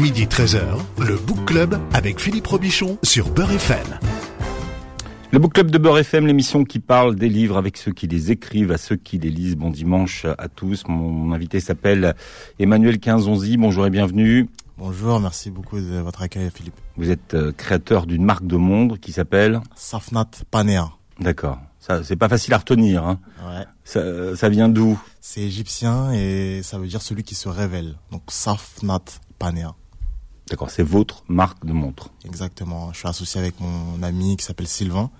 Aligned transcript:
Midi 0.00 0.24
13h, 0.24 0.62
le 0.98 1.16
Book 1.18 1.44
Club 1.44 1.78
avec 1.92 2.20
Philippe 2.20 2.46
Robichon 2.46 2.96
sur 3.02 3.28
Beurre 3.28 3.52
FM. 3.52 3.98
Le 5.30 5.38
Book 5.38 5.52
Club 5.52 5.70
de 5.70 5.76
Beurre 5.76 5.98
FM, 5.98 6.26
l'émission 6.26 6.64
qui 6.64 6.78
parle 6.78 7.16
des 7.16 7.28
livres 7.28 7.58
avec 7.58 7.76
ceux 7.76 7.92
qui 7.92 8.06
les 8.06 8.30
écrivent, 8.30 8.72
à 8.72 8.78
ceux 8.78 8.96
qui 8.96 9.18
les 9.18 9.28
lisent. 9.28 9.56
Bon 9.56 9.68
dimanche 9.68 10.24
à 10.24 10.48
tous. 10.48 10.84
Mon 10.88 11.32
invité 11.32 11.60
s'appelle 11.60 12.14
Emmanuel 12.58 12.98
Quinzonzi. 12.98 13.58
Bonjour 13.58 13.86
et 13.86 13.90
bienvenue. 13.90 14.48
Bonjour, 14.78 15.20
merci 15.20 15.50
beaucoup 15.50 15.78
de 15.78 15.98
votre 15.98 16.22
accueil, 16.22 16.50
Philippe. 16.50 16.80
Vous 16.96 17.10
êtes 17.10 17.34
euh, 17.34 17.52
créateur 17.52 18.06
d'une 18.06 18.24
marque 18.24 18.46
de 18.46 18.56
montre 18.56 18.96
qui 18.96 19.12
s'appelle 19.12 19.60
Safnat 19.76 20.30
Panea. 20.50 20.92
D'accord. 21.20 21.58
Ça, 21.78 22.02
c'est 22.04 22.16
pas 22.16 22.30
facile 22.30 22.54
à 22.54 22.58
retenir. 22.58 23.04
Hein. 23.04 23.18
Ouais. 23.44 23.66
Ça, 23.84 24.34
ça 24.34 24.48
vient 24.48 24.70
d'où? 24.70 24.98
C'est 25.20 25.42
égyptien 25.42 26.10
et 26.12 26.62
ça 26.62 26.78
veut 26.78 26.86
dire 26.86 27.02
celui 27.02 27.22
qui 27.22 27.34
se 27.34 27.50
révèle. 27.50 27.96
Donc 28.10 28.22
Safnat 28.28 29.04
Panea. 29.38 29.74
D'accord, 30.50 30.70
c'est 30.70 30.82
votre 30.82 31.22
marque 31.28 31.64
de 31.64 31.72
montre. 31.72 32.10
Exactement. 32.24 32.92
Je 32.92 32.98
suis 32.98 33.08
associé 33.08 33.40
avec 33.40 33.60
mon 33.60 34.02
ami 34.02 34.36
qui 34.36 34.44
s'appelle 34.44 34.66
Sylvain. 34.66 35.10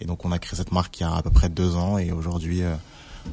Et 0.00 0.04
donc 0.04 0.24
on 0.24 0.32
a 0.32 0.38
créé 0.38 0.56
cette 0.56 0.72
marque 0.72 0.98
il 1.00 1.04
y 1.04 1.06
a 1.06 1.14
à 1.14 1.22
peu 1.22 1.30
près 1.30 1.48
deux 1.48 1.76
ans 1.76 1.98
et 1.98 2.10
aujourd'hui 2.12 2.62
euh, 2.62 2.74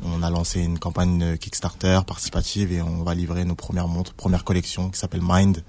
on 0.05 0.21
a 0.23 0.29
lancé 0.29 0.61
une 0.61 0.77
campagne 0.79 1.35
Kickstarter 1.37 1.99
participative 2.07 2.71
et 2.71 2.81
on 2.81 3.03
va 3.03 3.15
livrer 3.15 3.43
nos 3.45 3.55
premières 3.55 3.87
montres, 3.87 4.13
première 4.13 4.43
collection 4.43 4.89
qui 4.89 4.99
s'appelle 4.99 5.21
Mind 5.23 5.63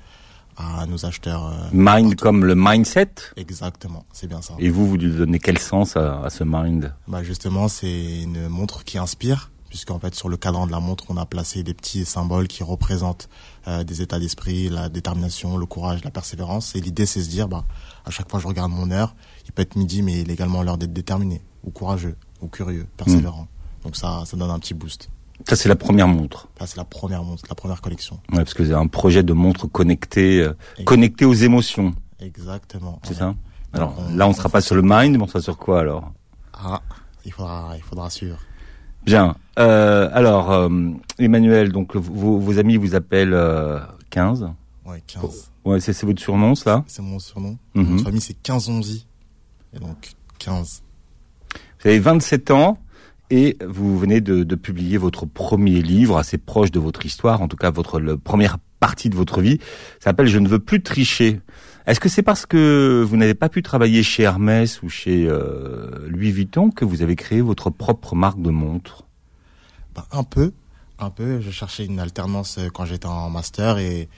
à 0.58 0.84
nos 0.86 1.04
acheteurs. 1.06 1.46
euh, 1.46 1.52
Mind 1.72 2.10
partout. 2.10 2.22
comme 2.24 2.44
le 2.44 2.54
mindset. 2.54 3.08
Exactement, 3.36 4.04
c'est 4.12 4.26
bien 4.28 4.42
ça. 4.42 4.54
Et 4.58 4.68
vous, 4.68 4.86
vous 4.86 4.96
lui 4.98 5.10
donnez 5.10 5.38
quel 5.38 5.58
sens 5.58 5.96
à, 5.96 6.20
à 6.22 6.30
ce 6.30 6.44
mind? 6.44 6.94
Bah 7.08 7.22
justement, 7.24 7.68
c'est 7.68 8.20
une 8.22 8.48
montre 8.48 8.84
qui 8.84 8.98
inspire, 8.98 9.50
puisqu'en 9.70 9.98
fait 9.98 10.14
sur 10.14 10.28
le 10.28 10.36
cadran 10.36 10.66
de 10.66 10.72
la 10.72 10.78
montre, 10.80 11.04
on 11.08 11.16
a 11.16 11.24
placé 11.24 11.62
des 11.62 11.72
petits 11.74 12.04
symboles 12.04 12.48
qui 12.48 12.62
représentent 12.62 13.30
euh, 13.68 13.84
des 13.84 14.02
états 14.02 14.18
d'esprit, 14.18 14.68
la 14.68 14.88
détermination, 14.88 15.56
le 15.56 15.66
courage, 15.66 16.02
la 16.04 16.10
persévérance. 16.10 16.74
Et 16.74 16.80
l'idée, 16.80 17.06
c'est 17.06 17.22
se 17.22 17.28
dire, 17.28 17.48
bah 17.48 17.64
à 18.04 18.10
chaque 18.10 18.30
fois 18.30 18.38
que 18.38 18.42
je 18.42 18.48
regarde 18.48 18.70
mon 18.72 18.90
heure, 18.90 19.14
il 19.46 19.52
peut 19.52 19.62
être 19.62 19.76
midi, 19.76 20.02
mais 20.02 20.20
il 20.22 20.30
est 20.30 20.34
également 20.34 20.62
l'heure 20.62 20.78
d'être 20.78 20.92
déterminé, 20.92 21.40
ou 21.64 21.70
courageux, 21.70 22.16
ou 22.40 22.48
curieux, 22.48 22.86
persévérant. 22.96 23.46
Donc 23.84 23.96
ça, 23.96 24.24
ça 24.26 24.36
donne 24.36 24.50
un 24.50 24.58
petit 24.58 24.74
boost. 24.74 25.08
Ça, 25.48 25.56
c'est 25.56 25.68
la 25.68 25.76
première 25.76 26.06
montre. 26.06 26.48
Là, 26.60 26.66
c'est 26.68 26.76
la 26.76 26.84
première 26.84 27.24
montre, 27.24 27.42
la 27.48 27.54
première 27.56 27.80
collection. 27.80 28.20
Ouais, 28.30 28.38
parce 28.38 28.54
que 28.54 28.64
c'est 28.64 28.74
un 28.74 28.86
projet 28.86 29.22
de 29.24 29.32
montre 29.32 29.66
connectée, 29.66 30.40
euh, 30.40 30.52
connectée 30.84 31.24
aux 31.24 31.34
émotions. 31.34 31.94
Exactement. 32.20 33.00
C'est 33.02 33.10
Ouais. 33.14 33.18
ça? 33.18 33.34
Alors 33.72 33.96
on- 33.98 34.14
là, 34.16 34.28
on 34.28 34.32
sera 34.32 34.48
pas 34.48 34.60
sur 34.60 34.74
le 34.76 34.82
mind, 34.84 35.16
mais 35.16 35.22
on 35.24 35.26
sera 35.26 35.40
sur 35.40 35.56
quoi 35.58 35.80
alors? 35.80 36.12
Ah, 36.52 36.80
il 37.24 37.32
faudra, 37.32 37.72
il 37.76 37.82
faudra 37.82 38.08
suivre. 38.10 38.38
Bien. 39.04 39.36
Euh, 39.58 40.08
alors, 40.12 40.52
euh, 40.52 40.68
Emmanuel, 41.18 41.72
donc 41.72 41.96
vos, 41.96 42.38
vos 42.38 42.58
amis 42.58 42.76
vous 42.76 42.94
appellent 42.94 43.34
euh, 43.34 43.78
15. 44.10 44.48
Ouais, 44.86 45.02
15. 45.06 45.50
Ouais, 45.64 45.80
c'est 45.80 45.92
c'est 45.92 46.06
votre 46.06 46.20
surnom, 46.20 46.54
ça? 46.54 46.84
C'est 46.86 47.02
mon 47.02 47.18
surnom. 47.18 47.58
Mhm. 47.74 47.90
Notre 47.90 48.04
famille, 48.04 48.20
c'est 48.20 48.40
15 48.42 48.68
Onzi. 48.68 49.06
Et 49.74 49.78
donc, 49.78 50.12
15. 50.38 50.82
Vous 51.82 51.88
avez 51.88 51.98
27 51.98 52.50
ans 52.50 52.78
et 53.30 53.56
vous 53.66 53.98
venez 53.98 54.20
de, 54.20 54.44
de 54.44 54.54
publier 54.54 54.98
votre 54.98 55.26
premier 55.26 55.80
livre, 55.82 56.18
assez 56.18 56.38
proche 56.38 56.70
de 56.70 56.78
votre 56.78 57.06
histoire, 57.06 57.40
en 57.40 57.48
tout 57.48 57.56
cas 57.56 57.70
votre 57.70 57.98
le, 57.98 58.18
première 58.18 58.58
partie 58.78 59.08
de 59.08 59.16
votre 59.16 59.40
vie. 59.40 59.58
Ça 60.00 60.10
s'appelle 60.10 60.26
Je 60.26 60.38
ne 60.38 60.48
veux 60.48 60.58
plus 60.58 60.82
tricher. 60.82 61.40
Est-ce 61.86 61.98
que 61.98 62.08
c'est 62.08 62.22
parce 62.22 62.46
que 62.46 63.04
vous 63.06 63.16
n'avez 63.16 63.34
pas 63.34 63.48
pu 63.48 63.62
travailler 63.62 64.02
chez 64.02 64.22
Hermès 64.22 64.82
ou 64.82 64.88
chez 64.88 65.26
euh, 65.26 66.06
Louis 66.08 66.30
Vuitton 66.30 66.70
que 66.70 66.84
vous 66.84 67.02
avez 67.02 67.16
créé 67.16 67.40
votre 67.40 67.70
propre 67.70 68.14
marque 68.14 68.40
de 68.40 68.50
montre? 68.50 69.04
Bah, 69.94 70.06
un 70.12 70.22
peu, 70.22 70.52
un 70.98 71.10
peu. 71.10 71.40
Je 71.40 71.50
cherchais 71.50 71.84
une 71.84 71.98
alternance 71.98 72.58
euh, 72.58 72.68
quand 72.72 72.84
j'étais 72.84 73.06
en 73.06 73.30
master 73.30 73.78
et, 73.78 74.08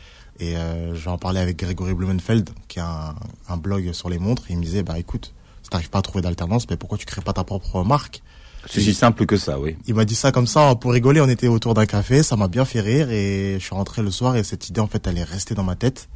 et 0.40 0.56
euh, 0.56 0.94
je 0.94 1.04
vais 1.04 1.10
en 1.10 1.18
parler 1.18 1.40
avec 1.40 1.56
Grégory 1.56 1.94
Blumenfeld, 1.94 2.50
qui 2.68 2.80
a 2.80 3.10
un, 3.10 3.14
un 3.48 3.56
blog 3.56 3.92
sur 3.92 4.10
les 4.10 4.18
montres. 4.18 4.44
Et 4.50 4.52
il 4.52 4.58
me 4.58 4.64
disait, 4.64 4.82
bah 4.82 4.98
écoute, 4.98 5.32
si 5.62 5.70
t'arrives 5.70 5.90
pas 5.90 6.00
à 6.00 6.02
trouver 6.02 6.20
d'alternance, 6.20 6.68
mais 6.68 6.76
pourquoi 6.76 6.98
tu 6.98 7.06
crées 7.06 7.22
pas 7.22 7.32
ta 7.32 7.44
propre 7.44 7.82
marque? 7.82 8.22
C'est 8.68 8.80
si 8.80 8.94
simple 8.94 9.26
que 9.26 9.36
ça, 9.36 9.58
oui. 9.58 9.76
Il 9.86 9.94
m'a 9.94 10.04
dit 10.04 10.14
ça 10.14 10.32
comme 10.32 10.46
ça 10.46 10.74
pour 10.74 10.92
rigoler. 10.92 11.20
On 11.20 11.28
était 11.28 11.48
autour 11.48 11.74
d'un 11.74 11.86
café, 11.86 12.22
ça 12.22 12.36
m'a 12.36 12.48
bien 12.48 12.64
fait 12.64 12.80
rire 12.80 13.10
et 13.10 13.56
je 13.58 13.64
suis 13.64 13.74
rentré 13.74 14.02
le 14.02 14.10
soir 14.10 14.36
et 14.36 14.44
cette 14.44 14.68
idée 14.68 14.80
en 14.80 14.86
fait 14.86 15.06
elle 15.06 15.18
est 15.18 15.24
restée 15.24 15.54
dans 15.54 15.64
ma 15.64 15.76
tête. 15.76 16.08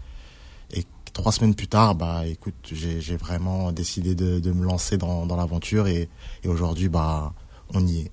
Trois 1.13 1.33
semaines 1.33 1.55
plus 1.55 1.67
tard, 1.67 1.95
bah 1.95 2.27
écoute, 2.27 2.55
j'ai 2.73 3.17
vraiment 3.17 3.73
décidé 3.73 4.15
de, 4.15 4.39
de 4.39 4.53
me 4.53 4.65
lancer 4.65 4.97
dans, 4.97 5.27
dans 5.27 5.37
l'aventure 5.37 5.89
et, 5.89 6.09
et 6.45 6.49
aujourd'hui 6.49 6.89
bah 6.89 7.33
on 7.75 7.87
y 7.87 8.01
est. 8.01 8.11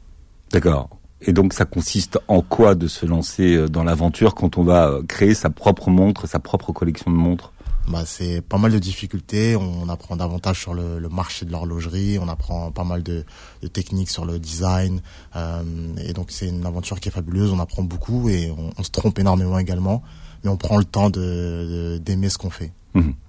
D'accord. 0.51 0.89
Et 1.21 1.31
donc 1.33 1.53
ça 1.53 1.65
consiste 1.65 2.19
en 2.27 2.41
quoi 2.41 2.75
de 2.75 2.87
se 2.87 3.05
lancer 3.05 3.55
euh, 3.55 3.69
dans 3.69 3.83
l'aventure 3.83 4.35
quand 4.35 4.57
on 4.57 4.63
va 4.63 4.89
euh, 4.89 5.03
créer 5.03 5.33
sa 5.33 5.49
propre 5.49 5.89
montre, 5.89 6.27
sa 6.27 6.39
propre 6.39 6.71
collection 6.73 7.11
de 7.11 7.15
montres? 7.15 7.51
Bah, 7.87 8.03
c'est 8.05 8.41
pas 8.41 8.57
mal 8.57 8.71
de 8.71 8.79
difficultés. 8.79 9.55
On 9.55 9.87
apprend 9.89 10.15
davantage 10.15 10.59
sur 10.59 10.73
le, 10.73 10.97
le 10.97 11.07
marché 11.07 11.45
de 11.45 11.51
l'horlogerie. 11.51 12.17
On 12.17 12.27
apprend 12.27 12.71
pas 12.71 12.83
mal 12.83 13.03
de, 13.03 13.23
de 13.61 13.67
techniques 13.67 14.09
sur 14.09 14.25
le 14.25 14.39
design. 14.39 15.01
Euh, 15.35 15.61
et 16.03 16.13
donc, 16.13 16.31
c'est 16.31 16.47
une 16.47 16.65
aventure 16.65 16.99
qui 16.99 17.09
est 17.09 17.11
fabuleuse. 17.11 17.51
On 17.51 17.59
apprend 17.59 17.83
beaucoup 17.83 18.27
et 18.27 18.49
on, 18.49 18.71
on 18.75 18.83
se 18.83 18.89
trompe 18.89 19.19
énormément 19.19 19.59
également. 19.59 20.01
Mais 20.43 20.49
on 20.49 20.57
prend 20.57 20.77
le 20.77 20.83
temps 20.83 21.11
de- 21.11 21.99
d'aimer 22.03 22.29
ce 22.29 22.39
qu'on 22.39 22.49
fait. 22.49 22.71
Mm-hmm. 22.95 23.24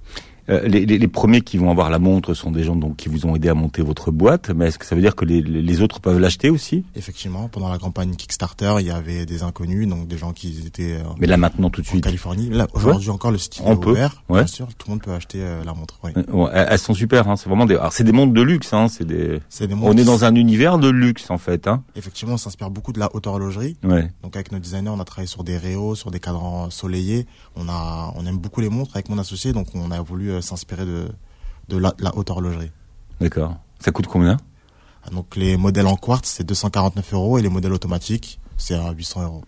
Euh, 0.49 0.61
les, 0.69 0.87
les- 0.87 0.99
les 0.99 1.09
premiers 1.09 1.41
qui 1.41 1.59
vont 1.59 1.71
avoir 1.71 1.91
la 1.91 1.99
montre 1.99 2.33
sont 2.35 2.51
des 2.53 2.63
gens 2.63 2.77
donc 2.77 2.97
qui 2.97 3.09
vous 3.09 3.27
ont 3.27 3.35
aidé 3.35 3.49
à 3.49 3.55
monter 3.55 3.83
votre 3.83 4.11
boîte, 4.13 4.51
mais 4.51 4.67
est-ce 4.69 4.79
que 4.79 4.87
ça 4.87 4.95
veut 4.95 5.01
dire 5.03 5.17
que 5.17 5.25
les, 5.25 5.43
les- 5.43 5.81
autres 5.81 6.01
peuvent 6.01 6.19
l'acheter 6.21 6.49
aussi? 6.51 6.85
Effectivement, 6.95 7.49
pendant 7.49 7.69
la 7.69 7.79
campagne 7.79 8.15
Kickstarter, 8.15 8.77
il 8.81 8.87
y 8.87 8.91
avait 8.91 9.27
des 9.27 9.43
inconnus, 9.43 9.89
donc 9.89 10.07
des 10.09 10.17
gens 10.19 10.33
qui 10.33 10.63
étaient 10.67 10.95
euh, 11.01 11.05
Mais 11.19 11.27
là 11.27 11.37
maintenant 11.37 11.69
tout 11.69 11.83
de 11.83 11.87
en 11.87 11.91
suite, 11.91 12.05
Californie. 12.05 12.49
Là, 12.51 12.67
aujourd'hui 12.75 13.11
encore, 13.11 13.31
le 13.33 13.39
site 13.39 13.61
On 13.65 13.73
est 13.73 13.81
peut, 13.81 13.91
ouvert. 13.91 14.23
ouais. 14.29 14.39
Bien 14.41 14.47
sûr, 14.47 14.69
tout 14.69 14.87
le 14.89 14.93
monde 14.93 15.03
peut 15.03 15.13
acheter 15.13 15.39
euh, 15.41 15.65
la 15.65 15.75
montre. 15.75 15.99
Oui. 16.05 16.13
euh, 16.17 16.23
ouais, 16.33 16.51
elles 16.53 16.79
sont 16.79 16.95
super. 16.95 17.29
Hein, 17.29 17.37
c'est 17.37 17.49
vraiment 17.49 17.67
des, 17.67 17.75
alors 17.75 17.93
c'est 17.93 18.05
des 18.05 18.13
montres 18.13 18.33
de 18.33 18.43
luxe. 18.43 18.73
Hein, 18.73 18.89
c'est 18.89 19.05
des, 19.07 19.41
C'est 19.49 19.67
des 19.67 19.75
on 19.75 19.97
est 19.97 20.05
dans 20.05 20.25
un 20.25 20.35
univers 20.35 20.79
de 20.79 20.89
luxe 20.89 21.31
en 21.31 21.39
fait. 21.39 21.67
Hein. 21.67 21.83
Effectivement, 21.97 22.35
on 22.35 22.39
s'inspire 22.39 22.71
beaucoup 22.71 22.93
de 22.93 22.99
la 23.01 23.11
haute 23.15 23.27
horlogerie. 23.27 23.77
Ouais. 23.85 24.11
Donc 24.23 24.37
avec 24.37 24.53
nos 24.53 24.59
designers, 24.59 24.91
on 24.91 25.01
a 25.01 25.05
travaillé 25.05 25.27
sur 25.29 25.45
des 25.45 25.57
réaux, 25.59 25.95
sur 25.95 26.11
des 26.11 26.21
cadrans 26.21 26.71
soleillés. 26.71 27.27
On 27.57 27.69
a, 27.69 28.13
on 28.17 28.25
aime 28.27 28.39
beaucoup 28.39 28.61
les 28.61 28.69
montres 28.69 28.93
avec 28.95 29.09
mon 29.09 29.19
associé, 29.19 29.53
donc 29.53 29.67
on 29.75 29.91
a 29.91 30.01
voulu 30.01 30.36
euh, 30.37 30.41
s'inspirer 30.41 30.87
de 30.87 31.09
de 31.69 31.77
la, 31.77 31.95
la 31.99 32.17
haute 32.17 32.31
horlogerie. 32.31 32.71
D'accord. 33.21 33.57
Ça 33.81 33.91
coûte 33.93 34.07
combien 34.07 34.37
Donc 35.13 35.37
les 35.37 35.57
modèles 35.57 35.87
en 35.87 35.97
quartz, 35.97 36.29
c'est 36.29 36.45
249 36.45 37.15
euros 37.15 37.39
et 37.39 37.43
les 37.43 37.49
modèles 37.49 37.73
automatiques, 37.73 38.39
c'est 38.57 38.75
à 38.75 38.93
800 38.93 39.25
euros. 39.25 39.45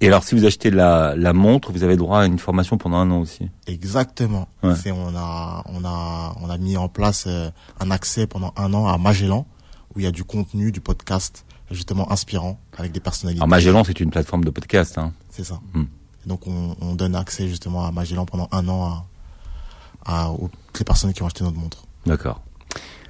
Et 0.00 0.08
alors 0.08 0.24
si 0.24 0.34
vous 0.34 0.44
achetez 0.44 0.70
la, 0.70 1.14
la 1.16 1.32
montre, 1.32 1.72
vous 1.72 1.82
avez 1.82 1.96
droit 1.96 2.20
à 2.20 2.26
une 2.26 2.38
formation 2.38 2.76
pendant 2.76 2.96
un 2.96 3.10
an 3.10 3.20
aussi. 3.20 3.48
Exactement. 3.66 4.46
Ouais. 4.62 4.74
C'est 4.76 4.92
on 4.92 5.16
a, 5.16 5.64
on 5.66 5.84
a, 5.84 6.36
on 6.40 6.50
a 6.50 6.58
mis 6.58 6.76
en 6.76 6.88
place 6.88 7.24
euh, 7.26 7.50
un 7.80 7.90
accès 7.90 8.26
pendant 8.26 8.52
un 8.56 8.74
an 8.74 8.86
à 8.86 8.98
Magellan 8.98 9.46
où 9.94 10.00
il 10.00 10.04
y 10.04 10.06
a 10.06 10.12
du 10.12 10.24
contenu, 10.24 10.70
du 10.70 10.80
podcast 10.80 11.44
justement 11.70 12.12
inspirant 12.12 12.60
avec 12.76 12.92
des 12.92 13.00
personnalités. 13.00 13.40
Alors 13.40 13.48
Magellan, 13.48 13.84
c'est 13.84 13.98
une 13.98 14.10
plateforme 14.10 14.44
de 14.44 14.50
podcast. 14.50 14.98
Hein. 14.98 15.12
C'est 15.30 15.44
ça. 15.44 15.60
Hmm. 15.72 15.84
Donc 16.26 16.46
on, 16.46 16.76
on 16.80 16.94
donne 16.94 17.16
accès 17.16 17.48
justement 17.48 17.86
à 17.86 17.90
Magellan 17.90 18.26
pendant 18.26 18.48
un 18.52 18.68
an 18.68 18.84
à, 18.84 19.06
à 20.06 20.30
aux- 20.30 20.48
toutes 20.68 20.78
les 20.78 20.84
personnes 20.84 21.12
qui 21.12 21.22
ont 21.22 21.26
acheté 21.26 21.44
notre 21.44 21.58
montre. 21.58 21.84
D'accord. 22.06 22.40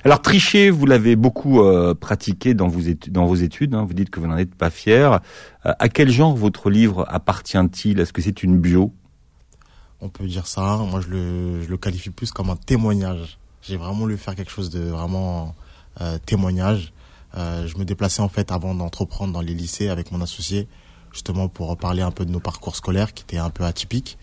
Alors 0.04 0.22
tricher, 0.22 0.70
vous 0.70 0.86
l'avez 0.86 1.16
beaucoup 1.16 1.60
euh, 1.62 1.94
pratiqué 1.94 2.54
dans 2.54 2.68
vos 2.68 2.80
études. 2.80 3.12
Dans 3.12 3.26
vos 3.26 3.34
études 3.34 3.74
hein. 3.74 3.84
Vous 3.84 3.92
dites 3.94 4.08
que 4.10 4.20
vous 4.20 4.26
n'en 4.26 4.36
êtes 4.36 4.54
pas 4.54 4.70
fier. 4.70 5.14
Euh, 5.66 5.72
à 5.78 5.88
quel 5.88 6.10
genre 6.10 6.34
votre 6.36 6.70
livre 6.70 7.04
appartient-il? 7.08 7.98
Est-ce 8.00 8.12
que 8.12 8.22
c'est 8.22 8.42
une 8.42 8.58
bio? 8.58 8.92
On 10.00 10.08
peut 10.08 10.26
dire 10.26 10.46
ça. 10.46 10.76
Moi, 10.76 11.00
je 11.00 11.08
le, 11.08 11.62
je 11.62 11.68
le 11.68 11.76
qualifie 11.76 12.10
plus 12.10 12.30
comme 12.30 12.50
un 12.50 12.56
témoignage. 12.56 13.38
J'ai 13.62 13.76
vraiment 13.76 13.94
voulu 14.00 14.16
faire 14.16 14.34
quelque 14.36 14.50
chose 14.52 14.70
de 14.70 14.80
vraiment 14.80 15.54
euh, 16.00 16.18
témoignage. 16.24 16.92
Je 17.34 17.76
me 17.76 17.84
déplaçais 17.84 18.22
en 18.22 18.30
fait 18.30 18.50
avant 18.50 18.74
d'entreprendre 18.74 19.34
dans 19.34 19.42
les 19.42 19.52
lycées 19.52 19.90
avec 19.90 20.10
mon 20.10 20.22
associé, 20.22 20.68
justement 21.12 21.48
pour 21.48 21.76
parler 21.76 22.00
un 22.00 22.10
peu 22.10 22.24
de 22.24 22.30
nos 22.30 22.40
parcours 22.40 22.76
scolaires 22.76 23.12
qui 23.12 23.24
étaient 23.24 23.36
un 23.36 23.50
peu 23.50 23.64
atypiques. 23.64 24.16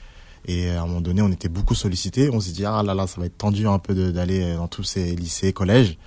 Et 0.46 0.70
à 0.72 0.82
un 0.84 0.86
moment 0.88 1.02
donné, 1.02 1.22
on 1.22 1.32
était 1.32 1.48
beaucoup 1.50 1.76
sollicités. 1.76 2.30
On 2.30 2.40
s'est 2.40 2.52
dit 2.52 2.66
ah 2.66 2.84
là 2.84 2.94
là, 2.94 3.08
ça 3.08 3.20
va 3.20 3.28
être 3.28 3.38
tendu 3.38 3.68
un 3.68 3.80
peu 3.80 4.12
d'aller 4.12 4.56
dans 4.56 4.68
tous 4.68 4.84
ces 4.84 5.16
lycées, 5.16 5.54
collèges. 5.54 5.98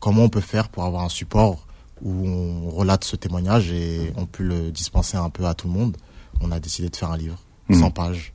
Comment 0.00 0.22
on 0.24 0.28
peut 0.28 0.40
faire 0.40 0.68
pour 0.68 0.84
avoir 0.84 1.02
un 1.04 1.08
support 1.08 1.66
où 2.02 2.26
on 2.26 2.70
relate 2.70 3.04
ce 3.04 3.16
témoignage 3.16 3.70
et 3.72 4.12
on 4.16 4.26
peut 4.26 4.42
le 4.42 4.70
dispenser 4.70 5.16
un 5.16 5.30
peu 5.30 5.44
à 5.46 5.54
tout 5.54 5.66
le 5.68 5.74
monde? 5.74 5.96
On 6.40 6.50
a 6.50 6.60
décidé 6.60 6.88
de 6.88 6.96
faire 6.96 7.10
un 7.10 7.16
livre, 7.16 7.38
Mhm. 7.68 7.78
100 7.80 7.90
pages. 7.90 8.32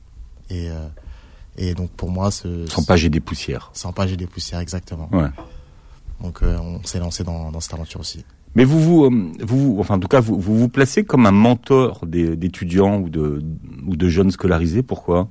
Et, 0.50 0.68
euh, 0.70 0.88
et 1.56 1.74
donc 1.74 1.90
pour 1.90 2.10
moi, 2.10 2.30
ce, 2.30 2.66
Sans 2.66 2.82
pages 2.84 3.04
et 3.04 3.10
des 3.10 3.20
poussières. 3.20 3.70
100 3.74 3.92
pages 3.92 4.12
et 4.12 4.16
des 4.16 4.26
poussières, 4.26 4.60
exactement. 4.60 5.08
Ouais. 5.12 5.28
Donc 6.22 6.42
euh, 6.42 6.58
on 6.58 6.82
s'est 6.84 6.98
lancé 7.00 7.24
dans, 7.24 7.50
dans 7.50 7.60
cette 7.60 7.74
aventure 7.74 8.00
aussi. 8.00 8.24
Mais 8.56 8.64
vous 8.64 8.80
vous, 8.80 9.04
euh, 9.04 9.32
vous, 9.44 9.76
enfin 9.78 9.94
en 9.94 10.00
tout 10.00 10.08
cas, 10.08 10.20
vous 10.20 10.38
vous, 10.40 10.58
vous 10.58 10.68
placez 10.68 11.04
comme 11.04 11.24
un 11.26 11.30
mentor 11.30 12.04
d'étudiants 12.06 12.98
ou 13.00 13.08
de, 13.08 13.42
ou 13.86 13.96
de 13.96 14.08
jeunes 14.08 14.30
scolarisés. 14.32 14.82
Pourquoi? 14.82 15.28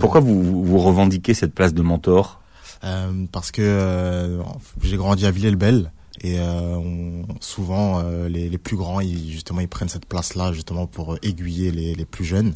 Pourquoi 0.00 0.20
vous, 0.20 0.64
vous 0.64 0.78
revendiquez 0.78 1.34
cette 1.34 1.54
place 1.54 1.72
de 1.74 1.82
mentor 1.82 2.40
euh, 2.84 3.26
Parce 3.32 3.50
que 3.50 3.62
euh, 3.62 4.42
j'ai 4.82 4.96
grandi 4.96 5.26
à 5.26 5.30
Villers-le-Bel 5.30 5.92
et 6.22 6.38
euh, 6.38 6.76
on- 6.76 7.24
souvent 7.40 8.00
euh, 8.00 8.28
les, 8.28 8.48
les 8.48 8.58
plus 8.58 8.76
grands, 8.76 9.00
ils, 9.00 9.30
justement, 9.32 9.60
ils 9.60 9.68
prennent 9.68 9.88
cette 9.88 10.06
place-là 10.06 10.52
justement 10.52 10.86
pour 10.86 11.14
euh, 11.14 11.18
aiguiller 11.22 11.70
les, 11.70 11.94
les 11.94 12.04
plus 12.04 12.24
jeunes. 12.24 12.54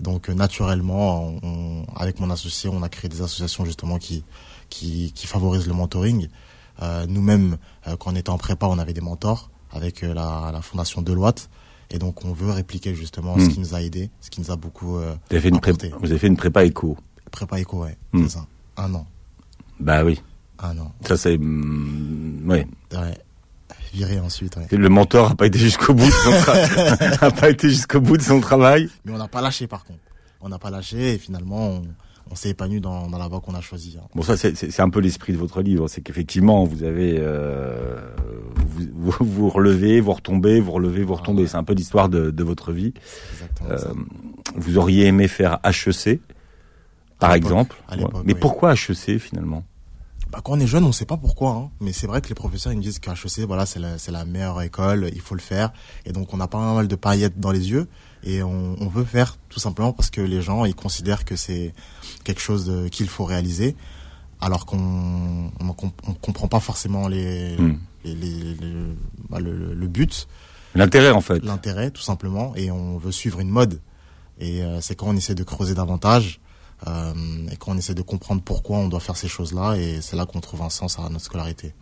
Donc 0.00 0.28
euh, 0.30 0.34
naturellement, 0.34 1.34
on, 1.42 1.84
avec 1.96 2.20
mon 2.20 2.30
associé, 2.30 2.70
on 2.72 2.82
a 2.82 2.88
créé 2.88 3.08
des 3.08 3.22
associations 3.22 3.64
justement 3.64 3.98
qui 3.98 4.24
qui, 4.70 5.12
qui 5.14 5.26
favorisent 5.26 5.66
le 5.66 5.74
mentoring. 5.74 6.28
Euh, 6.80 7.04
Nous-mêmes, 7.06 7.58
euh, 7.86 7.96
quand 7.96 8.12
on 8.12 8.16
était 8.16 8.30
en 8.30 8.38
prépa, 8.38 8.66
on 8.66 8.78
avait 8.78 8.94
des 8.94 9.02
mentors 9.02 9.50
avec 9.70 10.02
euh, 10.02 10.14
la, 10.14 10.50
la 10.52 10.62
fondation 10.62 11.02
Deloitte. 11.02 11.50
Et 11.92 11.98
donc 11.98 12.24
on 12.24 12.32
veut 12.32 12.50
répliquer 12.50 12.94
justement 12.94 13.36
ce 13.38 13.44
Hmm. 13.44 13.48
qui 13.48 13.60
nous 13.60 13.74
a 13.74 13.82
aidé, 13.82 14.10
ce 14.20 14.30
qui 14.30 14.40
nous 14.40 14.50
a 14.50 14.56
beaucoup 14.56 14.96
euh, 14.96 15.14
Vous 15.30 15.36
avez 15.36 15.40
fait 15.42 15.48
une 15.50 15.60
prépa, 15.60 15.86
apporté. 15.86 16.00
vous 16.04 16.10
avez 16.10 16.18
fait 16.18 16.26
une 16.26 16.36
prépa 16.36 16.64
éco. 16.64 16.96
Prépa 17.30 17.60
éco, 17.60 17.82
ouais, 17.84 17.96
Hmm. 18.12 18.24
c'est 18.24 18.30
ça. 18.38 18.46
Un 18.76 18.94
an, 18.94 19.06
Bah 19.78 20.02
oui. 20.04 20.20
un 20.58 20.76
an. 20.78 20.92
Ça 21.06 21.16
c'est, 21.16 21.36
mm, 21.38 22.48
ouais. 22.48 22.66
Ouais. 22.92 23.18
Viré 23.92 24.18
ensuite, 24.20 24.56
ouais. 24.56 24.66
Le 24.70 24.88
mentor 24.88 25.32
a 25.32 25.34
pas 25.34 25.46
été 25.46 25.58
jusqu'au 25.58 25.92
bout 25.92 26.06
de 26.06 26.10
son 26.10 26.30
tra- 26.30 27.18
a 27.24 27.30
pas 27.30 27.50
été 27.50 27.68
jusqu'au 27.68 28.00
bout 28.00 28.16
de 28.16 28.22
son 28.22 28.40
travail. 28.40 28.88
Mais 29.04 29.12
on 29.12 29.18
n'a 29.18 29.28
pas 29.28 29.42
lâché 29.42 29.66
par 29.66 29.84
contre. 29.84 29.98
On 30.40 30.48
n'a 30.48 30.58
pas 30.58 30.70
lâché 30.70 31.14
et 31.14 31.18
finalement 31.18 31.68
on, 31.68 31.82
on 32.30 32.34
s'est 32.34 32.50
épanoui 32.50 32.80
dans, 32.80 33.08
dans 33.08 33.18
la 33.18 33.28
voie 33.28 33.40
qu'on 33.40 33.54
a 33.54 33.60
choisie. 33.60 33.98
hein. 34.00 34.06
Bon, 34.14 34.22
ça, 34.22 34.36
c'est- 34.36 34.80
un 34.80 34.90
peu 34.90 35.00
l'esprit 35.00 35.32
de 35.32 35.38
votre 35.38 35.60
livre. 35.62 35.88
C'est 35.88 36.00
qu'effectivement, 36.00 36.64
vous 36.64 36.82
avez, 36.82 37.16
euh, 37.18 38.00
vous, 38.56 38.86
vous, 38.94 39.12
vous 39.26 39.48
relevez, 39.50 40.00
vous 40.00 40.12
retombez, 40.12 40.60
vous 40.60 40.72
relevez, 40.72 41.04
vous 41.04 41.14
retombez. 41.14 41.42
ouais. 41.42 41.48
C'est 41.48 41.56
un 41.58 41.64
peu 41.64 41.74
l'histoire 41.74 42.08
de, 42.08 42.30
de 42.30 42.44
votre 42.44 42.72
vie. 42.72 42.94
Exactement 43.32 43.70
Euh, 43.70 43.94
vous 44.56 44.78
auriez 44.78 45.06
aimé 45.06 45.28
faire 45.28 45.58
HEC, 45.64 46.20
par 47.18 47.34
exemple. 47.34 47.76
à 47.88 47.96
l'époque, 47.96 48.22
Mais 48.24 48.34
oui. 48.34 48.40
pourquoi 48.40 48.72
HEC 48.74 49.18
finalement? 49.18 49.64
Bah, 50.30 50.40
quand 50.42 50.52
on 50.54 50.60
est 50.60 50.66
jeune, 50.66 50.84
on 50.84 50.92
sait 50.92 51.04
pas 51.04 51.18
pourquoi, 51.18 51.50
hein. 51.52 51.70
mais 51.80 51.92
c'est 51.92 52.06
vrai 52.06 52.22
que 52.22 52.28
les 52.28 52.34
professeurs 52.34 52.72
ils 52.72 52.76
me 52.78 52.82
disent 52.82 52.98
qu'à 52.98 53.12
HEC, 53.12 53.40
voilà, 53.46 53.66
c'est 53.66 53.78
la, 53.80 53.98
c'est 53.98 54.12
la 54.12 54.24
meilleure 54.24 54.62
école, 54.62 55.10
il 55.14 55.20
faut 55.20 55.34
le 55.34 55.42
faire. 55.42 55.72
Et 56.06 56.12
donc 56.12 56.32
on 56.32 56.40
a 56.40 56.48
pas 56.48 56.74
mal 56.74 56.88
de 56.88 56.96
paillettes 56.96 57.38
dans 57.38 57.50
les 57.52 57.70
yeux 57.70 57.86
et 58.24 58.42
on, 58.42 58.76
on 58.80 58.88
veut 58.88 59.04
faire 59.04 59.36
tout 59.48 59.58
simplement 59.60 59.92
parce 59.92 60.10
que 60.10 60.20
les 60.20 60.42
gens 60.42 60.64
ils 60.64 60.74
considèrent 60.74 61.24
que 61.24 61.36
c'est 61.36 61.74
quelque 62.24 62.40
chose 62.40 62.70
qu'il 62.90 63.08
faut 63.08 63.24
réaliser, 63.24 63.76
alors 64.40 64.66
qu'on 64.66 64.78
on, 65.60 65.74
on 66.06 66.14
comprend 66.14 66.48
pas 66.48 66.60
forcément 66.60 67.08
les, 67.08 67.56
Hmm. 67.56 67.78
les, 68.04 68.14
les- 68.14 68.54
les- 68.54 68.94
bah, 69.28 69.38
le, 69.40 69.56
le- 69.56 69.74
le 69.74 69.86
but. 69.86 70.26
L'intérêt 70.74 71.10
en 71.10 71.20
fait. 71.20 71.42
l'intérêt 71.44 71.90
tout 71.90 72.00
simplement 72.02 72.54
et 72.56 72.70
on 72.70 72.96
veut 72.96 73.12
suivre 73.12 73.40
une 73.40 73.50
mode 73.50 73.80
et 74.40 74.62
euh, 74.62 74.80
c'est 74.80 74.94
quand 74.96 75.08
on 75.08 75.16
essaie 75.16 75.34
de 75.34 75.44
creuser 75.44 75.74
davantage 75.74 76.40
euh, 76.88 77.12
et 77.52 77.56
quand 77.56 77.72
on 77.72 77.76
essaie 77.78 77.94
de 77.94 78.02
comprendre 78.02 78.42
pourquoi 78.44 78.78
on 78.78 78.88
doit 78.88 79.00
faire 79.00 79.16
ces 79.16 79.28
choses 79.28 79.52
là 79.52 79.74
et 79.76 80.00
c'est 80.00 80.16
là 80.16 80.26
qu'on 80.26 80.40
trouve 80.40 80.62
un 80.62 80.70
sens 80.70 80.98
à 80.98 81.08
notre 81.08 81.24
scolarité 81.24 81.72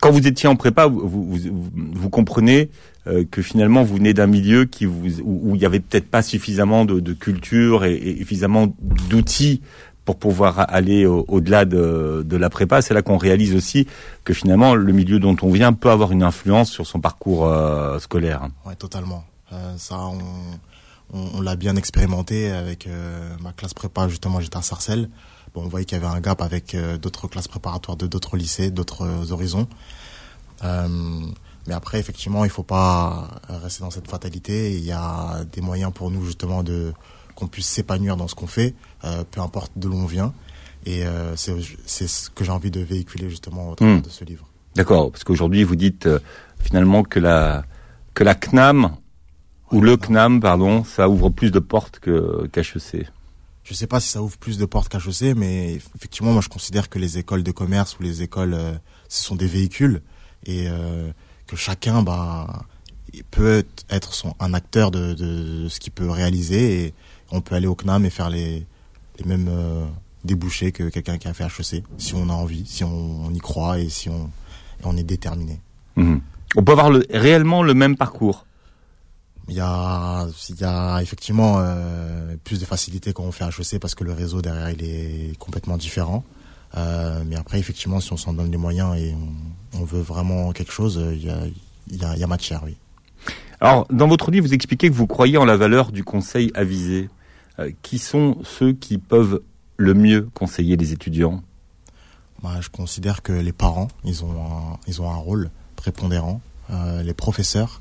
Quand 0.00 0.10
vous 0.12 0.26
étiez 0.26 0.48
en 0.48 0.56
prépa, 0.56 0.86
vous, 0.86 1.08
vous, 1.08 1.24
vous, 1.36 1.70
vous 1.94 2.10
comprenez 2.10 2.70
euh, 3.06 3.24
que 3.30 3.42
finalement 3.42 3.82
vous 3.82 3.96
venez 3.96 4.14
d'un 4.14 4.26
milieu 4.26 4.66
qui 4.66 4.84
vous, 4.84 5.20
où 5.22 5.50
où 5.50 5.56
il 5.56 5.62
y 5.62 5.66
avait 5.66 5.80
peut-être 5.80 6.08
pas 6.10 6.22
suffisamment 6.22 6.84
de, 6.84 7.00
de 7.00 7.12
culture 7.12 7.84
et, 7.84 7.94
et 7.96 8.16
suffisamment 8.18 8.68
d'outils 9.08 9.62
pour 10.04 10.16
pouvoir 10.16 10.64
aller 10.72 11.06
au- 11.06 11.24
au-delà 11.28 11.64
de, 11.64 12.22
de 12.26 12.36
la 12.36 12.50
prépa. 12.50 12.82
C'est 12.82 12.94
là 12.94 13.02
qu'on 13.02 13.16
réalise 13.18 13.54
aussi 13.54 13.86
que 14.24 14.32
finalement 14.32 14.74
le 14.74 14.92
milieu 14.92 15.18
dont 15.18 15.36
on 15.42 15.50
vient 15.50 15.72
peut 15.72 15.90
avoir 15.90 16.12
une 16.12 16.22
influence 16.22 16.70
sur 16.70 16.86
son 16.86 17.00
parcours 17.00 17.46
euh, 17.46 17.98
scolaire. 17.98 18.48
ouais 18.66 18.74
totalement 18.76 19.24
Euh, 19.52 19.74
ça 19.76 19.96
on, 19.98 20.18
on, 21.12 21.30
on 21.34 21.40
l'a 21.40 21.56
bien 21.56 21.76
expérimenté 21.76 22.50
avec 22.50 22.86
euh, 22.86 23.34
ma 23.40 23.52
classe 23.52 23.74
prépa 23.74 24.08
justement 24.08 24.40
j'étais 24.40 24.56
à 24.58 24.62
Sarcelles 24.62 25.08
bon 25.54 25.62
on 25.64 25.68
voyait 25.68 25.84
qu'il 25.84 25.98
y 25.98 26.04
avait 26.04 26.14
un 26.14 26.20
gap 26.20 26.40
avec 26.42 26.74
euh, 26.74 26.98
d'autres 26.98 27.28
classes 27.28 27.48
préparatoires 27.48 27.96
de 27.96 28.06
d'autres 28.06 28.36
lycées 28.36 28.70
d'autres 28.70 29.02
euh, 29.06 29.32
horizons 29.32 29.66
Euh, 30.62 30.88
mais 31.66 31.74
après, 31.74 31.98
effectivement, 32.00 32.44
il 32.44 32.50
faut 32.50 32.62
pas 32.62 33.28
rester 33.48 33.82
dans 33.82 33.90
cette 33.90 34.08
fatalité. 34.08 34.74
Il 34.74 34.84
y 34.84 34.92
a 34.92 35.44
des 35.52 35.60
moyens 35.60 35.92
pour 35.92 36.10
nous 36.10 36.24
justement 36.24 36.62
de 36.62 36.92
qu'on 37.34 37.46
puisse 37.46 37.66
s'épanouir 37.66 38.16
dans 38.16 38.28
ce 38.28 38.34
qu'on 38.34 38.46
fait, 38.46 38.74
euh, 39.04 39.24
peu 39.30 39.40
importe 39.40 39.72
de 39.76 39.88
l'où 39.88 39.96
on 39.96 40.06
vient. 40.06 40.32
Et 40.86 41.06
euh, 41.06 41.34
c'est 41.36 42.08
ce 42.08 42.28
que 42.30 42.44
j'ai 42.44 42.52
envie 42.52 42.70
de 42.70 42.80
véhiculer 42.80 43.30
justement 43.30 43.70
au 43.70 43.74
travers 43.74 43.96
Mm. 43.96 44.02
de 44.02 44.08
ce 44.10 44.24
livre. 44.24 44.46
D'accord, 44.74 45.10
parce 45.10 45.24
qu'aujourd'hui 45.24 45.64
vous 45.64 45.76
dites 45.76 46.06
euh, 46.06 46.18
finalement 46.58 47.02
que 47.02 47.18
la 47.20 47.64
que 48.14 48.24
la 48.24 48.34
CNAM 48.34 48.90
ou 49.72 49.80
le 49.80 49.96
CNAM, 49.96 50.40
pardon, 50.40 50.84
ça 50.84 51.08
ouvre 51.08 51.30
plus 51.30 51.50
de 51.50 51.58
portes 51.58 51.98
que 52.00 52.46
qu'HEC. 52.52 53.08
Je 53.64 53.74
sais 53.74 53.86
pas 53.86 54.00
si 54.00 54.08
ça 54.08 54.22
ouvre 54.22 54.36
plus 54.36 54.58
de 54.58 54.64
portes 54.64 54.88
qu'HEC, 54.88 55.36
mais 55.36 55.74
effectivement, 55.96 56.32
moi, 56.32 56.42
je 56.42 56.48
considère 56.48 56.88
que 56.88 56.98
les 56.98 57.18
écoles 57.18 57.42
de 57.42 57.52
commerce 57.52 57.98
ou 57.98 58.02
les 58.02 58.22
écoles, 58.22 58.54
euh, 58.54 58.72
ce 59.08 59.22
sont 59.22 59.36
des 59.36 59.46
véhicules 59.46 60.02
et 60.44 60.68
euh, 60.68 61.10
que 61.46 61.56
chacun, 61.56 62.02
bah, 62.02 62.64
peut 63.30 63.64
être 63.88 64.14
son, 64.14 64.34
un 64.40 64.54
acteur 64.54 64.90
de, 64.90 65.14
de, 65.14 65.62
de 65.62 65.68
ce 65.68 65.80
qu'il 65.80 65.92
peut 65.92 66.10
réaliser 66.10 66.84
et 66.84 66.94
on 67.30 67.40
peut 67.40 67.54
aller 67.54 67.66
au 67.66 67.74
CNAM 67.74 68.04
et 68.04 68.10
faire 68.10 68.30
les, 68.30 68.66
les 69.18 69.24
mêmes 69.24 69.48
euh, 69.48 69.84
débouchés 70.24 70.72
que 70.72 70.88
quelqu'un 70.88 71.18
qui 71.18 71.28
a 71.28 71.34
fait 71.34 71.44
HEC, 71.44 71.84
si 71.98 72.14
on 72.14 72.28
a 72.28 72.32
envie, 72.32 72.66
si 72.66 72.84
on, 72.84 73.26
on 73.26 73.32
y 73.32 73.38
croit 73.38 73.78
et 73.78 73.88
si 73.88 74.08
on, 74.08 74.30
on 74.84 74.96
est 74.96 75.04
déterminé. 75.04 75.60
Mhm. 75.96 76.20
On 76.56 76.64
peut 76.64 76.72
avoir 76.72 76.90
le, 76.90 77.06
réellement 77.10 77.62
le 77.62 77.74
même 77.74 77.96
parcours. 77.96 78.46
Il 79.50 79.56
y 79.56 79.60
a, 79.60 80.28
il 80.48 80.60
y 80.60 80.64
a 80.64 81.02
effectivement 81.02 81.56
euh, 81.58 82.36
plus 82.44 82.60
de 82.60 82.64
facilité 82.64 83.12
quand 83.12 83.24
on 83.24 83.32
fait 83.32 83.44
HEC 83.44 83.80
parce 83.80 83.96
que 83.96 84.04
le 84.04 84.12
réseau 84.12 84.40
derrière 84.40 84.70
il 84.70 84.84
est 84.84 85.36
complètement 85.38 85.76
différent. 85.76 86.24
Euh, 86.76 87.24
mais 87.26 87.34
après 87.34 87.58
effectivement 87.58 87.98
si 87.98 88.12
on 88.12 88.16
s'en 88.16 88.32
donne 88.32 88.52
les 88.52 88.56
moyens 88.56 88.96
et 88.96 89.12
on, 89.12 89.80
on 89.80 89.84
veut 89.84 90.00
vraiment 90.00 90.52
quelque 90.52 90.70
chose, 90.70 90.98
euh, 90.98 91.12
il 91.12 91.24
y 91.24 91.30
a, 91.30 91.40
il 91.88 92.00
y 92.00 92.04
a, 92.04 92.14
il 92.14 92.20
y 92.20 92.22
a 92.22 92.28
matière, 92.28 92.62
oui. 92.64 92.76
Alors, 93.60 93.88
dans 93.90 94.06
votre 94.06 94.30
livre, 94.30 94.46
vous 94.46 94.54
expliquez 94.54 94.88
que 94.88 94.94
vous 94.94 95.08
croyez 95.08 95.36
en 95.36 95.44
la 95.44 95.56
valeur 95.56 95.90
du 95.90 96.04
conseil 96.04 96.52
avisé. 96.54 97.10
Euh, 97.58 97.72
qui 97.82 97.98
sont 97.98 98.38
ceux 98.44 98.72
qui 98.72 98.98
peuvent 98.98 99.42
le 99.76 99.94
mieux 99.94 100.28
conseiller 100.32 100.76
les 100.76 100.92
étudiants? 100.92 101.42
Bah, 102.40 102.60
je 102.60 102.68
considère 102.68 103.20
que 103.20 103.32
les 103.32 103.52
parents 103.52 103.88
ils 104.04 104.24
ont 104.24 104.30
un, 104.30 104.78
ils 104.86 105.02
ont 105.02 105.10
un 105.10 105.16
rôle 105.16 105.50
prépondérant, 105.74 106.40
les 107.02 107.14
professeurs, 107.14 107.80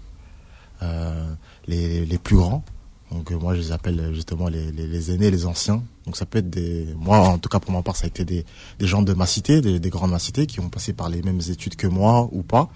euh, 0.82 1.34
les, 1.70 2.06
les 2.06 2.18
plus 2.18 2.38
grands. 2.38 2.64
Donc 3.12 3.32
euh, 3.32 3.38
moi 3.44 3.56
je 3.56 3.62
les 3.62 3.72
appelle 3.72 4.12
justement 4.14 4.48
les, 4.50 4.72
les, 4.72 4.88
les 4.88 5.12
aînés, 5.12 5.32
les 5.32 5.46
anciens. 5.46 5.82
Donc 6.06 6.16
ça 6.16 6.26
peut 6.26 6.40
être 6.40 6.50
des, 6.50 6.88
moi 6.96 7.18
en 7.20 7.38
tout 7.38 7.50
cas 7.50 7.60
pour 7.60 7.72
ma 7.72 7.82
part 7.82 7.96
ça 7.96 8.06
a 8.06 8.08
été 8.08 8.24
des, 8.26 8.46
des 8.80 8.88
gens 8.88 9.02
de 9.02 9.14
ma 9.14 9.26
cité, 9.26 9.62
des, 9.62 9.80
des 9.80 9.90
grandes 9.90 10.10
de 10.10 10.14
ma 10.14 10.20
cité 10.20 10.46
qui 10.46 10.60
ont 10.60 10.70
passé 10.70 10.94
par 10.94 11.10
les 11.10 11.22
mêmes 11.22 11.42
études 11.50 11.76
que 11.76 11.88
moi 11.88 12.30
ou 12.32 12.44
pas, 12.44 12.70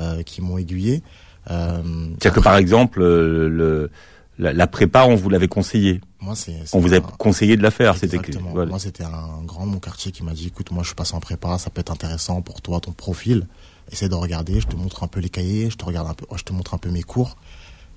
euh, 0.00 0.22
qui 0.22 0.42
m'ont 0.42 0.58
aiguillé. 0.58 1.02
Euh, 1.50 1.82
C'est-à-dire 2.18 2.34
que 2.34 2.44
par 2.44 2.56
exemple, 2.56 3.00
euh, 3.00 3.48
le, 3.48 3.90
la, 4.38 4.52
la 4.52 4.66
prépa, 4.66 5.04
on 5.04 5.14
vous 5.14 5.30
l'avait 5.30 5.48
conseillé. 5.48 6.00
moi 6.20 6.34
c'est, 6.34 6.54
c'est 6.66 6.76
On 6.76 6.80
vous 6.80 6.94
a 6.94 7.00
conseillé 7.00 7.56
de 7.56 7.62
la 7.62 7.70
faire. 7.70 7.96
C'était 7.96 8.20
voilà. 8.52 8.70
Moi, 8.70 8.78
c'était 8.78 9.04
un 9.04 9.42
grand 9.44 9.66
de 9.66 9.72
mon 9.72 9.80
quartier 9.80 10.12
qui 10.12 10.22
m'a 10.22 10.32
dit, 10.32 10.48
écoute, 10.48 10.70
moi, 10.70 10.82
je 10.84 10.94
passé 10.94 11.14
en 11.14 11.20
prépa, 11.20 11.58
ça 11.58 11.70
peut 11.70 11.80
être 11.80 11.92
intéressant 11.92 12.42
pour 12.42 12.60
toi, 12.60 12.80
ton 12.80 12.92
profil. 12.92 13.46
Essaie 13.90 14.08
de 14.08 14.14
regarder, 14.14 14.60
je 14.60 14.66
te 14.66 14.76
montre 14.76 15.02
un 15.02 15.08
peu 15.08 15.20
les 15.20 15.30
cahiers, 15.30 15.70
je 15.70 15.76
te 15.76 15.84
regarde 15.84 16.08
un 16.08 16.14
peu, 16.14 16.26
je 16.36 16.42
te 16.42 16.52
montre 16.52 16.74
un 16.74 16.78
peu 16.78 16.90
mes 16.90 17.02
cours. 17.02 17.36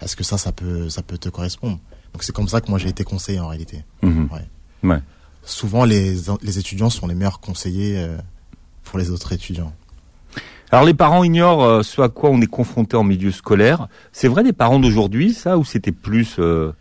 Est-ce 0.02 0.16
que 0.16 0.24
ça, 0.24 0.38
ça 0.38 0.52
peut, 0.52 0.90
ça 0.90 1.02
peut 1.04 1.18
te 1.18 1.30
correspondre? 1.30 1.80
Donc, 2.14 2.24
c'est 2.24 2.34
comme 2.34 2.48
ça 2.48 2.62
que 2.62 2.70
moi, 2.70 2.80
j'ai 2.80 2.90
été 2.90 3.04
conseillé, 3.04 3.40
en 3.40 3.48
réalité. 3.48 3.84
Mhm. 4.02 4.30
Ouais. 4.32 4.90
Ouais. 4.90 5.02
Souvent, 5.44 5.86
les, 5.86 6.16
les 6.42 6.60
étudiants 6.60 6.90
sont 6.90 7.08
les 7.08 7.16
meilleurs 7.16 7.40
conseillers 7.40 7.98
euh, 8.00 8.18
pour 8.84 9.00
les 9.00 9.10
autres 9.12 9.34
étudiants. 9.34 9.74
Alors 10.72 10.86
les 10.86 10.94
parents 10.94 11.24
ignorent 11.26 11.64
euh, 11.66 11.84
ce 11.84 12.02
à 12.02 12.08
quoi 12.08 12.30
on 12.30 12.40
est 12.40 12.48
confronté 12.48 12.96
en 12.96 13.04
milieu 13.04 13.32
scolaire. 13.32 13.90
C'est 14.14 14.30
vrai 14.30 14.42
des 14.42 14.54
parents 14.54 14.80
d'aujourd'hui, 14.80 15.34
ça, 15.34 15.58
ou 15.58 15.66
c'était 15.66 15.92
plus 15.92 16.38
euh, 16.40 16.72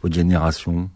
votre 0.00 0.14
génération? 0.14 0.88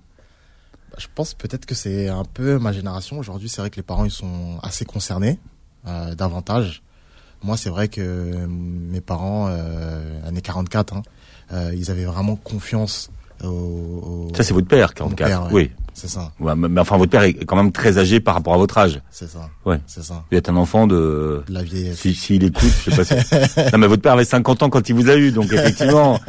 Bah, 0.92 0.99
Je 0.99 1.09
pense 1.12 1.35
peut-être 1.35 1.66
que 1.66 1.75
c'est 1.75 2.09
un 2.09 2.25
peu 2.25 2.59
ma 2.59 2.73
génération. 2.73 3.18
Aujourd'hui, 3.18 3.49
c'est 3.49 3.61
vrai 3.61 3.71
que 3.71 3.76
les 3.76 3.83
parents, 3.83 4.04
ils 4.04 4.12
sont 4.12 4.61
assez 4.62 4.85
concernés, 4.85 5.40
euh, 5.88 6.14
davantage. 6.14 6.83
Moi, 7.42 7.56
c'est 7.56 7.68
vrai 7.68 7.88
que 7.88 8.47
mes 8.47 9.00
parents, 9.00 9.49
euh, 9.50 10.28
années 10.28 10.40
44, 10.40 10.95
hein, 10.95 11.02
ils 11.52 11.90
avaient 11.90 12.04
vraiment 12.04 12.36
confiance 12.36 13.10
au... 13.44 13.48
au- 13.48 14.28
Ça, 14.34 14.42
c'est 14.42 14.54
votre 14.54 14.66
père, 14.68 14.94
44. 14.94 15.28
père, 15.28 15.42
ouais. 15.46 15.52
Oui. 15.52 15.70
C'est 15.94 16.08
ça, 16.08 16.30
Ouais, 16.40 16.54
mais, 16.54 16.78
enfin, 16.78 16.98
votre 16.98 17.10
père 17.10 17.22
est 17.22 17.32
quand 17.46 17.56
même 17.56 17.72
très 17.72 17.96
âgé 17.96 18.20
par 18.20 18.34
rapport 18.34 18.52
à 18.52 18.58
votre 18.58 18.76
âge. 18.76 19.00
c'est 19.10 19.28
ça. 19.30 19.48
Ouais. 19.64 19.80
C'est 19.86 20.02
ça. 20.02 20.24
Vous 20.30 20.36
êtes 20.36 20.50
un 20.50 20.56
enfant 20.56 20.86
de... 20.86 21.42
De 21.46 21.54
la 21.54 21.62
vieillesse. 21.62 21.98
Si, 21.98 22.14
s'il 22.14 22.44
écoute, 22.44 22.70
je 22.84 22.90
sais 22.90 22.96
pas 22.96 23.04
si... 23.04 23.14
Non, 23.72 23.78
mais 23.78 23.86
votre 23.86 24.02
père 24.02 24.12
avait 24.12 24.26
50 24.26 24.62
ans 24.62 24.68
quand 24.68 24.86
il 24.90 24.94
vous 24.94 25.08
a 25.08 25.16
eu, 25.16 25.30
donc 25.32 25.50
effectivement, 25.54 26.20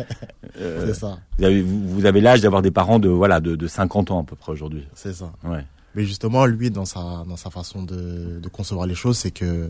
euh, 0.62 0.88
C'est 0.93 1.00
ça, 1.01 1.17
vous 1.38 1.43
avez, 1.43 1.62
vous, 1.62 1.86
vous 1.89 2.05
avez 2.05 2.21
l'âge 2.21 2.39
d'avoir 2.39 2.62
des 2.62 2.71
parents 2.71 2.97
de, 3.00 3.09
voilà, 3.09 3.41
de, 3.41 3.57
de 3.57 3.67
50 3.67 4.09
ans 4.12 4.21
à 4.21 4.24
peu 4.24 4.38
près 4.38 4.53
aujourd'hui. 4.53 4.88
c'est 4.95 5.13
ça. 5.13 5.33
Ouais. 5.43 5.65
Mais 5.95 6.05
justement, 6.05 6.45
lui, 6.45 6.71
dans 6.71 6.86
sa, 6.86 7.25
dans 7.27 7.36
sa 7.38 7.50
façon 7.50 7.83
de, 7.83 8.39
de 8.41 8.47
concevoir 8.47 8.88
les 8.88 8.95
choses, 8.95 9.17
c'est 9.17 9.31
que 9.31 9.69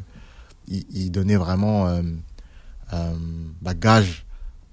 il, 0.67 0.85
il 0.91 1.09
donnait 1.09 1.37
vraiment 1.37 1.87
euh, 1.87 2.01
euh, 2.93 3.13
bah, 3.63 3.73
gage 3.73 4.25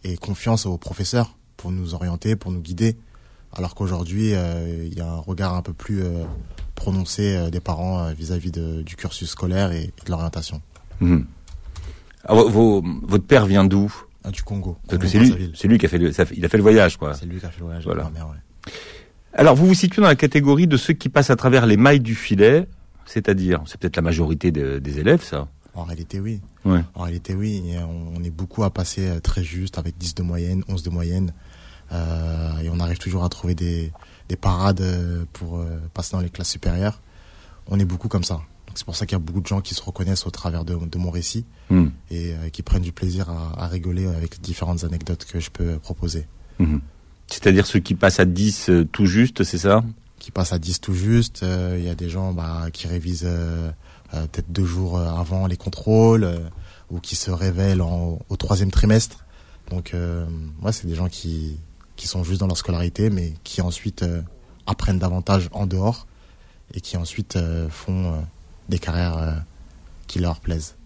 et 0.05 0.17
confiance 0.17 0.67
aux 0.67 0.77
professeurs 0.79 1.37
pour 1.57 1.73
nous 1.73 1.95
orienter, 1.95 2.37
pour 2.37 2.51
nous 2.53 2.61
guider. 2.61 2.97
Alors 3.57 3.75
qu'aujourd'hui, 3.75 4.35
euh, 4.35 4.87
il 4.91 4.97
y 4.97 5.01
a 5.01 5.09
un 5.11 5.17
regard 5.19 5.55
un 5.55 5.63
peu 5.63 5.73
plus 5.73 6.03
euh, 6.03 6.25
prononcé 6.75 7.37
euh, 7.37 7.51
des 7.51 7.61
parents 7.61 8.11
vis-à-vis 8.13 8.51
de- 8.51 8.83
du 8.83 8.97
cursus 8.97 9.31
scolaire 9.31 9.73
et, 9.73 9.85
et 9.85 10.05
de 10.07 10.11
l'orientation. 10.11 10.61
Mhm. 11.01 11.27
Vos- 12.29 12.83
votre 13.03 13.25
père 13.25 13.47
vient 13.47 13.65
d'où? 13.65 13.93
Ah, 14.25 14.31
du 14.31 14.43
Congo. 14.43 14.77
Parce 14.89 14.99
que 15.03 15.07
Congo 15.07 15.25
c'est 15.25 15.37
lui, 15.39 15.53
c'est 15.55 15.69
lui 15.69 15.79
qui 15.79 15.87
a 15.87 15.89
fait 15.89 15.99
le, 15.99 16.13
ça 16.13 16.25
fait- 16.25 16.35
il 16.37 16.45
a 16.45 16.49
fait 16.49 16.57
le 16.57 16.63
voyage, 16.63 16.97
quoi. 16.97 17.15
C'est 17.15 17.27
lui 17.27 17.39
qui 17.39 17.47
a 17.47 17.51
fait 17.51 17.61
le 17.61 17.67
voyage. 17.67 17.85
Voilà. 17.85 18.05
de 18.05 18.09
ma 18.09 18.15
mère, 18.15 18.29
ouais. 18.29 18.73
Alors, 19.35 19.55
vous 19.55 19.67
vous 19.67 19.75
situez 19.75 20.01
dans 20.01 20.09
la 20.09 20.15
catégorie 20.17 20.67
de 20.67 20.77
ceux 20.77 20.95
qui 20.95 21.09
passent 21.09 21.31
à 21.31 21.37
travers 21.37 21.67
les 21.67 21.77
mailles 21.77 22.01
du 22.01 22.15
filet, 22.15 22.67
c'est-à-dire, 23.05 23.63
c'est 23.67 23.79
peut-être 23.79 23.97
la 23.97 24.03
majorité 24.03 24.51
de- 24.53 24.79
des 24.79 24.99
élèves, 25.01 25.23
ça. 25.23 25.49
En 25.75 25.85
réalité, 25.85 26.21
oui. 26.21 26.41
Ouais. 26.65 26.83
En 26.95 27.03
réalité, 27.03 27.35
oui. 27.35 27.63
Et 27.67 27.79
on 27.79 28.23
est 28.23 28.31
beaucoup 28.31 28.65
à 28.65 28.71
passer 28.71 29.09
euh, 29.09 29.21
très 29.21 29.43
juste 29.43 29.79
avec 29.79 29.99
10 29.99 30.15
de 30.15 30.23
moyenne, 30.23 30.63
11 30.69 30.83
de 30.83 30.91
moyenne. 30.91 31.33
Euh, 31.93 32.59
et 32.61 32.71
on 32.71 32.81
arrive 32.81 32.99
toujours 32.99 33.25
à 33.25 33.29
trouver 33.29 33.55
des, 33.55 33.93
des 34.29 34.37
parades 34.37 34.81
euh, 34.81 35.25
pour 35.33 35.59
euh, 35.59 35.79
passer 35.93 36.13
dans 36.13 36.21
les 36.23 36.31
classes 36.31 36.51
supérieures. 36.51 37.01
On 37.67 37.79
est 37.79 37.85
beaucoup 37.85 38.09
comme 38.09 38.25
ça. 38.25 38.41
C'est 38.75 38.85
pour 38.85 38.97
ça 38.97 39.07
qu'il 39.07 39.15
y 39.15 39.21
a 39.21 39.21
beaucoup 39.21 39.41
de 39.41 39.47
gens 39.47 39.61
qui 39.61 39.75
se 39.75 39.83
reconnaissent 39.83 40.27
au 40.27 40.31
travers 40.31 40.65
de, 40.65 40.75
de 40.75 40.99
mon 40.99 41.11
récit 41.11 41.45
Hmm. 41.71 41.87
et 42.11 42.35
euh, 42.35 42.51
qui 42.51 42.61
prennent 42.63 42.83
du 42.83 42.93
plaisir 42.93 43.31
à, 43.31 43.65
à 43.65 43.69
rigoler 43.69 44.07
avec 44.07 44.39
différentes 44.43 44.85
anecdotes 44.85 45.25
que 45.25 45.41
je 45.41 45.51
peux 45.51 45.79
proposer. 45.79 46.27
Mhm. 46.59 46.83
C'est-à-dire 47.27 47.67
ceux 47.67 47.79
qui 47.81 47.95
passent 47.95 48.21
à 48.21 48.27
10 48.27 48.69
euh, 48.69 48.85
tout 48.85 49.07
juste, 49.07 49.45
c'est 49.45 49.57
ça? 49.57 49.83
Qui 50.19 50.31
passent 50.31 50.53
à 50.53 50.59
10 50.59 50.83
tout 50.83 50.93
juste. 50.93 51.43
Il 51.43 51.83
y 51.83 51.89
a 51.89 51.95
des 51.95 52.11
gens 52.11 52.33
bah, 52.35 52.67
qui 52.71 52.87
révisent 52.87 53.27
peut-être 54.23 54.51
deux 54.53 54.65
jours 54.65 54.99
euh, 54.99 55.09
avant 55.09 55.47
les 55.47 55.57
contrôles 55.57 56.25
euh, 56.25 56.39
ou 56.91 57.01
qui 57.01 57.17
se 57.17 57.31
révèlent 57.31 57.83
en- 57.83 58.19
au 58.29 58.37
troisième 58.37 58.71
trimestre. 58.71 59.25
Donc, 59.71 59.95
euh, 59.95 60.25
ouais, 60.63 60.73
c'est 60.73 60.87
des 60.87 60.95
gens 60.95 61.09
qui, 61.09 61.57
qui 61.97 62.07
sont 62.07 62.23
juste 62.25 62.41
dans 62.41 62.47
leur 62.47 62.57
scolarité, 62.59 63.11
mais 63.11 63.33
qui 63.45 63.61
ensuite 63.63 64.03
euh, 64.03 64.21
apprennent 64.67 64.99
davantage 64.99 65.49
en 65.53 65.67
dehors 65.67 66.07
et 66.75 66.81
qui 66.81 66.97
ensuite 66.97 67.37
euh, 67.37 67.69
font 67.69 68.13
euh, 68.13 68.17
des 68.69 68.79
carrières 68.79 69.17
euh, 69.19 69.33
qui 70.07 70.19
leur 70.19 70.41
plaisent. 70.41 70.77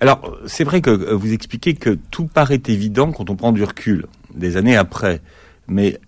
Alors, 0.00 0.36
c'est 0.46 0.64
vrai 0.64 0.80
que 0.82 0.90
euh, 0.90 1.14
vous 1.14 1.32
expliquez 1.32 1.74
que 1.74 1.98
tout 2.10 2.26
paraît 2.26 2.60
évident 2.66 3.12
quand 3.12 3.30
on 3.30 3.36
prend 3.36 3.52
du 3.52 3.64
recul, 3.64 4.06
des 4.34 4.56
années 4.58 4.76
après. 4.76 5.22
Mais 5.68 5.98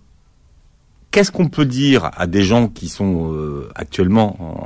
qu'est-ce 1.11 1.31
qu'on 1.31 1.49
peut 1.49 1.65
dire 1.65 2.11
à 2.15 2.27
des 2.27 2.43
gens 2.43 2.67
qui 2.67 2.89
sont 2.89 3.31
euh, 3.33 3.69
actuellement 3.75 4.35
en- 4.39 4.62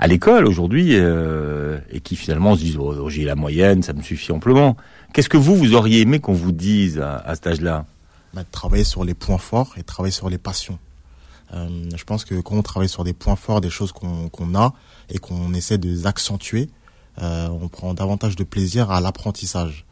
à 0.00 0.06
l'école 0.06 0.46
aujourd'hui 0.46 0.94
euh, 0.94 1.78
et 1.90 2.00
qui 2.00 2.16
finalement 2.16 2.56
se 2.56 2.60
disent 2.60 2.78
oh, 2.78 3.08
j'ai 3.10 3.24
la 3.24 3.34
moyenne, 3.34 3.82
ça 3.82 3.92
me 3.92 4.02
suffit 4.02 4.32
amplement. 4.32 4.76
Qu'est-ce 5.12 5.28
que 5.28 5.36
vous, 5.36 5.54
vous 5.54 5.74
auriez 5.74 6.00
aimé 6.00 6.20
qu'on 6.20 6.32
vous 6.32 6.52
dise 6.52 6.98
à, 6.98 7.16
à 7.18 7.34
cet 7.34 7.46
âge-là? 7.46 7.84
Bah, 8.32 8.42
travailler 8.50 8.84
sur 8.84 9.04
les 9.04 9.12
points 9.12 9.38
forts 9.38 9.74
et 9.76 9.82
travailler 9.82 10.12
sur 10.12 10.30
les 10.30 10.38
passions. 10.38 10.78
Euh, 11.52 11.68
je 11.94 12.04
pense 12.04 12.24
que 12.24 12.40
quand 12.40 12.56
on 12.56 12.62
travaille 12.62 12.88
sur 12.88 13.04
des 13.04 13.12
points 13.12 13.36
forts, 13.36 13.60
des 13.60 13.68
choses 13.68 13.92
qu'on 13.92 14.30
qu'on 14.30 14.54
a 14.54 14.72
et 15.10 15.18
qu'on 15.18 15.52
essaie 15.52 15.76
de 15.76 15.88
les 15.88 16.06
accentuer, 16.06 16.70
euh, 17.20 17.48
on 17.48 17.68
prend 17.68 17.92
davantage 17.92 18.36
de 18.36 18.44
plaisir 18.44 18.90
à 18.90 19.02
l'apprentissage. 19.02 19.84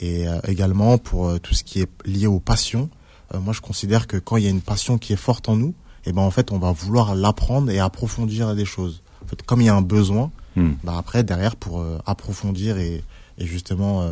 Et 0.00 0.28
euh, 0.28 0.40
également 0.46 0.98
pour 0.98 1.28
euh, 1.28 1.38
tout 1.38 1.54
ce 1.54 1.64
qui 1.64 1.80
est 1.80 1.88
lié 2.04 2.26
aux 2.26 2.40
passions, 2.40 2.90
euh, 3.32 3.40
moi 3.40 3.54
je 3.54 3.62
considère 3.62 4.06
que 4.06 4.18
quand 4.18 4.36
il 4.36 4.44
y 4.44 4.46
a 4.46 4.50
une 4.50 4.60
passion 4.60 4.98
qui 4.98 5.14
est 5.14 5.16
forte 5.16 5.48
en 5.48 5.56
nous, 5.56 5.72
et 6.04 6.12
ben 6.12 6.20
en 6.20 6.30
fait 6.30 6.52
on 6.52 6.58
va 6.58 6.72
vouloir 6.72 7.14
l'apprendre 7.14 7.70
et 7.70 7.78
approfondir 7.78 8.54
des 8.54 8.66
choses. 8.66 9.02
Fait, 9.32 9.42
comme 9.46 9.62
il 9.62 9.64
y 9.64 9.70
a 9.70 9.74
un 9.74 9.82
besoin, 9.82 10.30
Hmm. 10.54 10.72
bah 10.84 10.96
après 10.98 11.24
derrière 11.24 11.56
pour 11.56 11.80
euh, 11.80 11.98
approfondir 12.04 12.76
et, 12.76 13.02
et 13.38 13.46
justement 13.46 14.02
euh, 14.02 14.10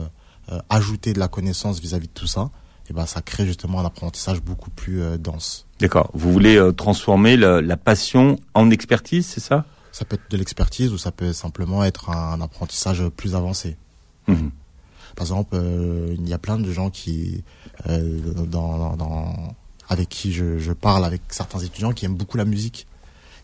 euh, 0.51 0.59
ajouter 0.71 1.13
de 1.13 1.19
la 1.19 1.29
connaissance 1.29 1.81
vis-à-vis 1.81 2.07
de 2.09 2.13
tout 2.15 2.27
ça, 2.27 2.49
et 2.89 2.95
ben 2.95 3.05
ça 3.05 3.21
crée 3.21 3.45
justement 3.45 3.79
un 3.81 3.85
apprentissage 3.85 4.41
beaucoup 4.41 4.71
plus 4.71 5.03
dense. 5.19 5.67
D'accord. 5.81 6.11
Vous 6.15 6.33
voulez 6.33 6.59
transformer 6.79 7.37
la, 7.37 7.61
la 7.61 7.77
passion 7.77 8.39
en 8.55 8.71
expertise, 8.71 9.27
c'est 9.27 9.41
ça? 9.41 9.67
Ça 9.93 10.07
peut 10.07 10.15
être 10.15 10.31
de 10.31 10.37
l'expertise 10.39 10.91
ou 10.95 10.97
ça 10.99 11.13
peut 11.13 11.35
simplement 11.35 11.85
être 11.85 12.09
un, 12.09 12.41
apprentissage 12.41 13.07
plus 13.11 13.35
avancé. 13.35 13.77
Mhm. 14.27 14.51
Par 15.17 15.25
exemple, 15.27 15.61
il 16.19 16.27
y 16.27 16.33
a 16.33 16.39
plein 16.39 16.59
de 16.59 16.73
gens 16.73 16.89
qui, 16.89 17.45
dans, 17.87 18.79
dans- 18.79 18.97
dans- 18.97 19.55
avec 19.91 20.09
qui 20.09 20.33
je, 20.33 20.59
je 20.59 20.73
parle, 20.73 21.05
avec 21.05 21.21
certains 21.29 21.59
étudiants 21.59 21.93
qui 21.93 22.07
aiment 22.07 22.17
beaucoup 22.17 22.39
la 22.39 22.45
musique. 22.47 22.87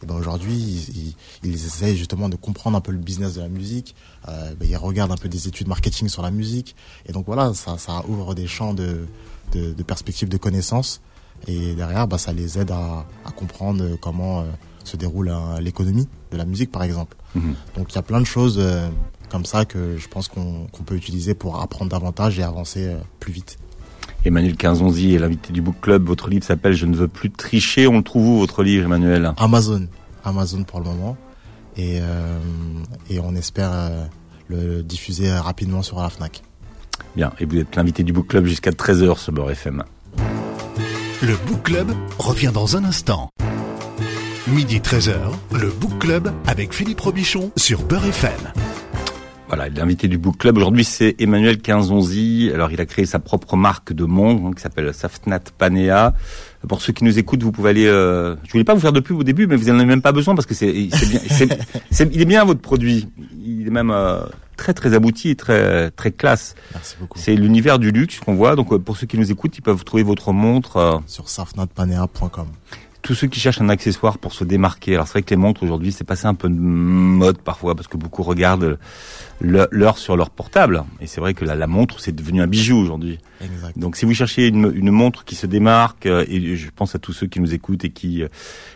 Et 0.02 0.06
ben 0.06 0.14
aujourd'hui, 0.14 0.54
ils, 0.54 0.98
ils, 0.98 1.14
ils 1.44 1.66
essayent 1.66 1.96
justement 1.96 2.28
de 2.28 2.36
comprendre 2.36 2.76
un 2.76 2.80
peu 2.80 2.92
le 2.92 2.98
business 2.98 3.34
de 3.34 3.40
la 3.40 3.48
musique. 3.48 3.94
Euh, 4.28 4.54
ben 4.58 4.68
ils 4.68 4.76
regardent 4.76 5.12
un 5.12 5.16
peu 5.16 5.28
des 5.28 5.48
études 5.48 5.68
marketing 5.68 6.08
sur 6.08 6.22
la 6.22 6.30
musique. 6.30 6.76
Et 7.06 7.12
donc 7.12 7.26
voilà, 7.26 7.54
ça, 7.54 7.78
ça 7.78 8.04
ouvre 8.08 8.34
des 8.34 8.46
champs 8.46 8.74
de, 8.74 9.06
de, 9.52 9.72
de 9.72 9.82
perspectives 9.82 10.28
de 10.28 10.36
connaissances. 10.36 11.00
Et 11.46 11.74
derrière, 11.74 12.08
bah, 12.08 12.18
ça 12.18 12.32
les 12.32 12.58
aide 12.58 12.70
à, 12.70 13.06
à 13.24 13.30
comprendre 13.30 13.96
comment 14.00 14.40
euh, 14.40 14.44
se 14.84 14.96
déroule 14.96 15.28
euh, 15.28 15.60
l'économie 15.60 16.08
de 16.30 16.36
la 16.36 16.44
musique, 16.44 16.72
par 16.72 16.82
exemple. 16.82 17.16
Mhm. 17.34 17.54
Donc 17.76 17.92
il 17.92 17.96
y 17.96 17.98
a 17.98 18.02
plein 18.02 18.20
de 18.20 18.26
choses 18.26 18.56
euh, 18.58 18.88
comme 19.30 19.44
ça 19.44 19.64
que 19.64 19.96
je 19.98 20.08
pense 20.08 20.28
qu'on 20.28 20.66
peut 20.84 20.94
utiliser 20.94 21.34
pour 21.34 21.60
apprendre 21.60 21.90
davantage 21.90 22.38
et 22.38 22.42
avancer 22.42 22.96
plus 23.20 23.32
vite. 23.32 23.58
Emmanuel 24.26 24.56
Quinzonzi 24.56 25.14
est 25.14 25.18
l'invité 25.18 25.52
du 25.52 25.62
Book 25.62 25.76
Club. 25.80 26.04
Votre 26.04 26.28
livre 26.28 26.44
s'appelle 26.44 26.72
Je 26.72 26.86
ne 26.86 26.96
veux 26.96 27.06
plus 27.06 27.30
tricher. 27.30 27.86
On 27.86 27.98
le 27.98 28.02
trouve 28.02 28.28
où, 28.28 28.38
votre 28.38 28.64
livre, 28.64 28.86
Emmanuel 28.86 29.32
Amazon, 29.36 29.86
Amazon 30.24 30.64
pour 30.64 30.80
le 30.80 30.86
moment. 30.86 31.16
Et, 31.76 32.00
euh, 32.00 32.38
et 33.08 33.20
on 33.20 33.36
espère 33.36 33.70
euh, 33.72 34.04
le 34.48 34.82
diffuser 34.82 35.30
rapidement 35.30 35.82
sur 35.82 36.00
la 36.00 36.10
FNAC. 36.10 36.42
Bien. 37.14 37.32
Et 37.38 37.44
vous 37.44 37.58
êtes 37.58 37.76
l'invité 37.76 38.02
du 38.02 38.12
Book 38.12 38.26
Club 38.26 38.46
jusqu'à 38.46 38.72
13h 38.72 39.16
sur 39.18 39.32
Beurre 39.32 39.52
FM. 39.52 39.84
Le 41.22 41.36
Book 41.46 41.62
Club 41.62 41.92
revient 42.18 42.50
dans 42.52 42.76
un 42.76 42.84
instant. 42.84 43.28
Midi 44.48 44.78
13h, 44.80 45.16
le 45.52 45.70
Book 45.70 45.98
Club 46.00 46.32
avec 46.46 46.72
Philippe 46.72 47.00
Robichon 47.00 47.52
sur 47.56 47.82
Beurre 47.82 48.06
FM. 48.06 48.32
Voilà, 49.48 49.68
l'invité 49.68 50.08
du 50.08 50.18
Book 50.18 50.38
Club 50.38 50.56
aujourd'hui 50.56 50.82
c'est 50.82 51.14
Emmanuel 51.20 51.58
Quinzonzi. 51.62 52.50
Alors 52.52 52.72
il 52.72 52.80
a 52.80 52.86
créé 52.86 53.06
sa 53.06 53.20
propre 53.20 53.56
marque 53.56 53.92
de 53.92 54.04
montre 54.04 54.44
hein, 54.44 54.50
qui 54.54 54.60
s'appelle 54.60 54.92
Saftnat 54.92 55.38
Panea. 55.56 56.14
Pour 56.68 56.82
ceux 56.82 56.92
qui 56.92 57.04
nous 57.04 57.16
écoutent, 57.16 57.44
vous 57.44 57.52
pouvez 57.52 57.70
aller. 57.70 57.86
Euh... 57.86 58.34
Je 58.44 58.50
voulais 58.50 58.64
pas 58.64 58.74
vous 58.74 58.80
faire 58.80 58.92
de 58.92 58.98
pub 58.98 59.16
au 59.18 59.22
début, 59.22 59.46
mais 59.46 59.54
vous 59.54 59.70
en 59.70 59.74
avez 59.76 59.84
même 59.84 60.02
pas 60.02 60.10
besoin 60.10 60.34
parce 60.34 60.46
que 60.46 60.54
c'est 60.54 60.72
bien. 60.72 60.90
c'est- 61.30 61.58
c'est- 61.92 62.10
il 62.12 62.20
est 62.20 62.24
bien 62.24 62.44
votre 62.44 62.60
produit. 62.60 63.08
Il 63.44 63.68
est 63.68 63.70
même 63.70 63.92
euh, 63.92 64.18
très 64.56 64.74
très 64.74 64.94
abouti 64.94 65.30
et 65.30 65.36
très 65.36 65.92
très 65.92 66.10
classe. 66.10 66.56
Merci 66.74 66.96
beaucoup. 66.98 67.16
C'est 67.20 67.36
l'univers 67.36 67.78
du 67.78 67.92
luxe 67.92 68.18
qu'on 68.18 68.34
voit. 68.34 68.56
Donc 68.56 68.72
euh, 68.72 68.78
pour 68.80 68.96
ceux 68.96 69.06
qui 69.06 69.16
nous 69.16 69.30
écoutent, 69.30 69.56
ils 69.56 69.62
peuvent 69.62 69.84
trouver 69.84 70.02
votre 70.02 70.32
montre. 70.32 70.76
euh, 70.76 70.98
Sur 71.06 71.28
safnatpanea.com. 71.28 72.48
tous 73.06 73.14
ceux 73.14 73.28
qui 73.28 73.38
cherchent 73.38 73.60
un 73.60 73.68
accessoire 73.68 74.18
pour 74.18 74.32
se 74.34 74.42
démarquer. 74.42 74.94
Alors 74.94 75.06
c'est 75.06 75.12
vrai 75.12 75.22
que 75.22 75.30
les 75.30 75.36
montres 75.36 75.62
aujourd'hui, 75.62 75.92
c'est 75.92 76.02
passé 76.02 76.26
un 76.26 76.34
peu 76.34 76.48
de 76.48 76.54
mode 76.54 77.38
parfois 77.38 77.76
parce 77.76 77.86
que 77.86 77.96
beaucoup 77.96 78.24
regardent 78.24 78.78
l'heure 79.40 79.98
sur 79.98 80.16
leur 80.16 80.30
portable. 80.30 80.82
Et 81.00 81.06
c'est 81.06 81.20
vrai 81.20 81.32
que 81.32 81.44
la, 81.44 81.54
la 81.54 81.68
montre, 81.68 82.00
c'est 82.00 82.10
devenu 82.10 82.42
un 82.42 82.48
bijou 82.48 82.76
aujourd'hui. 82.76 83.20
Donc 83.76 83.94
si 83.96 84.06
vous 84.06 84.12
cherchez 84.12 84.48
une, 84.48 84.72
une 84.74 84.90
montre 84.90 85.24
qui 85.24 85.36
se 85.36 85.46
démarque, 85.46 86.06
euh, 86.06 86.24
et 86.26 86.56
je 86.56 86.68
pense 86.74 86.96
à 86.96 86.98
tous 86.98 87.12
ceux 87.12 87.28
qui 87.28 87.38
nous 87.38 87.54
écoutent 87.54 87.84
et 87.84 87.90
qui, 87.90 88.24
euh, 88.24 88.28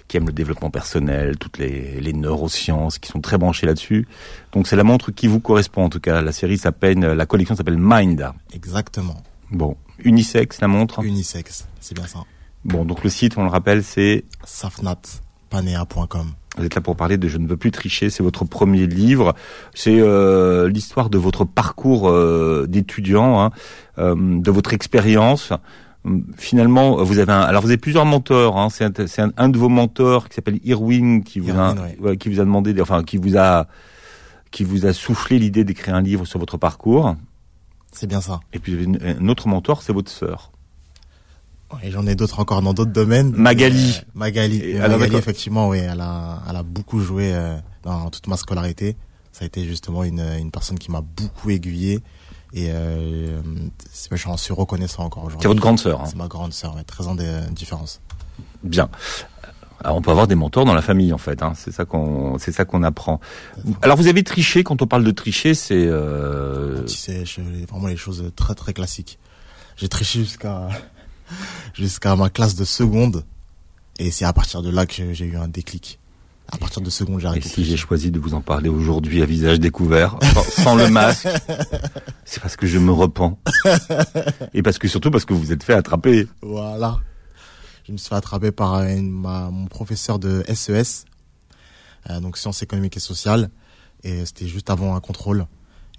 qui 0.07 0.17
aiment 0.17 0.29
le 0.29 0.33
développement 0.33 0.71
personnel, 0.71 1.37
toutes 1.37 1.59
les, 1.59 2.01
les 2.01 2.13
neurosciences, 2.13 3.01
qui 3.01 3.09
sont 3.11 3.21
très 3.21 3.37
branchés 3.37 3.67
là-dessus. 3.67 4.07
Donc 4.53 4.69
c'est 4.69 4.77
la 4.77 4.85
montre 4.85 5.11
qui 5.11 5.27
vous 5.27 5.41
correspond 5.41 5.83
en 5.83 5.91
tout 5.91 6.01
cas. 6.01 6.23
La 6.23 6.33
série 6.33 6.57
s'appelle, 6.57 7.01
la 7.01 7.27
collection 7.27 7.57
s'appelle 7.57 7.79
Mind. 7.79 8.31
Exactement. 8.53 9.21
Bon, 9.51 9.77
unisex 10.05 10.61
la 10.61 10.69
montre? 10.69 11.03
Unisex, 11.03 11.67
c'est 11.81 11.97
bien 11.97 12.07
ça. 12.07 12.21
Bon, 12.65 12.85
donc 12.85 13.03
le 13.05 13.11
site, 13.11 13.39
on 13.39 13.43
le 13.45 13.49
rappelle, 13.51 13.83
c'est 13.83 14.25
safnatpanea.com. 14.45 16.33
Vous 16.59 16.65
êtes 16.65 16.75
là 16.75 16.81
pour 16.81 16.97
parler 16.97 17.17
de 17.17 17.29
Je 17.29 17.39
ne 17.39 17.47
veux 17.47 17.57
plus 17.57 17.71
tricher. 17.71 18.11
C'est 18.11 18.23
votre 18.23 18.45
premier 18.45 18.87
livre. 18.87 19.35
C'est 19.75 19.99
euh, 20.01 20.69
l'histoire 20.69 21.09
de 21.11 21.17
votre 21.19 21.45
parcours 21.45 22.09
euh, 22.09 22.67
d'étudiant, 22.69 23.41
hein, 23.41 23.51
euh, 23.99 24.15
de 24.41 24.51
votre 24.51 24.73
expérience. 24.75 25.53
Finalement, 26.37 27.03
vous 27.05 27.19
avez 27.19 27.31
un, 27.33 27.41
alors 27.41 27.63
vous 27.63 27.69
avez 27.69 27.77
plusieurs 27.77 28.05
mentors. 28.07 28.59
Hein, 28.59 28.69
c'est 28.71 28.85
un, 28.85 29.07
c'est 29.07 29.23
un, 29.23 29.33
un 29.37 29.49
de 29.49 29.59
vos 29.59 29.69
mentors 29.69 30.29
qui 30.29 30.35
s'appelle 30.35 30.59
Irwin 30.65 31.23
qui 31.23 31.41
vous 31.41 31.49
Irwin, 31.51 31.77
a, 31.79 32.03
ouais. 32.03 32.17
qui 32.17 32.29
vous 32.31 32.41
a 32.41 32.45
demandé, 32.45 32.73
de- 32.73 32.83
enfin 32.83 33.03
qui 33.05 33.17
vous 33.19 33.37
a 33.37 33.67
qui 34.51 34.65
vous 34.65 34.85
a 34.87 34.93
soufflé 34.93 35.39
l'idée 35.39 35.63
d'écrire 35.63 35.95
un 35.95 36.03
livre 36.03 36.25
sur 36.25 36.41
votre 36.41 36.57
parcours. 36.57 37.15
C'est 37.93 38.07
bien 38.09 38.21
ça. 38.21 38.41
Et 38.53 38.59
puis 38.59 38.73
vous 38.75 38.79
avez 38.79 38.87
une- 39.13 39.19
un 39.25 39.29
autre 39.29 39.47
mentor, 39.47 39.83
c'est 39.83 39.93
votre 39.93 40.11
sœur. 40.11 40.50
Et 41.83 41.91
j'en 41.91 42.07
ai 42.07 42.15
d'autres 42.15 42.41
encore 42.41 42.63
dans 42.63 42.75
d'autres 42.75 42.91
domaines. 42.93 43.33
Magali. 43.37 43.95
Euh, 43.99 44.03
Magali. 44.15 44.57
Et- 44.59 44.81
alors, 44.81 44.99
Magali, 44.99 45.17
effectivement, 45.17 45.69
oui, 45.69 45.79
elle 45.79 46.01
a, 46.01 46.43
elle 46.49 46.57
a 46.57 46.63
beaucoup 46.63 47.01
joué 47.01 47.33
euh, 47.35 47.57
dans 47.85 48.11
toute 48.11 48.27
ma 48.27 48.37
scolarité. 48.37 48.97
Ça 49.33 49.45
a 49.45 49.47
été 49.47 49.65
justement 49.65 50.03
une, 50.05 50.21
une 50.39 50.51
personne 50.51 50.79
qui 50.79 50.91
m'a 50.91 51.01
beaucoup 51.03 51.51
aiguillé. 51.51 52.01
Et 52.53 52.71
euh, 52.71 53.41
j'en 54.13 54.37
suis 54.37 54.53
reconnaissant 54.53 55.05
encore 55.05 55.23
aujourd'hui. 55.25 55.43
C'est 55.43 55.49
votre 55.49 55.61
grande 55.61 55.79
sœur. 55.79 56.01
hein. 56.01 56.05
C'est 56.07 56.17
ma 56.17 56.27
grande 56.27 56.53
sœur, 56.53 56.75
ouais, 56.75 56.83
13 56.83 57.07
ans 57.09 57.15
de 57.15 57.23
euh, 57.25 57.47
différence. 57.51 58.01
Bien. 58.65 58.89
Alors 59.83 59.97
on 59.97 60.03
peut 60.03 60.11
avoir 60.11 60.27
des 60.27 60.35
mentors 60.35 60.65
dans 60.67 60.75
la 60.75 60.83
famille 60.83 61.13
en 61.13 61.19
fait. 61.19 61.43
Hein. 61.43 61.53
C'est 61.57 61.71
ça 61.73 61.85
qu'on, 61.87 62.37
c'est 62.39 62.53
ça 62.53 62.65
qu'on 62.67 62.83
apprend. 62.83 63.19
Alors 63.81 63.97
vous 63.97 64.09
avez 64.09 64.23
triché. 64.25 64.63
Quand 64.65 64.83
on 64.83 64.87
parle 64.87 65.05
de 65.05 65.11
tricher, 65.13 65.55
c'est 65.55 65.87
euh... 65.87 66.85
Les- 67.09 67.65
vraiment 67.67 67.87
les 67.87 67.97
choses 67.97 68.31
très 68.37 68.55
très 68.55 68.73
classiques. 68.75 69.19
J'ai 69.77 69.89
triché 69.89 70.19
jusqu'à 70.19 70.69
jusqu'à 71.75 72.17
ma 72.17 72.31
classe 72.31 72.55
de 72.55 72.65
seconde. 72.65 73.25
Et 73.99 74.11
c'est 74.11 74.25
à 74.25 74.33
partir 74.33 74.63
de 74.63 74.71
là 74.71 74.87
que 74.87 75.13
j'ai 75.13 75.25
eu 75.25 75.37
un 75.37 75.49
déclic. 75.49 75.99
À 76.53 76.57
partir 76.57 76.83
de 76.83 76.91
seconde, 76.91 77.21
j'ai 77.21 77.29
Et 77.37 77.41
si 77.41 77.65
j'ai 77.65 77.77
choisi 77.77 78.11
de 78.11 78.19
vous 78.19 78.35
en 78.35 78.41
parler 78.41 78.69
aujourd'hui 78.69 79.23
à 79.23 79.27
visage 79.27 79.61
découvert, 79.61 80.19
sans, 80.49 80.75
le 80.75 80.89
masque, 80.89 81.29
c'est 82.25 82.41
parce 82.41 82.57
que 82.57 82.67
je 82.67 82.79
me 82.79 82.91
repens. 82.91 83.39
Et 84.53 84.63
parce 84.63 84.79
que 84.79 84.89
surtout 84.89 85.13
parce 85.13 85.25
que 85.25 85.33
vous 85.33 85.41
vous 85.41 85.53
êtes 85.53 85.63
fait 85.63 85.75
attraper. 85.75 86.27
Voilà. 86.43 86.99
je 87.87 87.93
me 87.93 87.99
suis 87.99 88.09
fait 88.09 88.17
attraper 88.17 88.51
par 88.51 88.83
une, 88.83 89.11
ma, 89.11 89.51
mon 89.51 89.67
professeur 89.67 90.19
de 90.19 90.43
SES, 90.53 91.05
euh, 92.09 92.19
donc 92.19 92.37
sciences 92.37 92.63
économiques 92.63 92.97
et 92.97 93.01
sociales, 93.01 93.51
et 94.03 94.27
c'était 94.27 94.49
juste 94.49 94.71
avant 94.71 94.97
un 94.97 95.01
contrôle. 95.01 95.47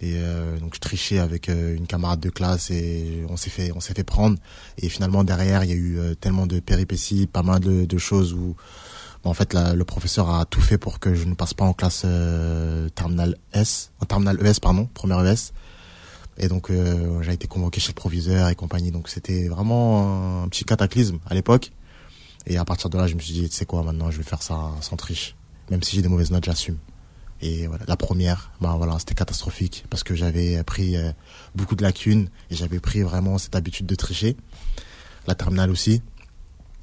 Et 0.01 0.15
euh, 0.15 0.57
donc 0.57 0.73
je 0.73 0.79
trichais 0.79 1.19
avec 1.19 1.47
euh, 1.47 1.75
une 1.75 1.85
camarade 1.85 2.19
de 2.19 2.31
classe 2.31 2.71
et 2.71 3.23
on 3.29 3.37
s'est 3.37 3.51
fait 3.51 3.71
on 3.75 3.79
s'est 3.79 3.93
fait 3.93 4.03
prendre. 4.03 4.37
Et 4.79 4.89
finalement 4.89 5.23
derrière 5.23 5.63
il 5.63 5.69
y 5.69 5.73
a 5.73 5.75
eu 5.75 5.99
euh, 5.99 6.15
tellement 6.15 6.47
de 6.47 6.59
péripéties, 6.59 7.27
pas 7.27 7.43
mal 7.43 7.59
de, 7.59 7.97
choses 7.99 8.33
où 8.33 8.55
en 9.23 9.35
fait 9.35 9.53
le 9.53 9.83
professeur 9.83 10.31
a 10.31 10.45
tout 10.45 10.59
fait 10.59 10.79
pour 10.79 10.99
que 10.99 11.13
je 11.13 11.25
ne 11.25 11.35
passe 11.35 11.53
pas 11.53 11.65
en 11.65 11.73
classe 11.73 12.03
terminale 12.95 13.37
S, 13.53 13.91
en 13.99 14.05
terminale 14.05 14.39
ES 14.43 14.59
pardon, 14.59 14.89
première 14.91 15.23
ES. 15.23 15.53
Et 16.37 16.47
donc 16.47 16.71
j'ai 17.21 17.33
été 17.33 17.47
convoqué 17.47 17.79
chez 17.79 17.89
le 17.89 17.95
proviseur 17.95 18.49
et 18.49 18.55
compagnie. 18.55 18.89
Donc 18.89 19.07
c'était 19.07 19.47
vraiment 19.49 20.43
un 20.43 20.47
petit 20.47 20.65
cataclysme 20.65 21.19
à 21.27 21.35
l'époque. 21.35 21.71
Et 22.47 22.57
à 22.57 22.65
partir 22.65 22.89
de 22.89 22.97
là 22.97 23.05
je 23.05 23.13
me 23.13 23.19
suis 23.19 23.33
dit 23.33 23.49
tu 23.49 23.55
sais 23.55 23.65
quoi 23.65 23.83
maintenant 23.83 24.09
je 24.09 24.17
vais 24.17 24.23
faire 24.23 24.41
ça 24.41 24.71
sans 24.81 24.95
triche. 24.95 25.35
Même 25.69 25.83
si 25.83 25.95
j'ai 25.95 26.01
des 26.01 26.09
mauvaises 26.09 26.31
notes 26.31 26.45
j'assume. 26.45 26.77
Et 27.41 27.67
voilà, 27.67 27.83
la 27.87 27.97
première, 27.97 28.51
ben 28.61 28.75
voilà, 28.77 28.97
c'était 28.99 29.15
catastrophique 29.15 29.85
parce 29.89 30.03
que 30.03 30.13
j'avais 30.15 30.63
pris 30.63 30.95
euh, 30.95 31.11
beaucoup 31.55 31.75
de 31.75 31.81
lacunes 31.81 32.29
et 32.51 32.55
j'avais 32.55 32.79
pris 32.79 33.01
vraiment 33.01 33.37
cette 33.37 33.55
habitude 33.55 33.87
de 33.87 33.95
tricher. 33.95 34.37
La 35.27 35.35
terminale 35.35 35.71
aussi. 35.71 36.01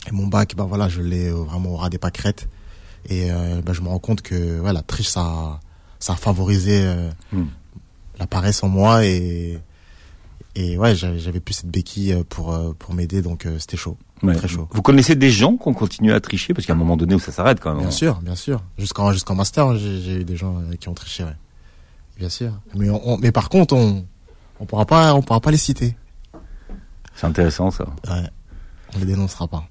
Et 0.09 0.13
mon 0.13 0.27
bac, 0.27 0.55
ben 0.57 0.65
voilà, 0.65 0.89
je 0.89 1.01
l'ai 1.01 1.29
euh, 1.29 1.35
vraiment 1.35 1.71
au 1.71 1.77
ras 1.77 1.91
des 1.91 1.99
pâquerettes. 1.99 2.49
Et 3.09 3.31
euh, 3.31 3.61
ben, 3.63 3.73
je 3.73 3.81
me 3.83 3.89
rends 3.89 3.99
compte 4.01 4.23
que 4.23 4.59
voilà, 4.59 4.75
la 4.75 4.83
triche, 4.83 5.09
ça, 5.09 5.61
ça 5.99 6.15
a 6.15 6.17
favorisé 6.17 6.83
euh, 6.83 7.11
Hmm. 7.33 7.47
la 8.19 8.27
paresse 8.27 8.63
en 8.65 8.69
moi 8.69 9.05
et 9.05 9.59
et 10.61 10.77
ouais, 10.77 10.95
j'avais 10.97 11.41
plus 11.41 11.55
cette 11.55 11.71
béquille 11.71 12.13
euh, 12.13 12.23
pour 12.29 12.53
euh, 12.53 12.73
pour 12.79 12.93
m'aider, 12.95 13.23
donc 13.23 13.47
euh, 13.47 13.59
c'était 13.59 13.77
chaud, 13.77 13.97
Ouais. 14.23 14.35
très 14.35 14.49
chaud. 14.49 14.67
Vous 14.73 14.83
connaissez 14.83 15.15
des 15.15 15.31
gens 15.31 15.57
qui 15.57 15.69
ont 15.69 15.75
continué 15.75 16.13
à 16.13 16.21
tricher? 16.21 16.53
Parce 16.55 16.67
qu'à 16.67 16.73
un 16.73 16.77
moment 16.77 16.97
donné 16.97 17.15
où 17.15 17.19
ça 17.21 17.31
s'arrête 17.33 17.61
quand 17.61 17.71
même. 17.73 17.83
Bien 17.83 17.91
sûr, 17.93 18.21
bien 18.21 18.35
sûr. 18.35 18.63
Jusqu'en 18.77 19.13
jusqu'en 19.13 19.35
master, 19.37 19.77
j'ai 19.77 20.01
j'ai 20.01 20.15
eu 20.21 20.25
des 20.25 20.37
gens 20.37 20.57
qui 20.81 20.89
ont 20.89 20.95
triché, 20.95 21.23
ouais. 21.25 21.37
Bien 22.19 22.29
sûr. 22.29 22.53
Mais 22.75 22.91
on, 22.91 23.01
on- 23.15 23.19
mais 23.19 23.31
par 23.31 23.49
contre, 23.49 23.75
on 23.77 24.05
on 24.61 24.67
pourra 24.67 24.85
pas 24.87 25.15
on 25.15 25.23
pourra 25.23 25.41
pas 25.41 25.51
les 25.53 25.57
citer. 25.57 25.97
C'est 27.15 27.27
intéressant 27.27 27.71
ça. 27.71 27.85
Ouais. 28.09 28.29
On 28.97 28.99
les 28.99 29.07
dénoncera 29.07 29.47
pas. 29.49 29.65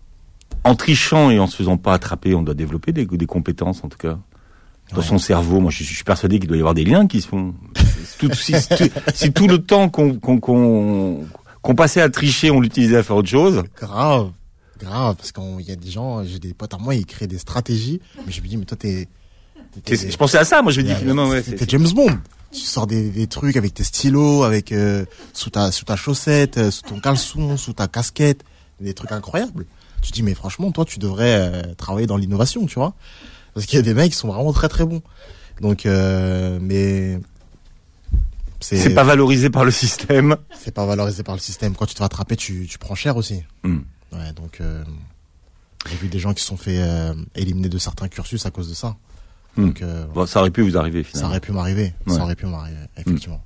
En 0.64 0.76
trichant 0.76 1.30
et 1.30 1.40
en 1.40 1.48
se 1.48 1.56
faisant 1.56 1.78
pas 1.78 1.94
attraper, 1.94 2.36
on 2.36 2.44
doit 2.44 2.54
développer 2.54 2.92
des, 2.94 3.06
des 3.06 3.26
compétences 3.26 3.84
en 3.84 3.90
tout 3.90 3.98
cas. 3.98 4.18
Dans 4.92 4.98
Ouais. 5.00 5.04
son 5.04 5.18
cerveau, 5.18 5.60
moi 5.60 5.70
je 5.72 5.84
suis 5.84 6.04
persuadé 6.06 6.40
qu'il 6.40 6.48
doit 6.48 6.56
y 6.56 6.62
avoir 6.62 6.74
des 6.74 6.86
liens 6.86 7.08
qui 7.08 7.20
se 7.22 7.28
font. 7.28 7.54
Tout- 8.20 8.34
si, 8.34 8.52
tout- 8.54 8.90
si 9.14 9.32
tout 9.32 9.48
le 9.48 9.60
temps 9.60 9.90
qu'on 9.90 10.16
qu'on 10.20 10.40
qu'on 10.40 11.26
qu'on 11.62 11.76
passait 11.76 12.02
à 12.02 12.10
tricher, 12.10 12.52
on 12.52 12.60
l'utilisait 12.60 12.98
à 12.98 13.04
faire 13.04 13.16
autre 13.18 13.28
chose. 13.30 13.64
Grave, 13.80 14.32
grave, 14.80 15.16
parce 15.16 15.32
qu'il 15.32 15.62
y 15.68 15.72
a 15.72 15.76
des 15.76 15.90
gens, 15.90 16.24
j'ai 16.24 16.40
des 16.40 16.54
potes 16.54 16.74
à 16.74 16.78
moi, 16.78 16.96
ils 16.96 17.06
créent 17.06 17.28
des 17.28 17.38
stratégies, 17.40 18.00
mais 18.26 18.32
je 18.32 18.42
me 18.42 18.48
dis, 18.48 18.58
mais 18.58 18.66
toi 18.66 18.78
t'es, 18.80 19.08
Je 19.90 20.16
pensais 20.18 20.38
à 20.38 20.46
ça, 20.46 20.62
moi 20.62 20.72
je 20.72 20.82
me 20.82 20.86
dis 20.88 20.94
finalement 20.96 21.28
ouais. 21.28 21.42
t'es 21.44 21.66
James 21.68 21.88
Bond. 21.94 22.18
Tu 22.52 22.62
sors 22.62 22.88
des, 22.88 23.10
des 23.10 23.28
trucs 23.28 23.58
avec 23.58 23.74
tes 23.74 23.84
stylos, 23.84 24.44
avec 24.44 24.72
euh, 24.72 25.04
sous 25.34 25.50
ta 25.50 25.72
sous 25.72 25.84
ta 25.84 25.98
chaussette, 25.98 26.58
euh, 26.58 26.72
sous 26.72 26.84
ton 26.84 27.00
caleçon, 27.02 27.58
sous 27.58 27.74
ta 27.74 27.88
casquette, 27.90 28.44
des 28.80 28.94
trucs 28.94 29.12
incroyables. 29.12 29.66
Tu 30.02 30.12
te 30.12 30.16
dis 30.16 30.24
mais 30.24 30.34
franchement 30.34 30.72
toi 30.72 30.86
tu 30.86 30.98
devrais 31.00 31.36
euh, 31.36 31.62
travailler 31.76 32.08
dans 32.08 32.16
l'innovation, 32.16 32.66
tu 32.66 32.76
vois, 32.76 32.94
parce 33.54 33.66
qu'il 33.66 33.76
y 33.76 33.80
a 33.80 33.84
des 33.84 33.94
mecs 33.94 34.12
qui 34.14 34.18
sont 34.18 34.30
vraiment 34.30 34.54
très 34.54 34.70
très 34.70 34.86
bons. 34.86 35.02
Donc 35.60 35.86
euh, 35.86 36.58
mais 36.62 37.20
C'est 38.60 38.94
pas 38.94 39.04
valorisé 39.04 39.50
par 39.50 39.66
le 39.66 39.72
système. 39.72 40.36
c'est 40.60 40.74
pas 40.74 40.86
valorisé 40.86 41.24
par 41.24 41.36
le 41.36 41.42
système. 41.42 41.76
Quand 41.76 41.86
tu 41.86 41.94
te 41.94 42.00
fais 42.00 42.06
attraper, 42.06 42.36
tu 42.36 42.66
tu 42.68 42.78
prends 42.78 42.96
cher 42.96 43.16
aussi. 43.18 43.44
Hmm. 43.64 43.80
Ouais, 44.14 44.32
donc 44.36 44.60
euh, 44.62 44.84
j'ai 45.90 45.96
vu 45.98 46.08
des 46.08 46.20
gens 46.20 46.34
qui 46.34 46.42
se 46.42 46.48
sont 46.48 46.58
fait 46.58 46.80
euh, 46.82 47.14
éliminer 47.36 47.70
de 47.70 47.78
certains 47.78 48.08
cursus 48.08 48.46
à 48.46 48.52
cause 48.52 48.70
de 48.70 48.74
ça. 48.74 48.96
Hmm. 49.56 49.68
Donc 49.68 49.82
euh, 49.82 50.06
Bon, 50.08 50.26
ça 50.26 50.40
aurait 50.40 50.50
pu 50.52 50.62
vous 50.62 50.78
arriver 50.78 51.04
ça 51.04 51.10
finalement. 51.10 51.30
aurait 51.30 51.40
pu 51.40 51.52
m'arriver. 51.52 51.94
Ouais. 52.08 52.16
Ça 52.16 52.24
aurait 52.24 52.36
pu 52.36 52.46
m'arriver, 52.48 52.78
effectivement. 52.98 53.44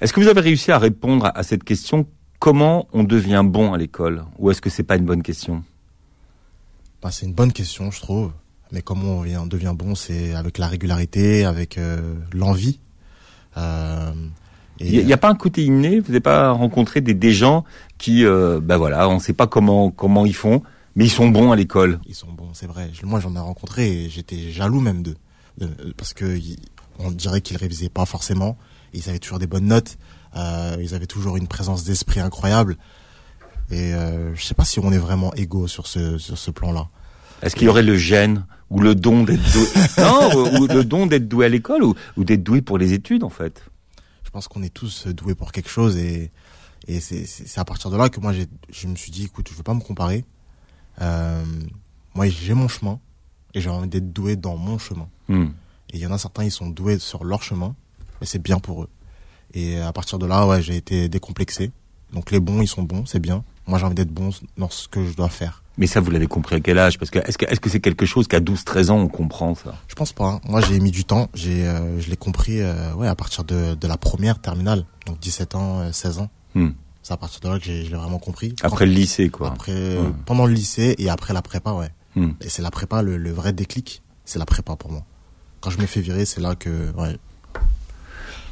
Est-ce 0.00 0.12
que 0.12 0.20
vous 0.20 0.28
avez 0.28 0.40
réussi 0.40 0.70
à 0.72 0.78
répondre 0.78 1.30
à, 1.34 1.42
cette 1.42 1.64
question 1.64 2.06
Comment 2.38 2.88
on 2.92 3.04
devient 3.04 3.42
bon 3.44 3.72
à 3.72 3.78
l'école? 3.78 4.24
Ou 4.38 4.50
est-ce 4.50 4.60
que 4.60 4.68
c'est 4.70 4.82
pas 4.82 4.96
une 4.96 5.04
bonne 5.06 5.22
question? 5.22 5.64
Bah, 7.02 7.10
c'est 7.10 7.26
une 7.26 7.32
bonne 7.32 7.52
question, 7.52 7.90
je 7.90 8.00
trouve. 8.00 8.32
Mais 8.72 8.82
comment 8.82 9.18
on 9.18 9.20
vient- 9.22 9.42
on 9.42 9.46
devient 9.46 9.72
bon, 9.74 9.94
c'est 9.94 10.34
avec 10.34 10.58
la 10.58 10.66
régularité, 10.68 11.44
avec 11.44 11.78
euh, 11.78 12.14
l'envie. 12.32 12.80
Euh, 13.56 14.12
Il 14.80 15.06
n'y 15.06 15.12
a, 15.12 15.16
pas 15.16 15.28
un 15.28 15.34
côté 15.34 15.62
inné? 15.64 16.00
Vous 16.00 16.08
n'avez 16.08 16.20
pas 16.20 16.50
rencontré 16.50 17.00
des, 17.00 17.14
des 17.14 17.32
gens 17.32 17.64
qui, 17.98 18.24
euh, 18.24 18.60
ben 18.60 18.76
voilà, 18.76 19.08
on 19.08 19.14
ne 19.14 19.20
sait 19.20 19.32
pas 19.32 19.46
comment 19.46 19.90
comment 19.90 20.26
ils 20.26 20.34
font, 20.34 20.62
mais 20.96 21.04
ils 21.04 21.10
sont 21.10 21.28
bons 21.28 21.52
à 21.52 21.56
l'école. 21.56 22.00
Ils 22.06 22.14
sont 22.14 22.32
bons, 22.32 22.50
c'est 22.54 22.66
vrai. 22.66 22.90
Moi, 23.04 23.20
j'en 23.20 23.34
ai 23.36 23.38
rencontré 23.38 23.88
et 23.88 24.10
j'étais 24.10 24.50
jaloux 24.50 24.80
même 24.80 25.02
d'eux. 25.02 25.16
De- 25.58 25.68
parce 25.96 26.12
que 26.12 26.36
on 26.98 27.10
dirait 27.12 27.40
qu'ils 27.40 27.56
révisaient 27.56 27.88
pas 27.88 28.04
forcément. 28.04 28.56
Ils 28.92 29.08
avaient 29.08 29.18
toujours 29.20 29.38
des 29.38 29.46
bonnes 29.46 29.66
notes. 29.66 29.96
Euh, 30.36 30.76
ils 30.80 30.94
avaient 30.94 31.06
toujours 31.06 31.36
une 31.36 31.46
présence 31.46 31.84
d'esprit 31.84 32.20
incroyable. 32.20 32.76
Et 33.70 33.94
euh, 33.94 34.34
je 34.34 34.44
sais 34.44 34.54
pas 34.54 34.64
si 34.64 34.80
on 34.80 34.90
est 34.92 34.98
vraiment 34.98 35.32
égaux 35.34 35.68
sur 35.68 35.86
ce 35.86 36.18
sur 36.18 36.36
ce 36.36 36.50
plan-là. 36.50 36.88
Est-ce 37.42 37.54
qu'il 37.54 37.66
y 37.66 37.68
aurait 37.68 37.82
le 37.82 37.96
gène 37.96 38.44
ou 38.70 38.80
le 38.80 38.94
don 38.94 39.22
d'être 39.22 39.52
doué? 39.52 39.66
Non, 39.98 40.30
ou, 40.34 40.62
ou 40.62 40.66
le 40.66 40.84
don 40.84 41.06
d'être 41.06 41.28
doué 41.28 41.46
à 41.46 41.48
l'école 41.48 41.84
ou, 41.84 41.94
ou 42.16 42.24
d'être 42.24 42.42
doué 42.42 42.60
pour 42.60 42.78
les 42.78 42.92
études 42.92 43.22
en 43.22 43.30
fait? 43.30 43.62
Je 44.34 44.38
pense 44.38 44.48
qu'on 44.48 44.64
est 44.64 44.74
tous 44.74 45.06
doués 45.06 45.36
pour 45.36 45.52
quelque 45.52 45.70
chose 45.70 45.96
et 45.96 46.32
et 46.88 46.98
c'est 46.98 47.60
à 47.60 47.64
partir 47.64 47.88
de 47.88 47.96
là 47.96 48.08
que 48.08 48.18
moi 48.18 48.32
je 48.32 48.88
me 48.88 48.96
suis 48.96 49.12
dit 49.12 49.26
écoute 49.26 49.46
je 49.48 49.54
veux 49.54 49.62
pas 49.62 49.74
me 49.74 49.80
comparer. 49.80 50.24
Euh, 51.00 51.44
moi 52.16 52.26
j'ai 52.28 52.52
mon 52.52 52.66
chemin 52.66 52.98
et 53.54 53.60
j'ai 53.60 53.70
envie 53.70 53.86
d'être 53.86 54.12
doué 54.12 54.34
dans 54.34 54.56
mon 54.56 54.76
chemin. 54.76 55.08
Hmm. 55.28 55.50
Et 55.90 55.98
il 55.98 56.00
y 56.00 56.06
en 56.08 56.10
a 56.10 56.18
certains, 56.18 56.42
ils 56.42 56.50
sont 56.50 56.68
doués 56.68 56.98
sur 56.98 57.22
leur 57.22 57.44
chemin, 57.44 57.76
mais 58.20 58.26
c'est 58.26 58.40
bien 58.40 58.58
pour 58.58 58.82
eux. 58.82 58.88
Et 59.52 59.78
à 59.78 59.92
partir 59.92 60.18
de 60.18 60.26
là, 60.26 60.48
ouais, 60.48 60.60
j'ai 60.60 60.74
été 60.74 61.08
décomplexé. 61.08 61.70
Donc 62.12 62.32
les 62.32 62.40
bons, 62.40 62.60
ils 62.60 62.66
sont 62.66 62.82
bons, 62.82 63.06
c'est 63.06 63.20
bien. 63.20 63.44
Moi, 63.68 63.78
j'ai 63.78 63.84
envie 63.84 63.94
d'être 63.94 64.12
bon 64.12 64.30
dans 64.56 64.68
ce 64.68 64.88
que 64.88 65.06
je 65.06 65.14
dois 65.14 65.28
faire. 65.28 65.62
Mais 65.76 65.86
ça, 65.88 66.00
vous 66.00 66.10
l'avez 66.12 66.26
compris 66.28 66.54
à 66.56 66.60
quel 66.60 66.78
âge? 66.78 66.98
Parce 66.98 67.10
que 67.10 67.18
est-ce 67.18 67.36
que 67.36 67.44
est-ce 67.46 67.58
que 67.60 67.68
c'est 67.68 67.80
quelque 67.80 68.06
chose 68.06 68.28
qu'à 68.28 68.38
12-13 68.40 68.90
ans 68.90 68.98
on 68.98 69.08
comprend 69.08 69.54
ça? 69.56 69.74
Je 69.88 69.94
pense 69.96 70.12
pas. 70.12 70.26
hein. 70.26 70.40
Moi, 70.48 70.60
j'ai 70.60 70.78
mis 70.78 70.92
du 70.92 71.04
temps. 71.04 71.28
J'ai, 71.34 71.66
euh, 71.66 72.00
je 72.00 72.08
l'ai 72.10 72.16
compris, 72.16 72.60
euh, 72.60 72.92
ouais, 72.94 73.08
à 73.08 73.14
partir 73.16 73.42
de, 73.44 73.74
de 73.74 73.86
la 73.88 73.96
première 73.96 74.38
terminale. 74.40 74.84
Donc 75.06 75.18
17 75.18 75.54
ans, 75.56 75.80
euh, 75.80 75.92
16 75.92 76.18
ans. 76.20 76.30
Hmm. 76.54 76.70
C'est 77.02 77.12
à 77.12 77.16
partir 77.16 77.40
de 77.40 77.48
là 77.48 77.58
que 77.58 77.64
j'ai, 77.64 77.84
je 77.84 77.90
l'ai 77.90 77.96
vraiment 77.96 78.18
compris. 78.20 78.54
Après 78.62 78.86
le 78.86 78.92
lycée, 78.92 79.28
quoi. 79.30 79.48
Après, 79.48 79.72
euh, 79.72 80.02
Ouais. 80.04 80.12
pendant 80.26 80.46
le 80.46 80.52
lycée 80.54 80.94
et 80.98 81.10
après 81.10 81.34
la 81.34 81.42
prépa, 81.42 81.72
ouais. 81.72 81.90
Hmm. 82.14 82.30
Et 82.40 82.48
c'est 82.48 82.62
la 82.62 82.70
prépa, 82.70 83.02
le, 83.02 83.16
le 83.16 83.30
vrai 83.32 83.52
déclic, 83.52 84.02
c'est 84.24 84.38
la 84.38 84.46
prépa 84.46 84.76
pour 84.76 84.92
moi. 84.92 85.02
Quand 85.60 85.70
je 85.70 85.78
me 85.78 85.86
fais 85.86 86.00
virer, 86.00 86.24
c'est 86.24 86.40
là 86.40 86.54
que, 86.54 86.92
ouais, 86.96 87.16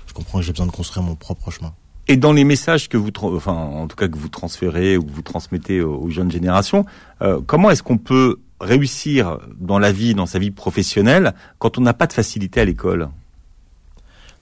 je 0.06 0.12
comprends 0.12 0.40
que 0.40 0.44
j'ai 0.44 0.52
besoin 0.52 0.66
de 0.66 0.72
construire 0.72 1.02
mon 1.04 1.14
propre 1.14 1.50
chemin. 1.50 1.72
Et 2.08 2.16
dans 2.16 2.32
les 2.32 2.44
messages 2.44 2.88
que 2.88 2.96
vous, 2.96 3.10
enfin, 3.22 3.52
en 3.52 3.86
tout 3.86 3.96
cas 3.96 4.08
que 4.08 4.18
vous 4.18 4.28
transférez 4.28 4.96
ou 4.96 5.04
que 5.04 5.12
vous 5.12 5.22
transmettez 5.22 5.80
aux, 5.82 6.10
jeunes 6.10 6.32
générations, 6.32 6.84
euh, 7.22 7.40
comment 7.46 7.70
est-ce 7.70 7.82
qu'on 7.82 7.98
peut 7.98 8.40
réussir 8.60 9.38
dans 9.58 9.78
la 9.78 9.92
vie, 9.92 10.14
dans 10.14 10.26
sa 10.26 10.38
vie 10.38 10.50
professionnelle, 10.50 11.34
quand 11.58 11.78
on 11.78 11.80
n'a 11.80 11.94
pas 11.94 12.06
de 12.06 12.12
facilité 12.12 12.60
à 12.60 12.64
l'école? 12.64 13.08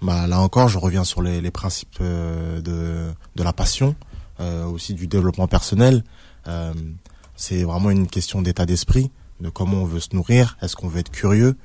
Bah, 0.00 0.26
là 0.26 0.40
encore, 0.40 0.68
je 0.68 0.78
reviens 0.78 1.04
sur 1.04 1.20
les, 1.20 1.50
principes 1.50 1.98
euh, 2.00 2.62
de, 2.62 3.12
de 3.36 3.42
la 3.42 3.52
passion, 3.52 3.94
euh, 4.40 4.64
aussi 4.64 4.94
du 4.94 5.06
développement 5.06 5.46
personnel. 5.46 6.02
C'est 7.36 7.62
vraiment 7.62 7.90
une 7.90 8.08
question 8.08 8.42
d'état 8.42 8.66
d'esprit, 8.66 9.10
de 9.40 9.50
comment 9.50 9.82
on 9.82 9.84
veut 9.84 10.00
se 10.00 10.14
nourrir, 10.14 10.58
est-ce 10.60 10.74
qu'on 10.74 10.88
veut 10.88 10.98
être 10.98 11.12
curieux. 11.12 11.56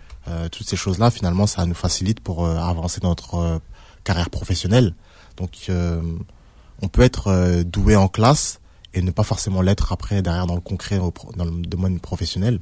Toutes 0.52 0.68
ces 0.68 0.76
choses-là, 0.76 1.10
finalement, 1.10 1.48
ça 1.48 1.66
nous 1.66 1.74
facilite 1.74 2.20
pour 2.20 2.48
avancer 2.48 3.00
dans 3.02 3.10
notre 3.10 3.60
carrière 4.04 4.30
professionnelle. 4.30 4.94
Donc, 5.38 5.52
euh, 5.70 6.02
on 6.82 6.88
peut 6.88 7.02
être 7.02 7.28
euh, 7.28 7.64
doué 7.64 7.96
en 7.96 8.08
classe 8.08 8.60
et 8.94 9.02
ne 9.02 9.12
pas 9.12 9.24
forcément 9.24 9.62
l'être 9.62 9.92
après 9.92 10.22
derrière 10.22 10.48
dans 10.48 10.56
le 10.56 10.62
concret, 10.62 11.00
dans 11.36 11.46
le 11.46 11.62
domaine 11.66 12.00
professionnel. 12.00 12.60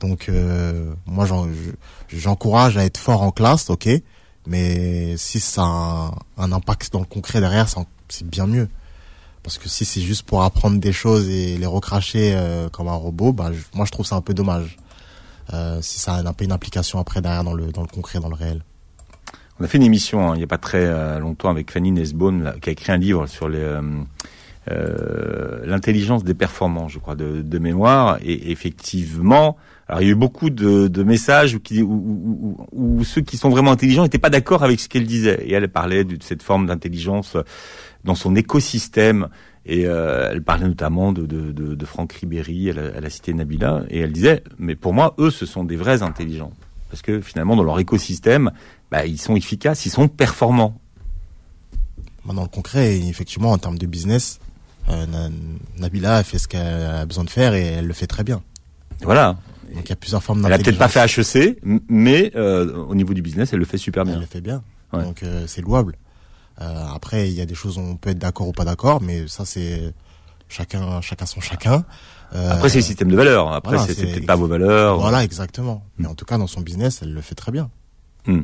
Donc, 0.00 0.28
euh, 0.28 0.94
moi, 1.06 1.24
j'en- 1.26 1.46
je- 1.48 2.16
j'encourage 2.16 2.76
à 2.76 2.84
être 2.84 2.98
fort 2.98 3.22
en 3.22 3.30
classe, 3.30 3.70
ok, 3.70 3.88
mais 4.46 5.16
si 5.16 5.40
ça 5.40 5.62
a 5.64 6.14
un, 6.38 6.52
impact 6.52 6.92
dans 6.92 7.00
le 7.00 7.06
concret 7.06 7.40
derrière, 7.40 7.68
c'est 7.68 7.78
en- 7.78 7.86
c'est 8.08 8.26
bien 8.26 8.46
mieux. 8.46 8.68
Parce 9.42 9.58
que 9.58 9.68
si 9.68 9.84
c'est 9.84 10.00
juste 10.00 10.22
pour 10.24 10.42
apprendre 10.42 10.78
des 10.80 10.92
choses 10.92 11.28
et 11.28 11.56
les 11.56 11.66
recracher 11.66 12.32
euh, 12.34 12.68
comme 12.68 12.88
un 12.88 12.94
robot, 12.94 13.32
bah, 13.32 13.52
je- 13.52 13.62
moi 13.76 13.86
je 13.86 13.92
trouve 13.92 14.04
ça 14.06 14.16
un 14.16 14.20
peu 14.20 14.34
dommage. 14.34 14.76
Euh, 15.52 15.80
si 15.82 15.98
ça 15.98 16.14
a 16.16 16.22
un 16.26 16.32
peu 16.32 16.44
une 16.44 16.52
application 16.52 16.98
après 16.98 17.20
derrière 17.22 17.44
dans 17.44 17.52
le, 17.54 17.70
dans 17.70 17.82
le 17.82 17.86
concret, 17.88 18.18
dans 18.18 18.28
le 18.28 18.34
réel. 18.34 18.64
On 19.58 19.64
a 19.64 19.68
fait 19.68 19.78
une 19.78 19.84
émission 19.84 20.28
hein, 20.28 20.34
il 20.34 20.38
n'y 20.38 20.44
a 20.44 20.48
pas 20.48 20.58
très 20.58 20.84
euh, 20.84 21.18
longtemps 21.18 21.48
avec 21.48 21.70
Fanny 21.70 21.90
Nesbonne 21.90 22.54
qui 22.60 22.68
a 22.68 22.72
écrit 22.72 22.92
un 22.92 22.98
livre 22.98 23.26
sur 23.26 23.48
les, 23.48 23.58
euh, 23.58 23.80
euh, 24.70 25.60
l'intelligence 25.64 26.24
des 26.24 26.34
performants, 26.34 26.88
je 26.88 26.98
crois, 26.98 27.14
de, 27.14 27.58
mémoire. 27.58 28.18
Et 28.22 28.50
effectivement, 28.50 29.56
alors 29.88 30.02
il 30.02 30.06
y 30.06 30.08
a 30.08 30.12
eu 30.12 30.16
beaucoup 30.16 30.50
de, 30.50 30.88
de 30.88 31.02
messages 31.04 31.56
où, 31.56 33.04
ceux 33.04 33.20
qui 33.20 33.36
sont 33.36 33.48
vraiment 33.48 33.70
intelligents 33.70 34.02
n'étaient 34.02 34.18
pas 34.18 34.30
d'accord 34.30 34.64
avec 34.64 34.80
ce 34.80 34.88
qu'elle 34.88 35.06
disait. 35.06 35.40
Et 35.46 35.52
elle 35.52 35.68
parlait 35.68 36.04
de 36.04 36.20
cette 36.20 36.42
forme 36.42 36.66
d'intelligence 36.66 37.36
dans 38.04 38.16
son 38.16 38.34
écosystème 38.34 39.28
Et 39.64 39.86
euh, 39.86 40.30
elle 40.32 40.42
parlait 40.42 40.66
notamment 40.66 41.12
de, 41.12 41.26
de, 41.26 41.52
de, 41.52 41.74
de 41.74 41.84
Franck 41.84 42.12
Ribéry, 42.12 42.68
elle 42.68 42.92
elle 42.96 43.04
a 43.04 43.10
cité 43.10 43.32
Nabila, 43.34 43.84
et 43.88 44.00
elle 44.00 44.12
disait, 44.12 44.42
mais 44.58 44.74
pour 44.74 44.94
moi, 44.94 45.14
eux, 45.18 45.30
ce 45.30 45.46
sont 45.46 45.64
des 45.64 45.76
vrais 45.76 46.02
intelligents. 46.02 46.52
Parce 46.90 47.02
que 47.02 47.20
finalement, 47.20 47.56
dans 47.56 47.64
leur 47.64 47.78
écosystème, 47.78 48.52
bah, 48.90 49.06
ils 49.06 49.20
sont 49.20 49.36
efficaces, 49.36 49.86
ils 49.86 49.90
sont 49.90 50.08
performants. 50.08 50.78
Dans 52.24 52.42
le 52.42 52.48
concret, 52.48 52.96
effectivement, 52.98 53.52
en 53.52 53.58
termes 53.58 53.78
de 53.78 53.86
business, 53.86 54.40
euh, 54.88 55.06
Nabila 55.78 56.16
a 56.16 56.22
fait 56.22 56.38
ce 56.38 56.48
qu'elle 56.48 56.60
a 56.60 57.06
besoin 57.06 57.24
de 57.24 57.30
faire 57.30 57.54
et 57.54 57.64
elle 57.64 57.86
le 57.86 57.92
fait 57.92 58.06
très 58.06 58.24
bien. 58.24 58.42
Voilà. 59.02 59.36
Donc 59.74 59.84
il 59.84 59.90
y 59.90 59.92
a 59.92 59.96
plusieurs 59.96 60.22
formes 60.22 60.44
Elle 60.46 60.52
a 60.52 60.58
peut-être 60.58 60.78
pas 60.78 60.88
fait 60.88 61.04
HEC, 61.04 61.58
mais 61.88 62.32
euh, 62.34 62.74
au 62.74 62.94
niveau 62.94 63.14
du 63.14 63.22
business, 63.22 63.52
elle 63.52 63.58
le 63.58 63.64
fait 63.64 63.78
super 63.78 64.04
bien. 64.04 64.14
Elle 64.14 64.20
le 64.20 64.26
fait 64.26 64.40
bien. 64.40 64.62
Ouais. 64.92 65.02
Donc 65.02 65.22
euh, 65.22 65.44
c'est 65.46 65.62
louable. 65.62 65.96
Après, 66.58 67.28
il 67.28 67.34
y 67.34 67.42
a 67.42 67.46
des 67.46 67.54
choses 67.54 67.76
où 67.76 67.82
on 67.82 67.96
peut 67.96 68.10
être 68.10 68.18
d'accord 68.18 68.48
ou 68.48 68.52
pas 68.52 68.64
d'accord, 68.64 69.02
mais 69.02 69.28
ça 69.28 69.44
c'est 69.44 69.92
chacun, 70.48 71.00
chacun 71.00 71.26
son 71.26 71.40
chacun. 71.40 71.84
Euh, 72.34 72.50
Après, 72.50 72.68
c'est 72.68 72.78
le 72.78 72.84
système 72.84 73.10
de 73.10 73.16
valeurs. 73.16 73.52
Après, 73.52 73.76
voilà, 73.76 73.92
c'est 73.92 74.00
peut-être 74.02 74.26
pas 74.26 74.36
vos 74.36 74.46
valeurs. 74.46 74.98
Voilà, 74.98 75.22
exactement. 75.24 75.76
Mm. 75.76 76.02
Mais 76.02 76.08
en 76.08 76.14
tout 76.14 76.24
cas, 76.24 76.38
dans 76.38 76.46
son 76.46 76.60
business, 76.60 77.00
elle 77.02 77.12
le 77.12 77.20
fait 77.20 77.34
très 77.34 77.52
bien. 77.52 77.70
Mm. 78.26 78.40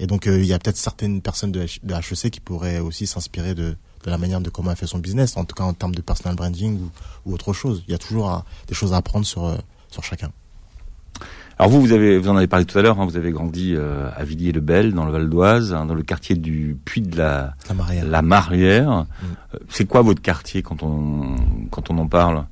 Et 0.00 0.06
donc, 0.06 0.26
il 0.26 0.44
y 0.44 0.52
a 0.52 0.58
peut-être 0.58 0.76
certaines 0.76 1.22
personnes 1.22 1.52
de, 1.52 1.66
de 1.82 1.94
HEC 1.94 2.30
qui 2.30 2.40
pourraient 2.40 2.78
aussi 2.78 3.06
s'inspirer 3.06 3.54
de, 3.54 3.76
de 4.04 4.10
la 4.10 4.18
manière 4.18 4.40
de 4.40 4.50
comment 4.50 4.70
elle 4.70 4.76
fait 4.76 4.86
son 4.86 4.98
business, 4.98 5.36
en 5.36 5.44
tout 5.44 5.54
cas 5.54 5.64
en 5.64 5.72
termes 5.72 5.94
de 5.94 6.02
personal 6.02 6.36
branding 6.36 6.80
ou, 6.80 6.90
ou 7.26 7.34
autre 7.34 7.52
chose. 7.52 7.82
Il 7.88 7.92
y 7.92 7.94
a 7.94 7.98
toujours 7.98 8.28
à, 8.28 8.44
des 8.68 8.74
choses 8.74 8.92
à 8.92 8.96
apprendre 8.96 9.26
sur, 9.26 9.56
sur 9.90 10.04
chacun. 10.04 10.30
Alors 11.58 11.72
vous, 11.72 11.80
vous 11.80 11.92
avez, 11.92 12.18
vous 12.18 12.28
en 12.28 12.36
avez 12.36 12.46
parlé 12.46 12.64
tout 12.64 12.78
à 12.78 12.82
l'heure. 12.82 13.00
Hein, 13.00 13.04
vous 13.04 13.16
avez 13.16 13.32
grandi 13.32 13.74
euh, 13.74 14.08
à 14.16 14.22
Villiers-le-Bel, 14.24 14.94
dans 14.94 15.04
le 15.04 15.10
Val 15.10 15.28
d'Oise, 15.28 15.74
hein, 15.74 15.86
dans 15.86 15.94
le 15.94 16.04
quartier 16.04 16.36
du 16.36 16.76
Puy 16.84 17.02
de 17.02 17.16
la 17.16 17.54
la. 18.04 18.22
Mm. 18.22 18.54
Euh, 18.54 19.02
c'est 19.68 19.84
quoi 19.84 20.02
votre 20.02 20.22
quartier 20.22 20.62
quand 20.62 20.82
on 20.82 21.36
quand 21.70 21.90
on 21.90 21.98
en 21.98 22.06
parle? 22.06 22.44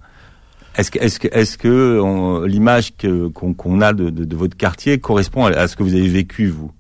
Est-ce 0.77 0.90
que 0.90 0.99
est-ce 0.99 1.21
que 1.21 1.29
est-ce 1.29 1.57
que 1.57 2.45
l'image 2.47 2.95
qu'on 3.35 3.81
a 3.81 3.92
de, 3.92 4.11
de, 4.11 4.25
de, 4.25 4.37
votre 4.37 4.57
quartier 4.57 4.99
correspond 4.99 5.47
à, 5.47 5.51
à, 5.51 5.69
ce 5.69 5.77
que 5.77 5.83
vous 5.85 5.95
avez 5.95 6.09
vécu 6.09 6.49
vous? 6.49 6.73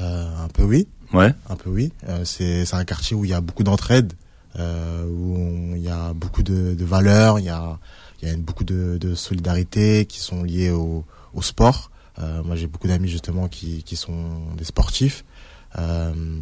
Euh, 0.00 0.44
Un 0.44 0.48
peu 0.48 0.62
oui. 0.62 0.86
Ouais. 1.12 1.34
Un 1.50 1.56
peu 1.56 1.70
oui. 1.70 1.92
Euh, 2.08 2.24
c'est 2.24 2.64
c'est 2.64 2.76
un 2.76 2.84
quartier 2.84 3.16
où 3.16 3.24
il 3.24 3.30
y 3.30 3.34
a 3.34 3.40
beaucoup 3.40 3.64
d'entraide, 3.64 4.12
euh, 4.58 5.04
où 5.04 5.74
il 5.74 5.82
y 5.82 5.90
a 5.90 6.12
beaucoup 6.14 6.42
de, 6.42 6.74
de 6.74 6.84
valeurs, 6.84 7.40
il 7.40 7.44
y 7.46 7.50
a 7.50 7.78
il 8.22 8.28
y 8.28 8.30
a 8.30 8.36
beaucoup 8.36 8.64
de, 8.64 8.98
de, 8.98 9.14
solidarité 9.14 10.06
qui 10.06 10.20
sont 10.20 10.42
liées 10.42 10.70
au, 10.70 11.04
au 11.34 11.42
sport. 11.42 11.90
Euh, 12.18 12.42
moi, 12.42 12.56
j'ai 12.56 12.66
beaucoup 12.66 12.88
d'amis 12.88 13.08
justement 13.08 13.48
qui, 13.48 13.82
qui 13.82 13.96
sont 13.96 14.54
des 14.56 14.64
sportifs. 14.64 15.24
Euh, 15.78 16.40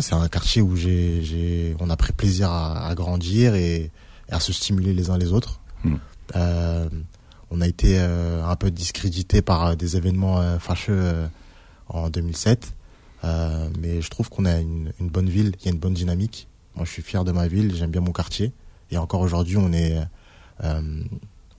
c'est 0.00 0.14
un 0.14 0.28
quartier 0.28 0.62
où 0.62 0.76
j'ai, 0.76 1.22
j'ai, 1.22 1.76
on 1.80 1.90
a 1.90 1.96
pris 1.96 2.12
plaisir 2.12 2.50
à, 2.50 2.86
à 2.86 2.94
grandir 2.94 3.54
et, 3.54 3.90
et, 4.28 4.32
à 4.32 4.40
se 4.40 4.52
stimuler 4.52 4.92
les 4.92 5.10
uns 5.10 5.18
les 5.18 5.32
autres. 5.32 5.60
Mmh. 5.84 5.94
Euh, 6.36 6.88
on 7.50 7.60
a 7.60 7.68
été 7.68 7.98
un 7.98 8.56
peu 8.56 8.72
discrédité 8.72 9.42
par 9.42 9.76
des 9.76 9.96
événements 9.96 10.58
fâcheux 10.58 11.28
en 11.88 12.10
2007, 12.10 12.74
mais 13.78 14.00
je 14.00 14.10
trouve 14.10 14.28
qu'on 14.28 14.44
a 14.44 14.58
une, 14.58 14.92
une 14.98 15.08
bonne 15.08 15.28
ville, 15.28 15.52
il 15.60 15.66
y 15.66 15.68
a 15.68 15.72
une 15.72 15.78
bonne 15.78 15.94
dynamique. 15.94 16.48
Moi, 16.74 16.84
je 16.84 16.90
suis 16.90 17.02
fier 17.02 17.22
de 17.22 17.30
ma 17.30 17.46
ville, 17.46 17.72
j'aime 17.76 17.92
bien 17.92 18.00
mon 18.00 18.10
quartier, 18.10 18.52
et 18.90 18.96
encore 18.96 19.20
aujourd'hui, 19.20 19.56
on 19.56 19.72
est 19.72 20.00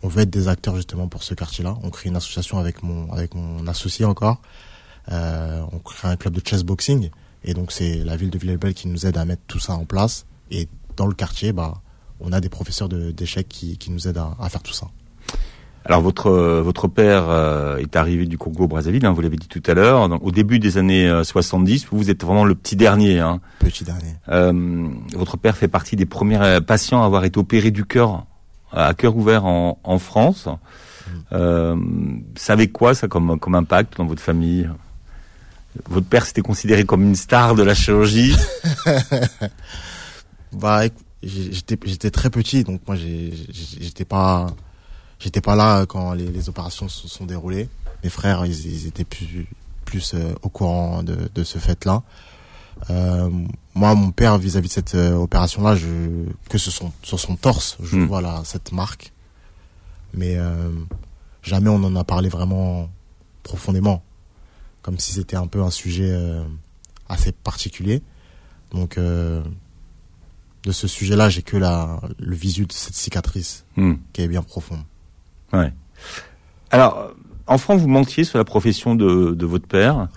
on 0.05 0.07
veut 0.07 0.21
être 0.21 0.29
des 0.29 0.47
acteurs 0.47 0.75
justement 0.75 1.07
pour 1.07 1.23
ce 1.23 1.33
quartier-là. 1.33 1.75
On 1.83 1.89
crée 1.89 2.09
une 2.09 2.15
association 2.15 2.59
avec 2.59 2.83
mon 2.83 3.11
avec 3.11 3.33
mon 3.33 3.65
associé 3.67 4.05
encore. 4.05 4.39
Euh, 5.11 5.63
on 5.71 5.79
crée 5.79 6.07
un 6.07 6.15
club 6.15 6.33
de 6.33 6.41
chess 6.47 6.63
boxing 6.63 7.09
et 7.43 7.53
donc 7.53 7.71
c'est 7.71 7.97
la 7.97 8.15
ville 8.15 8.29
de 8.29 8.37
Villers-Bel 8.37 8.73
qui 8.73 8.87
nous 8.87 9.05
aide 9.05 9.17
à 9.17 9.25
mettre 9.25 9.41
tout 9.47 9.59
ça 9.59 9.73
en 9.73 9.85
place. 9.85 10.25
Et 10.51 10.67
dans 10.95 11.07
le 11.07 11.15
quartier, 11.15 11.53
bah, 11.53 11.81
on 12.19 12.31
a 12.33 12.39
des 12.39 12.49
professeurs 12.49 12.87
d'échecs 12.87 13.49
qui, 13.49 13.77
qui 13.77 13.89
nous 13.89 14.07
aident 14.07 14.19
à, 14.19 14.35
à, 14.39 14.49
faire 14.49 14.61
tout 14.61 14.73
ça. 14.73 14.87
Alors 15.85 16.01
votre 16.01 16.31
votre 16.31 16.87
père 16.87 17.29
euh, 17.29 17.77
est 17.77 17.95
arrivé 17.95 18.27
du 18.27 18.37
Congo 18.37 18.67
Brazzaville, 18.67 19.05
hein, 19.07 19.11
vous 19.11 19.21
l'avez 19.21 19.37
dit 19.37 19.47
tout 19.47 19.63
à 19.65 19.73
l'heure. 19.73 20.07
Au 20.23 20.31
début 20.31 20.59
des 20.59 20.77
années 20.77 21.21
70, 21.23 21.87
vous 21.91 22.11
êtes 22.11 22.23
vraiment 22.23 22.45
le 22.45 22.53
petit 22.53 22.75
dernier. 22.75 23.19
Hein. 23.19 23.39
Petit 23.57 23.83
dernier. 23.83 24.15
Euh, 24.29 24.87
votre 25.15 25.37
père 25.37 25.57
fait 25.57 25.67
partie 25.67 25.95
des 25.95 26.05
premiers 26.05 26.59
patients 26.61 27.01
à 27.01 27.05
avoir 27.07 27.25
été 27.25 27.39
opéré 27.39 27.71
du 27.71 27.85
cœur 27.85 28.25
à 28.71 28.93
cœur 28.93 29.15
ouvert 29.15 29.45
en, 29.45 29.79
en 29.83 29.99
France. 29.99 30.47
Euh, 31.31 31.75
ça 32.35 32.53
avait 32.53 32.67
quoi 32.67 32.93
ça 32.93 33.07
comme, 33.07 33.39
comme 33.39 33.55
impact 33.55 33.97
dans 33.97 34.05
votre 34.05 34.21
famille? 34.21 34.69
Votre 35.89 36.07
père 36.07 36.25
s'était 36.25 36.41
considéré 36.41 36.85
comme 36.85 37.03
une 37.03 37.15
star 37.15 37.55
de 37.55 37.63
la 37.63 37.73
chirurgie? 37.73 38.35
Bah, 40.53 40.83
j'étais 41.21 41.77
j'étais 41.85 42.11
très 42.11 42.29
petit, 42.29 42.63
donc 42.63 42.79
moi 42.87 42.95
j'étais 42.95 44.05
pas 44.05 44.47
j'étais 45.19 45.41
pas 45.41 45.55
là 45.55 45.85
quand 45.85 46.13
les, 46.13 46.27
les, 46.27 46.47
opérations 46.47 46.87
se 46.87 47.09
sont 47.09 47.25
déroulées. 47.25 47.67
Mes 48.05 48.09
frères, 48.09 48.45
ils, 48.45 48.65
ils 48.65 48.87
étaient 48.87 49.03
plus 49.03 49.47
plus 49.83 50.13
euh, 50.13 50.33
au 50.43 50.49
courant 50.49 51.03
de, 51.03 51.29
de 51.33 51.43
ce 51.43 51.57
fait-là. 51.57 52.03
Euh, 52.89 53.29
moi, 53.73 53.95
mon 53.95 54.11
père, 54.11 54.37
vis-à-vis 54.37 54.67
-vis 54.67 54.69
de 54.69 54.73
cette 54.73 54.95
euh, 54.95 55.15
opération-là, 55.15 55.75
je 55.75 55.87
que 56.49 56.57
ce 56.57 56.71
son, 56.71 56.91
sur 57.03 57.19
son 57.19 57.35
torse, 57.35 57.77
je 57.81 57.97
Mm. 57.97 58.05
vois 58.05 58.21
là 58.21 58.41
cette 58.45 58.71
marque, 58.71 59.11
mais 60.13 60.35
euh, 60.37 60.69
jamais 61.41 61.69
on 61.69 61.83
en 61.83 61.95
a 61.95 62.03
parlé 62.03 62.29
vraiment 62.29 62.89
profondément, 63.43 64.03
comme 64.81 64.99
si 64.99 65.13
c'était 65.13 65.35
un 65.37 65.47
peu 65.47 65.61
un 65.63 65.71
sujet 65.71 66.09
euh, 66.11 66.43
assez 67.09 67.31
particulier. 67.31 68.01
Donc, 68.71 68.97
euh, 68.97 69.41
de 70.63 70.71
ce 70.71 70.87
sujet-là, 70.87 71.29
j'ai 71.29 71.43
que 71.43 71.57
la 71.57 71.99
le 72.19 72.35
visu 72.35 72.65
de 72.65 72.73
cette 72.73 72.95
cicatrice 72.95 73.65
Mm. 73.77 73.93
qui 74.13 74.21
est 74.21 74.27
bien 74.27 74.41
profonde. 74.43 74.83
Ouais. 75.53 75.71
Alors, 76.71 77.11
enfant, 77.47 77.75
vous 77.77 77.87
mentiez 77.87 78.23
sur 78.23 78.37
la 78.37 78.43
profession 78.45 78.95
de, 78.95 79.33
de 79.33 79.45
votre 79.45 79.67
père. 79.67 79.97
Ouais. 79.97 80.07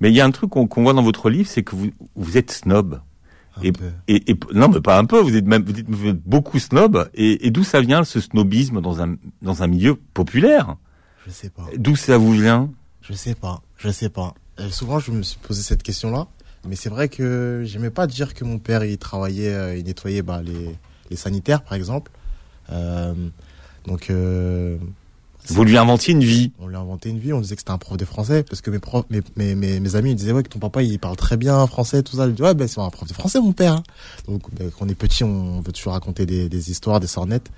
Mais 0.00 0.10
il 0.10 0.14
y 0.14 0.20
a 0.20 0.24
un 0.24 0.30
truc 0.30 0.50
qu'on 0.50 0.66
qu'on 0.66 0.82
voit 0.82 0.92
dans 0.92 1.02
votre 1.02 1.30
livre, 1.30 1.48
c'est 1.48 1.62
que 1.62 1.74
vous, 1.74 1.90
vous 2.14 2.36
êtes 2.36 2.50
snob. 2.50 3.00
Et, 3.64 3.72
et, 4.06 4.30
et- 4.30 4.38
non, 4.54 4.68
mais 4.68 4.80
pas 4.80 4.98
un 4.98 5.04
peu. 5.04 5.20
Vous 5.20 5.34
êtes 5.36 5.44
même, 5.44 5.64
vous 5.88 6.06
êtes 6.06 6.22
beaucoup 6.22 6.60
snob. 6.60 7.10
Et, 7.14 7.46
et 7.46 7.50
d'où 7.50 7.64
ça 7.64 7.80
vient 7.80 8.04
ce 8.04 8.20
snobisme 8.20 8.80
dans 8.80 9.02
un 9.02 9.16
dans 9.42 9.64
un 9.64 9.66
milieu 9.66 9.96
populaire? 10.14 10.76
Je 11.26 11.32
sais 11.32 11.50
pas. 11.50 11.66
D'où 11.76 11.96
ça 11.96 12.18
vous 12.18 12.32
vient? 12.32 12.70
Je 13.02 13.14
sais 13.14 13.34
pas, 13.34 13.60
je 13.76 13.88
sais 13.90 14.10
pas. 14.10 14.34
Euh, 14.60 14.70
souvent, 14.70 15.00
je 15.00 15.10
me 15.10 15.22
suis 15.22 15.38
posé 15.38 15.62
cette 15.62 15.82
question-là, 15.82 16.28
mais 16.68 16.76
c'est 16.76 16.88
vrai 16.88 17.08
que 17.08 17.62
j'aimais 17.64 17.90
pas 17.90 18.06
dire 18.06 18.34
que 18.34 18.44
mon 18.44 18.58
père 18.58 18.84
il 18.84 18.96
travaillait, 18.98 19.52
euh, 19.52 19.76
il 19.76 19.84
nettoyait 19.84 20.22
bah, 20.22 20.40
les, 20.42 20.76
les 21.10 21.16
sanitaires, 21.16 21.62
par 21.62 21.74
exemple. 21.74 22.12
Euh, 22.70 23.14
donc, 23.86 24.10
euh, 24.10 24.78
Vous 25.48 25.64
lui 25.64 25.76
inventiez 25.76 26.12
une 26.14 26.22
vie. 26.24 26.52
on 26.58 26.66
lui 26.68 26.76
a 26.76 26.80
inventé 26.80 27.08
une 27.10 27.18
vie. 27.18 27.32
On 27.32 27.40
disait 27.40 27.54
que 27.56 27.60
c'était 27.60 27.70
un 27.72 27.78
prof 27.78 27.96
de 27.96 28.04
français 28.04 28.42
parce 28.42 28.60
que 28.60 28.70
mes 28.70 28.78
profs, 28.78 29.04
mes, 29.10 29.22
mes, 29.36 29.54
mes, 29.54 29.80
mes 29.80 29.96
amis 29.96 30.10
ils 30.10 30.16
disaient 30.16 30.32
ouais 30.32 30.42
que 30.42 30.48
ton 30.48 30.58
papa 30.58 30.82
il 30.82 30.98
parle 30.98 31.16
très 31.16 31.36
bien 31.36 31.66
français, 31.66 32.02
tout 32.02 32.16
ça. 32.16 32.26
Je 32.26 32.32
dis 32.32 32.42
ouais 32.42 32.54
ben 32.54 32.68
c'est 32.68 32.80
un 32.80 32.90
prof 32.90 33.08
de 33.08 33.14
français 33.14 33.40
mon 33.40 33.52
père. 33.52 33.74
hein. 33.74 33.82
Donc 34.26 34.42
ben, 34.54 34.70
quand 34.70 34.84
on 34.86 34.88
est 34.88 34.94
petit, 34.94 35.24
on 35.24 35.60
veut 35.60 35.72
toujours 35.72 35.92
raconter 35.94 36.26
des, 36.26 36.48
des 36.48 36.70
histoires, 36.70 37.00
des 37.00 37.06
sornettes. 37.06 37.50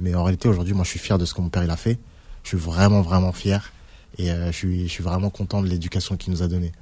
Mais 0.00 0.14
en 0.14 0.24
réalité 0.24 0.48
aujourd'hui, 0.48 0.74
moi 0.74 0.84
je 0.84 0.90
suis 0.90 0.98
fier 0.98 1.18
de 1.18 1.24
ce 1.24 1.34
que 1.34 1.40
mon 1.40 1.48
père 1.48 1.64
il 1.64 1.70
a 1.70 1.76
fait. 1.76 1.98
Je 2.42 2.48
suis 2.48 2.58
vraiment 2.58 3.02
vraiment 3.02 3.32
fier 3.32 3.72
et 4.18 4.30
euh, 4.30 4.46
je 4.52 4.56
suis 4.56 4.82
je 4.88 4.92
suis 4.92 5.02
vraiment 5.04 5.30
content 5.30 5.62
de 5.62 5.68
l'éducation 5.68 6.16
qu'il 6.16 6.32
nous 6.32 6.42
a 6.42 6.48
donnée. 6.48 6.72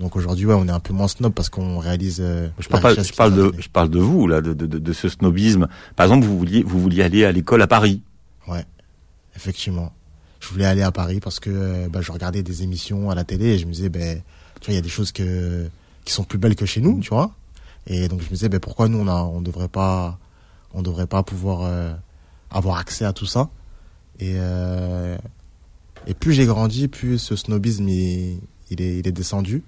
Donc 0.00 0.16
aujourd'hui 0.16 0.44
ouais 0.44 0.54
on 0.54 0.66
est 0.66 0.72
un 0.72 0.80
peu 0.80 0.92
moins 0.92 1.08
snob 1.08 1.32
parce 1.32 1.48
qu'on 1.48 1.78
réalise. 1.78 2.18
euh, 2.20 2.48
Je 2.58 2.68
la 2.68 2.80
parle, 2.80 3.02
je 3.04 3.12
parle 3.12 3.34
de, 3.34 3.52
je 3.58 3.68
parle 3.68 3.90
de 3.90 4.00
vous 4.00 4.26
là, 4.26 4.40
de, 4.40 4.52
de, 4.52 4.66
de, 4.66 4.78
de 4.78 4.92
ce 4.92 5.08
snobisme. 5.08 5.68
Par 5.96 6.04
exemple, 6.06 6.26
vous 6.26 6.36
vouliez, 6.36 6.62
vous 6.64 6.80
vouliez 6.80 7.02
aller 7.02 7.24
à 7.24 7.30
l'école 7.32 7.62
à 7.62 7.66
Paris. 7.68 8.02
Ouais, 8.48 8.64
effectivement. 9.36 9.92
Je 10.40 10.48
voulais 10.48 10.66
aller 10.66 10.82
à 10.82 10.92
Paris 10.92 11.20
parce 11.20 11.40
que 11.40 11.50
euh, 11.50 11.88
bah, 11.88 12.00
je 12.02 12.12
regardais 12.12 12.42
des 12.42 12.62
émissions 12.62 13.10
à 13.10 13.14
la 13.14 13.24
télé 13.24 13.46
et 13.46 13.58
je 13.58 13.66
me 13.66 13.72
disais, 13.72 13.88
ben, 13.88 14.20
tu 14.60 14.66
vois, 14.66 14.72
il 14.72 14.76
y 14.76 14.78
a 14.78 14.82
des 14.82 14.88
choses 14.88 15.12
que, 15.12 15.68
qui 16.04 16.12
sont 16.12 16.24
plus 16.24 16.38
belles 16.38 16.56
que 16.56 16.66
chez 16.66 16.80
nous, 16.80 17.00
tu 17.00 17.08
vois. 17.08 17.32
Et 17.86 18.08
donc 18.08 18.20
je 18.20 18.26
me 18.26 18.30
disais, 18.30 18.48
ben, 18.48 18.60
pourquoi 18.60 18.88
nous, 18.88 18.98
on 18.98 19.08
a, 19.08 19.22
on 19.22 19.40
devrait 19.40 19.68
pas, 19.68 20.18
devrait 20.74 21.06
pas 21.06 21.22
pouvoir 21.22 21.62
euh, 21.62 21.94
avoir 22.50 22.78
accès 22.78 23.04
à 23.04 23.12
tout 23.12 23.26
ça. 23.26 23.48
Et, 24.20 24.34
euh, 24.36 25.16
et 26.06 26.14
plus 26.14 26.32
j'ai 26.32 26.46
grandi, 26.46 26.88
plus 26.88 27.18
ce 27.18 27.36
snobisme, 27.36 27.88
il, 27.88 28.38
est, 28.80 28.98
il 28.98 29.08
est 29.08 29.12
descendu. 29.12 29.62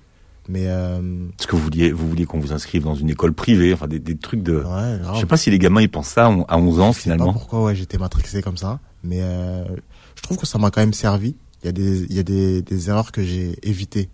Mais 0.49 0.67
euh, 0.67 1.27
Parce 1.37 1.47
que 1.47 1.57
vous 1.57 1.63
vouliez, 1.63 1.91
vous 1.91 2.09
vouliez 2.09 2.25
qu'on 2.25 2.39
vous 2.39 2.53
inscrive 2.53 2.85
dans 2.85 2.95
une 2.95 3.11
école 3.11 3.33
privée, 3.33 3.75
enfin 3.75 3.89
des, 3.89 3.99
des 3.99 4.17
trucs 4.17 4.43
de. 4.43 4.59
ouais. 4.59 5.15
Je 5.15 5.21
sais 5.21 5.27
pas 5.27 5.37
si 5.37 5.51
les 5.51 5.59
gamins 5.59 5.81
ils 5.81 5.91
pensent 5.91 6.09
ça 6.09 6.27
à 6.27 6.59
11 6.59 6.81
ans 6.81 6.93
Je 6.93 7.01
sais 7.01 7.17
pas 7.17 7.25
pourquoi 7.25 7.65
ouais, 7.65 7.75
j'étais 7.75 7.99
matrixé 7.99 8.43
comme 8.43 8.57
ça, 8.57 8.79
mais 9.03 9.23
euh, 9.23 9.65
je 10.15 10.23
trouve 10.23 10.37
que 10.37 10.47
ça 10.47 10.59
m'a 10.59 10.71
quand 10.71 10.81
même 10.81 10.93
servi. 10.93 11.35
Il 11.63 11.67
y 11.67 11.69
a 11.69 11.73
des, 11.73 12.03
il 12.05 12.13
y 12.15 12.19
a 12.21 12.23
des, 12.23 12.63
des 12.63 12.89
erreurs 12.89 13.11
que 13.11 13.25
j'ai 13.25 13.59
évitées 13.69 14.09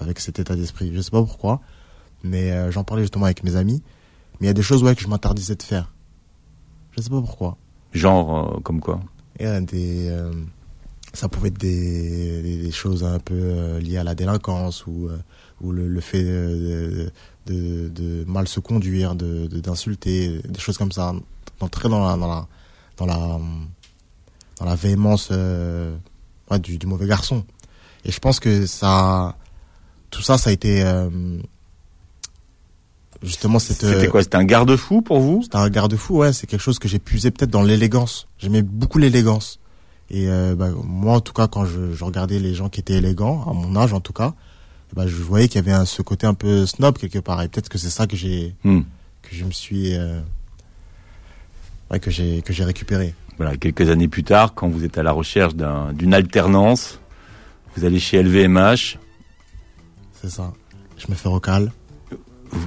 avec 0.00 0.18
cet 0.18 0.40
état 0.40 0.56
d'esprit. 0.56 0.90
Je 0.92 1.00
sais 1.00 1.10
pas 1.10 1.22
pourquoi, 1.22 1.60
mais 2.24 2.50
euh, 2.50 2.72
j'en 2.72 2.82
parlais 2.82 3.04
justement 3.04 3.26
avec 3.26 3.44
mes 3.44 3.54
amis. 3.54 3.82
Mais 4.40 4.46
il 4.46 4.48
y 4.48 4.50
a 4.50 4.54
des 4.54 4.62
choses 4.62 4.82
ouais 4.82 4.94
que 4.94 5.02
je 5.02 5.08
m'interdisais 5.08 5.54
de 5.56 5.62
faire. 5.62 5.92
Je 6.96 7.02
sais 7.02 7.10
pas 7.10 7.20
pourquoi. 7.20 7.56
Genre 7.92 8.60
comme 8.64 8.80
quoi? 8.80 9.00
Et 9.38 9.60
des, 9.60 10.10
ça 11.14 11.28
pouvait 11.28 11.48
être 11.48 11.58
des, 11.58 12.42
des, 12.42 12.56
des 12.58 12.70
choses 12.70 13.02
un 13.04 13.18
peu 13.18 13.34
euh, 13.34 13.80
liées 13.80 13.96
à 13.98 14.04
la 14.04 14.14
délinquance 14.14 14.86
ou, 14.86 15.08
euh, 15.08 15.16
ou 15.60 15.72
le, 15.72 15.88
le 15.88 16.00
fait 16.00 16.22
de, 16.22 17.10
de, 17.46 17.88
de 17.88 18.24
mal 18.26 18.46
se 18.48 18.60
conduire, 18.60 19.14
de 19.14 19.46
de- 19.46 19.60
d'insulter, 19.60 20.40
des 20.46 20.60
choses 20.60 20.76
comme 20.78 20.92
ça, 20.92 21.14
d'entrer 21.60 21.88
dans 21.88 22.06
la 22.06 22.16
dans 22.16 22.28
la 22.28 22.46
dans 22.98 23.06
la 23.06 23.38
dans 24.58 24.64
la 24.66 24.74
véhémence 24.74 25.28
euh, 25.32 25.96
ouais, 26.50 26.58
du, 26.58 26.78
du 26.78 26.86
mauvais 26.86 27.06
garçon. 27.06 27.44
Et 28.04 28.12
je 28.12 28.18
pense 28.20 28.38
que 28.40 28.66
ça, 28.66 29.36
tout 30.10 30.22
ça, 30.22 30.36
ça 30.38 30.50
a 30.50 30.52
été 30.52 30.82
euh, 30.82 31.08
justement 33.22 33.58
cette. 33.58 33.78
C'était 33.80 34.06
euh, 34.06 34.10
quoi 34.10 34.22
C'était 34.22 34.36
un 34.36 34.44
garde-fou 34.44 35.02
pour 35.02 35.20
vous? 35.20 35.42
C'était 35.42 35.56
un 35.56 35.68
garde-fou, 35.70 36.18
ouais. 36.18 36.32
C'est 36.32 36.46
quelque 36.46 36.60
chose 36.60 36.78
que 36.78 36.88
j'ai 36.88 36.98
puisé 36.98 37.30
peut-être 37.30 37.50
dans 37.50 37.62
l'élégance. 37.62 38.28
J'aimais 38.38 38.62
beaucoup 38.62 38.98
l'élégance. 38.98 39.58
Et 40.10 40.28
euh, 40.28 40.54
bah, 40.54 40.68
moi, 40.84 41.14
en 41.16 41.20
tout 41.20 41.32
cas, 41.34 41.48
quand 41.48 41.64
je, 41.66 41.92
je 41.92 42.04
regardais 42.04 42.38
les 42.38 42.54
gens 42.54 42.68
qui 42.68 42.80
étaient 42.80 42.94
élégants, 42.94 43.44
à 43.48 43.52
mon 43.52 43.76
âge 43.76 43.92
en 43.92 44.00
tout 44.00 44.12
cas, 44.14 44.32
bah, 44.94 45.06
je 45.06 45.16
voyais 45.16 45.48
qu'il 45.48 45.56
y 45.56 45.64
avait 45.68 45.76
un, 45.76 45.84
ce 45.84 46.00
côté 46.02 46.26
un 46.26 46.34
peu 46.34 46.64
snob 46.66 46.96
quelque 46.96 47.18
part. 47.18 47.42
Et 47.42 47.48
peut-être 47.48 47.68
que 47.68 47.76
c'est 47.78 47.90
ça 47.90 48.06
que 48.06 48.16
j'ai 48.16 48.54
Hmm. 48.64 48.80
que 49.22 49.34
je 49.36 49.44
me 49.44 49.50
suis 49.50 49.94
euh, 49.96 50.20
ouais, 51.90 52.00
que 52.00 52.10
j'ai 52.10 52.42
que 52.42 52.52
j'ai 52.52 52.64
récupéré. 52.64 53.14
Voilà, 53.36 53.56
quelques 53.56 53.88
années 53.90 54.08
plus 54.08 54.24
tard, 54.24 54.54
quand 54.54 54.68
vous 54.68 54.84
êtes 54.84 54.98
à 54.98 55.02
la 55.02 55.12
recherche 55.12 55.54
d'un- 55.54 55.92
d'une 55.92 56.14
alternance, 56.14 56.98
vous 57.76 57.84
allez 57.84 58.00
chez 58.00 58.16
LVMH. 58.22 58.98
C'est 60.20 60.30
ça. 60.30 60.52
Je 60.96 61.06
me 61.08 61.14
fais 61.14 61.28
recal. 61.28 61.70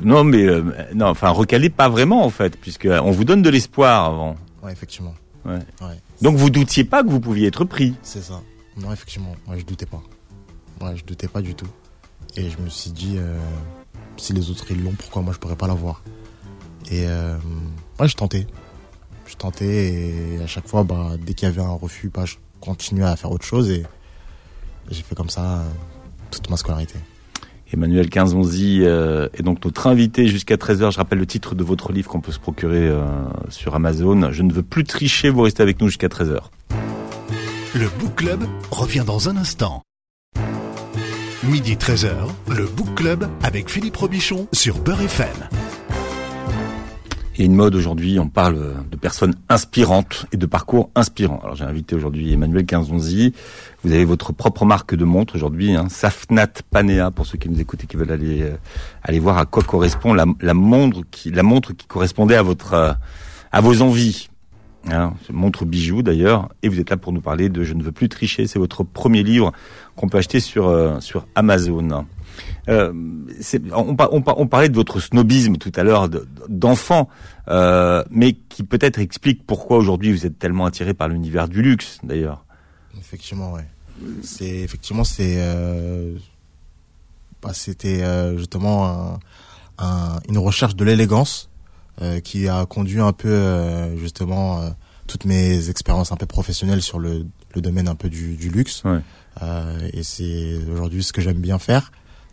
Non, 0.03 0.23
mais 0.23 0.45
euh, 0.45 0.61
non, 0.93 1.07
enfin 1.07 1.29
recalé 1.29 1.69
pas 1.69 1.89
vraiment 1.89 2.23
en 2.23 2.29
fait, 2.29 2.55
puisque 2.55 2.87
on 2.87 3.09
vous 3.11 3.25
donne 3.25 3.41
de 3.41 3.49
l'espoir 3.49 4.05
avant. 4.05 4.35
Ouais, 4.63 4.71
effectivement. 4.71 5.13
Ouais. 5.45 5.59
Donc 6.21 6.35
vous 6.37 6.49
doutiez 6.49 6.83
pas 6.83 7.03
que 7.03 7.09
vous 7.09 7.19
pouviez 7.19 7.47
être 7.47 7.65
pris. 7.65 7.95
C'est 8.03 8.21
ça. 8.21 8.41
Non, 8.77 8.91
effectivement. 8.91 9.35
Moi, 9.47 9.57
je 9.57 9.65
doutais 9.65 9.85
pas. 9.85 10.01
Ouais, 10.81 10.95
je 10.95 11.03
doutais 11.03 11.27
pas 11.27 11.41
du 11.41 11.55
tout. 11.55 11.67
Et 12.35 12.49
je 12.49 12.57
me 12.59 12.69
suis 12.69 12.91
dit, 12.91 13.15
euh, 13.17 13.37
si 14.17 14.33
les 14.33 14.49
autres 14.49 14.65
ils 14.71 14.83
l'ont, 14.83 14.93
pourquoi 14.93 15.21
moi 15.21 15.33
je 15.33 15.39
pourrais 15.39 15.55
pas 15.55 15.67
l'avoir? 15.67 16.03
Et 16.89 17.07
euh, 17.07 17.37
ouais, 17.99 18.07
je 18.07 18.15
tentais. 18.15 18.47
Je 19.25 19.35
tentais 19.35 19.93
et 19.93 20.41
à 20.41 20.47
chaque 20.47 20.67
fois, 20.67 20.83
bah, 20.83 21.11
dès 21.19 21.33
qu'il 21.33 21.47
y 21.47 21.51
avait 21.51 21.61
un 21.61 21.73
refus, 21.73 22.09
bah, 22.09 22.25
je 22.25 22.35
continuais 22.59 23.05
à 23.05 23.15
faire 23.15 23.31
autre 23.31 23.45
chose 23.45 23.69
et 23.69 23.85
j'ai 24.89 25.03
fait 25.03 25.15
comme 25.15 25.29
ça 25.29 25.59
euh, 25.59 25.69
toute 26.31 26.49
ma 26.49 26.57
scolarité. 26.57 26.95
Emmanuel 27.73 28.09
Quinzonzi 28.09 28.81
euh, 28.81 29.27
est 29.33 29.43
donc 29.43 29.63
notre 29.63 29.87
invité 29.87 30.27
jusqu'à 30.27 30.55
13h. 30.55 30.91
Je 30.91 30.97
rappelle 30.97 31.19
le 31.19 31.25
titre 31.25 31.55
de 31.55 31.63
votre 31.63 31.91
livre 31.91 32.09
qu'on 32.09 32.21
peut 32.21 32.31
se 32.31 32.39
procurer 32.39 32.87
euh, 32.87 33.05
sur 33.49 33.75
Amazon. 33.75 34.31
Je 34.31 34.43
ne 34.43 34.51
veux 34.51 34.63
plus 34.63 34.83
tricher, 34.83 35.29
vous 35.29 35.41
restez 35.41 35.63
avec 35.63 35.79
nous 35.81 35.87
jusqu'à 35.87 36.07
13h. 36.07 36.39
Le 37.73 37.87
Book 37.99 38.15
Club 38.15 38.43
revient 38.71 39.03
dans 39.05 39.29
un 39.29 39.37
instant. 39.37 39.83
Midi 41.43 41.75
13h, 41.75 42.11
le 42.49 42.65
Book 42.65 42.95
Club 42.95 43.27
avec 43.41 43.69
Philippe 43.69 43.97
Robichon 43.97 44.47
sur 44.53 44.77
Beurre 44.77 45.01
FM. 45.01 45.27
Et 47.37 47.45
une 47.45 47.55
mode 47.55 47.75
aujourd'hui, 47.75 48.19
on 48.19 48.27
parle 48.27 48.73
de 48.91 48.97
personnes 48.97 49.35
inspirantes 49.47 50.25
et 50.33 50.37
de 50.37 50.45
parcours 50.45 50.89
inspirants. 50.95 51.39
Alors 51.41 51.55
j'ai 51.55 51.63
invité 51.63 51.95
aujourd'hui 51.95 52.33
Emmanuel 52.33 52.65
Quinzonzi. 52.65 53.33
Vous 53.83 53.93
avez 53.93 54.03
votre 54.03 54.33
propre 54.33 54.65
marque 54.65 54.95
de 54.95 55.05
montre 55.05 55.35
aujourd'hui, 55.35 55.75
hein, 55.75 55.87
Safnat 55.89 56.47
Panea, 56.69 57.09
pour 57.09 57.25
ceux 57.25 57.37
qui 57.37 57.47
nous 57.47 57.59
écoutent 57.61 57.85
et 57.85 57.87
qui 57.87 57.95
veulent 57.95 58.11
aller 58.11 58.41
euh, 58.43 58.57
aller 59.01 59.19
voir 59.19 59.37
à 59.37 59.45
quoi 59.45 59.63
correspond 59.63 60.13
la, 60.13 60.25
la 60.41 60.53
montre 60.53 61.03
qui 61.09 61.31
la 61.31 61.43
montre 61.43 61.71
qui 61.71 61.87
correspondait 61.87 62.35
à 62.35 62.43
votre 62.43 62.73
euh, 62.73 62.93
à 63.53 63.61
vos 63.61 63.81
envies. 63.81 64.27
Hein, 64.89 65.13
montre 65.31 65.63
bijou 65.63 66.01
d'ailleurs. 66.01 66.49
Et 66.63 66.69
vous 66.69 66.79
êtes 66.79 66.89
là 66.89 66.97
pour 66.97 67.13
nous 67.13 67.21
parler 67.21 67.49
de 67.49 67.63
Je 67.63 67.75
ne 67.75 67.83
veux 67.83 67.91
plus 67.91 68.09
tricher. 68.09 68.47
C'est 68.47 68.59
votre 68.59 68.83
premier 68.83 69.23
livre 69.23 69.53
qu'on 69.95 70.09
peut 70.09 70.17
acheter 70.17 70.41
sur 70.41 70.67
euh, 70.67 70.99
sur 70.99 71.27
Amazon. 71.35 72.05
Euh, 72.69 72.91
on, 73.73 73.95
on 74.11 74.21
par- 74.21 74.39
on 74.39 74.47
parlait 74.47 74.69
de 74.69 74.75
votre 74.75 74.99
snobisme 74.99 75.57
tout 75.57 75.71
à 75.75 75.83
l'heure 75.83 76.09
de- 76.09 76.27
d'enfant, 76.47 77.09
euh, 77.47 78.03
mais 78.11 78.33
qui 78.33 78.63
peut-être 78.63 78.99
explique 78.99 79.45
pourquoi 79.45 79.77
aujourd'hui 79.77 80.11
vous 80.11 80.25
êtes 80.25 80.37
tellement 80.39 80.65
attiré 80.65 80.93
par 80.93 81.07
l'univers 81.07 81.47
du 81.47 81.61
luxe 81.61 81.97
d'ailleurs. 82.03 82.45
Effectivement, 82.99 83.53
ouais. 83.53 83.65
C'est 84.23 84.47
effectivement 84.59 85.03
c'est 85.03 85.35
euh, 85.37 86.15
bah, 87.41 87.51
c'était 87.53 88.01
euh, 88.03 88.37
justement 88.37 88.87
un- 88.87 89.19
un- 89.79 90.19
une 90.29 90.37
recherche 90.37 90.75
de 90.75 90.83
l'élégance 90.85 91.49
euh, 92.01 92.19
qui 92.19 92.47
a 92.47 92.65
conduit 92.65 92.99
un 92.99 93.13
peu 93.13 93.29
euh, 93.29 93.97
justement 93.97 94.61
toutes 95.07 95.25
mes 95.25 95.69
expériences 95.69 96.11
un 96.11 96.15
peu 96.15 96.25
professionnelles 96.25 96.81
sur 96.81 96.97
le, 96.99 97.25
le 97.53 97.61
domaine 97.61 97.87
un 97.87 97.95
peu 97.95 98.09
du, 98.09 98.35
du 98.37 98.49
luxe. 98.49 98.83
Ouais. 98.85 98.99
Euh, 99.41 99.89
et 99.93 100.03
c'est 100.03 100.57
aujourd'hui 100.71 101.03
ce 101.03 101.11
que 101.13 101.21
j'aime 101.21 101.39
bien 101.39 101.59
faire. 101.59 101.91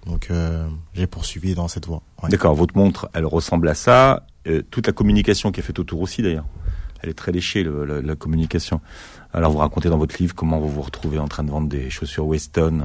Donc 0.09 0.29
euh, 0.31 0.67
j'ai 0.95 1.07
poursuivi 1.07 1.55
dans 1.55 1.69
cette 1.69 1.87
voie. 1.87 2.03
Ouais. 2.23 2.31
D'accord, 2.31 2.55
votre 2.55 2.77
montre, 2.77 3.09
elle 3.15 3.27
ressemble 3.27 3.69
à 3.69 3.75
ça. 3.75 4.25
Euh, 4.47 4.63
toute 4.71 4.87
la 4.87 4.93
communication 4.93 5.53
qui 5.53 5.61
est 5.61 5.63
faite 5.63 5.79
autour 5.79 6.01
aussi 6.01 6.23
d'ailleurs. 6.23 6.47
Elle 7.03 7.11
est 7.11 7.15
très 7.15 7.31
léchée, 7.31 7.63
le- 7.63 7.85
la, 7.85 8.01
la 8.01 8.17
communication. 8.17 8.81
Alors 9.33 9.53
vous 9.53 9.59
racontez 9.59 9.89
dans 9.91 9.99
votre 9.99 10.17
livre 10.19 10.35
comment 10.35 10.59
vous 10.59 10.69
vous 10.71 10.83
retrouvez 10.83 11.19
en 11.19 11.29
train 11.29 11.45
de 11.45 11.51
vendre 11.51 11.69
des 11.69 11.91
chaussures 11.91 12.27
Weston 12.27 12.83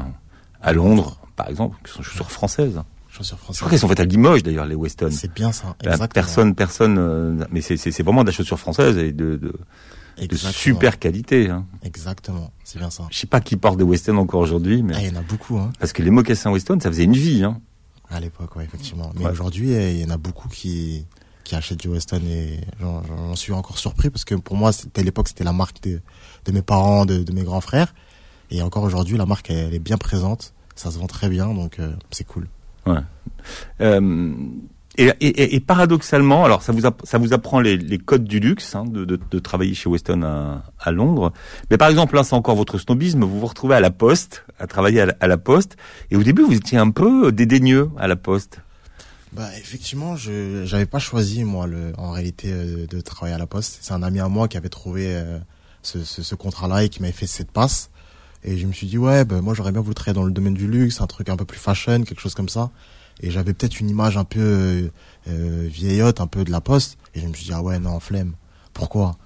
à 0.61 0.73
Londres, 0.73 1.17
par 1.35 1.49
exemple, 1.49 1.77
qui 1.85 1.91
sont 1.93 2.03
chaussures 2.03 2.29
françaises. 2.31 2.81
Chaussures 3.09 3.37
Je 3.37 3.43
françaises. 3.43 3.59
crois 3.61 3.69
qu'elles 3.69 3.79
sont 3.79 3.87
faites 3.87 3.99
à 4.01 4.05
Limoges 4.05 4.43
d'ailleurs, 4.43 4.65
les 4.65 4.75
Weston. 4.75 5.09
C'est 5.11 5.33
bien 5.33 5.51
ça. 5.51 5.67
Là, 5.83 5.93
Exactement. 5.93 6.07
personne, 6.13 6.55
personne, 6.55 6.97
euh, 6.99 7.45
mais 7.51 7.61
c'est- 7.61 8.01
vraiment 8.03 8.23
de 8.23 8.27
la 8.29 8.33
chaussure 8.33 8.59
française 8.59 8.97
et 8.97 9.11
de, 9.13 9.35
de, 9.37 9.53
de 10.17 10.23
Exactement. 10.23 10.53
super 10.53 10.99
qualité. 10.99 11.49
Hein. 11.49 11.65
Exactement. 11.83 12.51
C'est 12.63 12.79
bien 12.79 12.89
ça. 12.89 13.07
Je 13.11 13.17
sais 13.17 13.27
pas 13.27 13.41
qui 13.41 13.55
porte 13.57 13.77
des 13.77 13.83
Weston 13.83 14.17
encore 14.17 14.41
aujourd'hui, 14.41 14.83
mais 14.83 14.93
Ah, 14.95 15.01
il 15.01 15.07
y 15.13 15.17
en 15.17 15.19
a 15.19 15.23
beaucoup, 15.23 15.57
hein. 15.57 15.71
parce 15.79 15.93
que 15.93 16.01
les 16.03 16.11
mocassins 16.11 16.51
Weston, 16.51 16.79
ça 16.79 16.89
faisait 16.89 17.03
une 17.05 17.13
vie. 17.13 17.43
Hein. 17.43 17.59
À 18.09 18.19
l'époque, 18.19 18.55
ouais, 18.55 18.63
effectivement. 18.65 19.11
Mais 19.17 19.25
Ouais. 19.25 19.31
aujourd'hui, 19.31 19.71
eh, 19.71 19.91
il 19.93 19.99
y 20.01 20.05
en 20.05 20.11
a 20.11 20.17
beaucoup 20.17 20.47
qui, 20.49 21.05
qui 21.43 21.55
achètent 21.55 21.79
du 21.79 21.87
Weston 21.87 22.21
et 22.27 22.59
j'en 22.79 23.35
suis 23.35 23.53
encore 23.53 23.77
surpris 23.79 24.09
parce 24.11 24.23
que 24.25 24.35
pour 24.35 24.55
moi, 24.55 24.71
c'était 24.71 25.01
à 25.01 25.03
l'époque, 25.03 25.27
c'était 25.29 25.43
la 25.43 25.53
marque 25.53 25.81
de, 25.83 25.99
de 26.45 26.51
mes 26.51 26.61
parents, 26.61 27.05
de, 27.05 27.23
de 27.23 27.31
mes 27.33 27.43
grands 27.43 27.61
frères. 27.61 27.93
Et 28.51 28.61
encore 28.61 28.83
aujourd'hui, 28.83 29.17
la 29.17 29.25
marque, 29.25 29.49
elle, 29.49 29.73
est 29.73 29.79
bien 29.79 29.97
présente. 29.97 30.53
Ça 30.75 30.91
se 30.91 30.99
vend 30.99 31.07
très 31.07 31.29
bien, 31.29 31.53
donc 31.53 31.79
euh, 31.79 31.93
c'est 32.11 32.23
cool. 32.25 32.47
Euh, 33.81 34.33
et, 34.97 35.07
et- 35.21 35.55
et 35.55 35.59
paradoxalement, 35.59 36.45
alors 36.45 36.61
ça 36.61 36.71
vous, 36.71 36.85
app- 36.85 37.01
ça 37.03 37.17
vous 37.17 37.33
apprend 37.33 37.59
les, 37.59 37.77
codes 37.97 38.25
du 38.25 38.39
luxe 38.39 38.75
hein, 38.75 38.85
de, 38.85 39.05
de, 39.05 39.19
de 39.31 39.39
travailler 39.39 39.73
chez 39.73 39.89
Weston 39.89 40.21
à, 40.23 40.63
à 40.79 40.91
Londres. 40.91 41.33
Mais 41.71 41.77
par 41.77 41.89
exemple, 41.89 42.15
là, 42.15 42.23
c'est 42.23 42.35
encore 42.35 42.55
votre 42.55 42.77
snobisme. 42.77 43.23
Vous 43.23 43.39
vous 43.39 43.47
retrouvez 43.47 43.75
à 43.75 43.79
la 43.79 43.91
Poste, 43.91 44.45
à 44.59 44.67
travailler 44.67 45.01
à 45.01 45.05
la, 45.07 45.15
à 45.19 45.27
la 45.27 45.37
Poste, 45.37 45.77
et 46.11 46.15
au 46.15 46.23
début, 46.23 46.43
vous 46.43 46.53
étiez 46.53 46.77
un 46.77 46.91
peu 46.91 47.31
dédaigneux 47.31 47.89
à 47.97 48.07
la 48.07 48.15
Poste. 48.15 48.59
Bah 49.31 49.49
effectivement, 49.57 50.15
je 50.15 50.63
j'avais 50.63 50.85
pas 50.85 50.99
choisi 50.99 51.43
moi 51.43 51.65
le 51.65 51.91
en 51.97 52.11
réalité 52.11 52.49
euh, 52.51 52.85
de 52.85 53.01
travailler 53.01 53.33
à 53.33 53.39
la 53.39 53.47
poste. 53.47 53.79
C'est 53.81 53.91
un 53.93 54.03
ami 54.03 54.19
à 54.19 54.27
moi 54.27 54.47
qui 54.47 54.57
avait 54.57 54.69
trouvé 54.69 55.07
euh, 55.07 55.39
ce, 55.81 56.03
ce, 56.03 56.21
ce 56.21 56.35
contrat-là 56.35 56.83
et 56.83 56.89
qui 56.89 57.01
m'avait 57.01 57.13
fait 57.13 57.25
cette 57.25 57.49
passe. 57.49 57.89
Et 58.43 58.59
je 58.59 58.67
me 58.67 58.73
suis 58.73 58.85
dit 58.85 58.99
ouais, 58.99 59.25
bah, 59.25 59.41
moi 59.41 59.55
j'aurais 59.55 59.71
bien 59.71 59.81
voulu 59.81 59.95
travailler 59.95 60.13
dans 60.13 60.23
le 60.25 60.31
domaine 60.31 60.53
du 60.53 60.67
luxe, 60.67 61.01
un 61.01 61.07
truc 61.07 61.29
un 61.29 61.35
peu 61.35 61.45
plus 61.45 61.57
fashion, 61.57 62.03
quelque 62.03 62.21
chose 62.21 62.35
comme 62.35 62.47
ça. 62.49 62.69
Et 63.23 63.31
j'avais 63.31 63.53
peut-être 63.53 63.79
une 63.79 63.89
image 63.89 64.17
un 64.17 64.25
peu 64.25 64.41
euh, 64.41 64.91
euh, 65.29 65.67
vieillotte, 65.71 66.19
un 66.19 66.27
peu 66.27 66.43
de 66.43 66.51
la 66.51 66.59
poste. 66.59 66.97
Et 67.15 67.21
je 67.21 67.27
me 67.27 67.33
suis 67.33 67.45
dit 67.45 67.53
ah 67.53 67.63
ouais 67.63 67.79
non 67.79 67.99
flemme. 68.01 68.33
Pourquoi? 68.73 69.17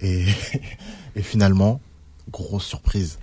Et 0.00 0.26
et 1.16 1.22
finalement 1.22 1.80
grosse 2.30 2.64
surprise, 2.64 3.20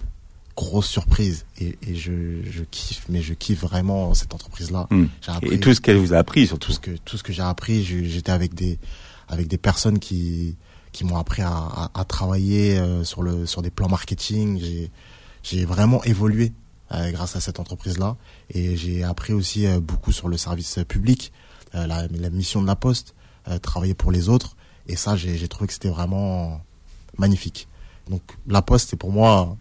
grosse 0.56 0.88
surprise. 0.88 1.46
Et, 1.60 1.78
et 1.86 1.96
je 1.96 2.42
je 2.50 2.64
kiffe, 2.64 3.06
mais 3.10 3.22
je 3.22 3.34
kiffe 3.34 3.62
vraiment 3.62 4.14
cette 4.14 4.34
entreprise-là. 4.34 4.88
Hmm. 4.92 5.08
Et 5.42 5.60
tout 5.60 5.74
ce 5.74 5.82
qu'elle 5.82 5.98
vous 5.98 6.14
a 6.14 6.18
appris, 6.18 6.48
surtout. 6.48 6.68
tout 6.68 6.74
ce 6.74 6.80
que 6.80 6.92
tout 7.04 7.18
ce 7.18 7.24
que 7.24 7.34
j'ai 7.34 7.44
appris 7.44 7.84
j'étais 7.84 8.32
avec 8.32 8.54
des 8.54 8.80
avec 9.28 9.48
des 9.48 9.58
personnes 9.58 10.00
qui 10.00 10.56
qui 10.94 11.04
m'ont 11.04 11.18
appris 11.18 11.42
à, 11.42 11.52
à, 11.52 11.92
à 11.94 12.06
travailler 12.06 12.80
euh, 12.80 13.04
sur 13.04 13.24
le 13.24 13.46
sur 13.46 13.62
des 13.62 13.72
plans 13.72 13.90
marketing 13.90 14.62
j'ai 15.44 15.66
vraiment 15.66 16.02
évolué 16.06 16.54
grâce 17.12 17.36
à 17.36 17.40
cette 17.40 17.60
entreprise 17.60 17.98
là 17.98 18.16
et 18.50 18.76
j'ai 18.78 19.04
appris 19.04 19.34
aussi 19.34 19.66
euh, 19.66 19.80
beaucoup 19.80 20.12
sur 20.12 20.28
le 20.28 20.38
service 20.38 20.80
public 20.88 21.32
euh, 21.76 21.88
la, 21.88 22.08
la 22.08 22.30
mission 22.30 22.62
de 22.62 22.68
la 22.68 22.76
poste 22.76 23.16
euh, 23.48 23.58
travailler 23.60 23.94
pour 23.94 24.12
les 24.12 24.30
autres 24.30 24.56
et 24.88 24.96
ça 24.96 25.16
j'ai 25.16 25.48
trouvé 25.48 25.68
que 25.68 25.74
c'était 25.74 25.90
vraiment 25.90 26.62
magnifique 27.18 27.68
donc 28.10 28.22
la 28.48 28.62
poste 28.62 28.90
c'est 28.90 28.96
pour 28.98 29.12
moi 29.12 29.56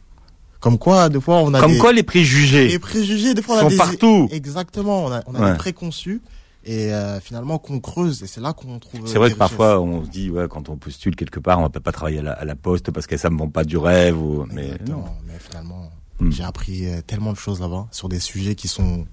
comme 0.61 0.79
quoi 0.79 1.09
des 1.09 1.21
fois 1.21 1.39
on 1.39 1.53
a 1.55 1.61
Comme 1.61 1.73
des, 1.73 1.79
quoi, 1.79 1.93
les 1.93 2.03
préjugés 2.03 2.69
les 2.69 2.79
préjugés 2.79 3.35
des 3.35 3.43
fois 3.43 3.57
on 3.57 3.59
a 3.59 3.63
sont 3.63 3.69
des 3.69 3.77
partout. 3.77 4.29
Exactement, 4.31 5.05
on 5.07 5.13
a, 5.13 5.23
on 5.27 5.35
a 5.35 5.41
Ouais. 5.41 5.53
des 5.53 5.59
préconçus 5.59 6.21
et 6.65 6.93
euh, 6.95 7.19
finalement 7.19 7.59
qu'on 7.59 7.81
creuse 7.81 8.23
et 8.23 8.29
c'est 8.29 8.41
là 8.41 8.53
qu'on 8.53 8.79
trouve. 8.79 9.09
C'est 9.09 9.19
vrai 9.19 9.33
que 9.33 9.37
parfois, 9.37 9.81
on 9.81 10.05
se 10.05 10.09
dit, 10.11 10.31
ouais, 10.31 10.47
quand 10.49 10.69
on 10.69 10.77
postule 10.77 11.17
quelque 11.17 11.41
part, 11.41 11.59
on 11.59 11.63
va 11.63 11.69
pas 11.71 11.91
travailler 11.91 12.21
à 12.21 12.23
la, 12.23 12.33
à 12.35 12.45
la 12.45 12.55
Poste 12.55 12.93
parce 12.93 13.09
que 13.09 13.17
ça 13.17 13.31
me 13.31 13.37
vend 13.39 13.49
pas 13.49 13.65
du 13.65 13.77
rêve. 13.77 14.17
Ou... 14.23 14.47
Mais 14.53 14.71
non. 14.89 15.03
Mais 15.27 15.35
finalement, 15.41 15.91
Hmm. 16.23 16.31
j'ai 16.31 16.45
appris 16.45 16.87
euh, 16.87 17.01
tellement 17.03 17.33
de 17.33 17.39
choses 17.39 17.61
là-bas 17.61 17.89
sur 17.91 18.09
des 18.09 18.21
sujets 18.21 18.55
qui 18.55 18.69
sont 18.69 19.07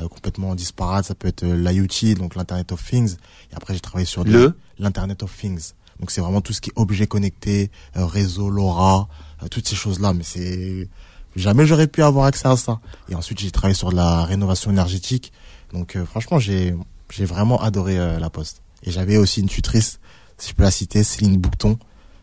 euh, 0.00 0.08
complètement 0.08 0.54
disparates. 0.54 1.04
Ça 1.06 1.14
peut 1.14 1.28
être 1.28 1.44
euh, 1.44 1.54
l'IoT, 1.56 2.14
donc 2.14 2.34
l'Internet 2.34 2.72
of 2.72 2.84
Things. 2.84 3.16
Et 3.50 3.54
après, 3.54 3.74
j'ai 3.74 3.80
travaillé 3.80 4.06
sur 4.06 4.24
Le? 4.24 4.56
l'Internet 4.78 5.22
of 5.22 5.36
Things. 5.36 5.72
Donc 5.98 6.10
c'est 6.10 6.20
vraiment 6.20 6.40
tout 6.40 6.52
ce 6.52 6.60
qui 6.60 6.70
est 6.70 6.72
objet 6.76 7.06
connecté, 7.06 7.70
euh, 7.96 8.06
réseau 8.06 8.48
LoRa, 8.50 9.08
euh, 9.42 9.48
toutes 9.48 9.68
ces 9.68 9.76
choses-là. 9.76 10.12
Mais 10.14 10.22
c'est 10.24 10.88
jamais 11.36 11.66
j'aurais 11.66 11.86
pu 11.86 12.02
avoir 12.02 12.26
accès 12.26 12.48
à 12.48 12.56
ça. 12.56 12.80
Et 13.08 13.14
ensuite, 13.14 13.40
j'ai 13.40 13.50
travaillé 13.50 13.74
sur 13.74 13.92
la 13.92 14.24
rénovation 14.24 14.70
énergétique. 14.70 15.32
Donc, 15.72 15.96
franchement, 16.04 16.38
j'ai 16.38 16.74
j'ai 17.10 17.24
vraiment 17.24 17.60
adoré 17.60 17.96
la 17.96 18.30
Poste. 18.30 18.62
Et 18.84 18.90
j'avais 18.90 19.16
aussi 19.16 19.40
une 19.40 19.48
tutrice, 19.48 19.98
si 20.38 20.50
je 20.50 20.54
peux 20.54 20.62
la 20.62 20.70
citer, 20.70 21.04
Céline 21.04 21.38
Boucton, 21.38 21.78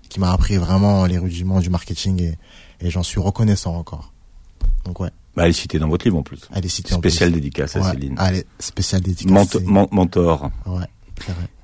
qui 0.10 0.20
m'a 0.20 0.32
appris 0.32 0.58
vraiment 0.58 1.06
les 1.06 1.18
rudiments 1.18 1.60
du 1.60 1.70
marketing 1.70 2.22
et, 2.22 2.38
et 2.80 2.90
j'en 2.90 3.04
suis 3.04 3.20
reconnaissant 3.20 3.76
encore. 3.76 4.14
Donc 4.88 5.00
ouais. 5.02 5.10
Bah, 5.36 5.44
elle 5.44 5.52
est 5.52 5.54
citée 5.54 5.78
dans 5.78 5.88
votre 5.88 6.04
livre 6.06 6.18
en 6.18 6.24
plus. 6.24 6.42
Elle 6.52 6.66
est 6.66 6.70
citée 6.70 6.96
Spéciale 6.96 7.32
dédicace 7.32 7.76
à 7.76 7.92
Céline. 7.92 8.16
Elle 8.20 8.38
est 8.38 8.48
spéciale 8.58 9.02
dédicace. 9.02 9.56
mentor. 9.66 10.50
Ouais, 10.66 10.86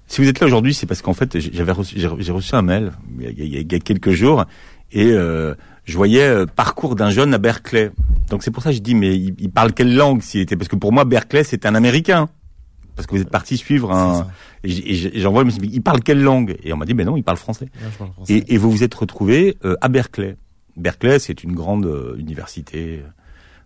Si 0.08 0.22
vous 0.22 0.28
êtes 0.28 0.40
là 0.40 0.46
aujourd'hui, 0.46 0.76
c'est 0.76 0.86
parce 0.86 1.02
qu'en 1.02 1.16
fait, 1.16 1.40
j'avais 1.40 1.72
reçu, 1.72 2.00
j'ai 2.00 2.32
reçu 2.32 2.54
un 2.54 2.62
mail 2.62 2.92
il 3.20 3.24
y, 3.24 3.28
a, 3.28 3.62
il 3.62 3.72
y 3.72 3.76
a, 3.76 3.80
quelques 3.80 4.12
jours 4.12 4.46
et 4.92 5.08
euh, 5.08 5.56
je 5.86 5.98
voyais 5.98 6.22
euh, 6.22 6.46
parcours 6.46 6.96
d'un 6.96 7.10
jeune 7.10 7.34
à 7.34 7.40
Berkeley. 7.40 7.90
Donc 8.30 8.44
c'est 8.44 8.52
pour 8.52 8.62
ça 8.62 8.70
que 8.70 8.76
je 8.76 8.82
dis 8.82 8.94
mais 8.94 9.18
il, 9.18 9.50
parle 9.50 9.74
quelle 9.74 9.96
langue 9.96 10.22
s'il 10.22 10.42
était? 10.42 10.56
Parce 10.56 10.68
que 10.68 10.76
pour 10.76 10.94
moi 10.94 11.04
Berkeley 11.04 11.44
c'est 11.44 11.66
un 11.66 11.74
Américain 11.74 12.30
parce 12.96 13.08
que 13.08 13.16
vous 13.16 13.22
êtes 13.22 13.32
parti 13.32 13.58
suivre 13.58 13.92
un 13.92 14.28
et 14.64 15.20
j'envoie 15.20 15.44
il 15.64 15.82
parle 15.82 16.02
quelle 16.02 16.22
langue? 16.22 16.58
Et 16.64 16.72
on 16.74 16.78
m'a 16.78 16.86
dit 16.86 16.94
mais 16.94 17.06
non 17.06 17.18
il 17.18 17.24
parle 17.24 17.38
français. 17.38 17.70
Et, 18.30 18.54
et, 18.54 18.58
vous 18.58 18.70
vous 18.70 18.84
êtes 18.84 18.94
retrouvé 18.94 19.58
euh, 19.66 19.76
à 19.82 19.90
Berkeley. 19.90 20.38
Berkeley 20.78 21.20
c'est 21.20 21.44
une 21.44 21.54
grande 21.54 21.86
euh, 21.86 22.16
université 22.18 23.04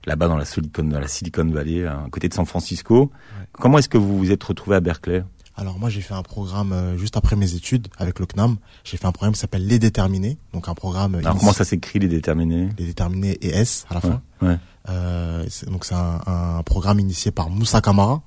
là-bas 0.06 0.28
dans 0.28 0.38
la 0.38 0.46
Silicon, 0.46 0.84
dans 0.84 1.00
la 1.00 1.08
Silicon 1.08 1.46
Valley, 1.46 1.86
à 1.86 2.06
côté 2.12 2.30
de 2.30 2.34
San 2.34 2.46
Francisco. 2.46 3.12
Comment 3.52 3.78
est-ce 3.78 3.90
que 3.90 3.98
vous 3.98 4.18
vous 4.18 4.32
êtes 4.32 4.44
retrouvé 4.44 4.76
à 4.76 4.80
Berkeley? 4.80 5.24
Alors 5.56 5.80
moi 5.80 5.90
j'ai 5.90 6.02
fait 6.02 6.14
un 6.14 6.22
programme 6.22 6.72
euh, 6.72 6.98
juste 6.98 7.18
après 7.18 7.36
mes 7.36 7.56
études 7.56 7.88
avec 7.98 8.20
le 8.20 8.26
CNAM. 8.26 8.58
J'ai 8.84 8.98
fait 8.98 9.08
un 9.08 9.12
programme 9.12 9.34
qui 9.34 9.40
s'appelle 9.40 9.66
Les 9.66 9.80
Déterminés, 9.80 10.38
donc 10.54 10.70
un 10.70 10.76
programme. 10.76 11.16
Alors 11.16 11.38
comment 11.38 11.54
ça 11.54 11.66
s'écrit 11.66 12.00
Les 12.00 12.08
Déterminés? 12.08 12.70
Les 12.78 12.86
Déterminés 12.86 13.38
et 13.42 13.50
S 13.50 13.86
à 13.90 13.96
la 13.96 14.02
fin. 14.02 14.22
Ouais. 14.42 14.58
Euh, 14.90 15.46
donc 15.66 15.84
c'est 15.84 15.96
un, 15.96 16.22
un, 16.28 16.64
programme 16.64 17.00
initié 17.00 17.32
par 17.32 17.50
Moussa 17.50 17.82
Kamara. 17.82 18.22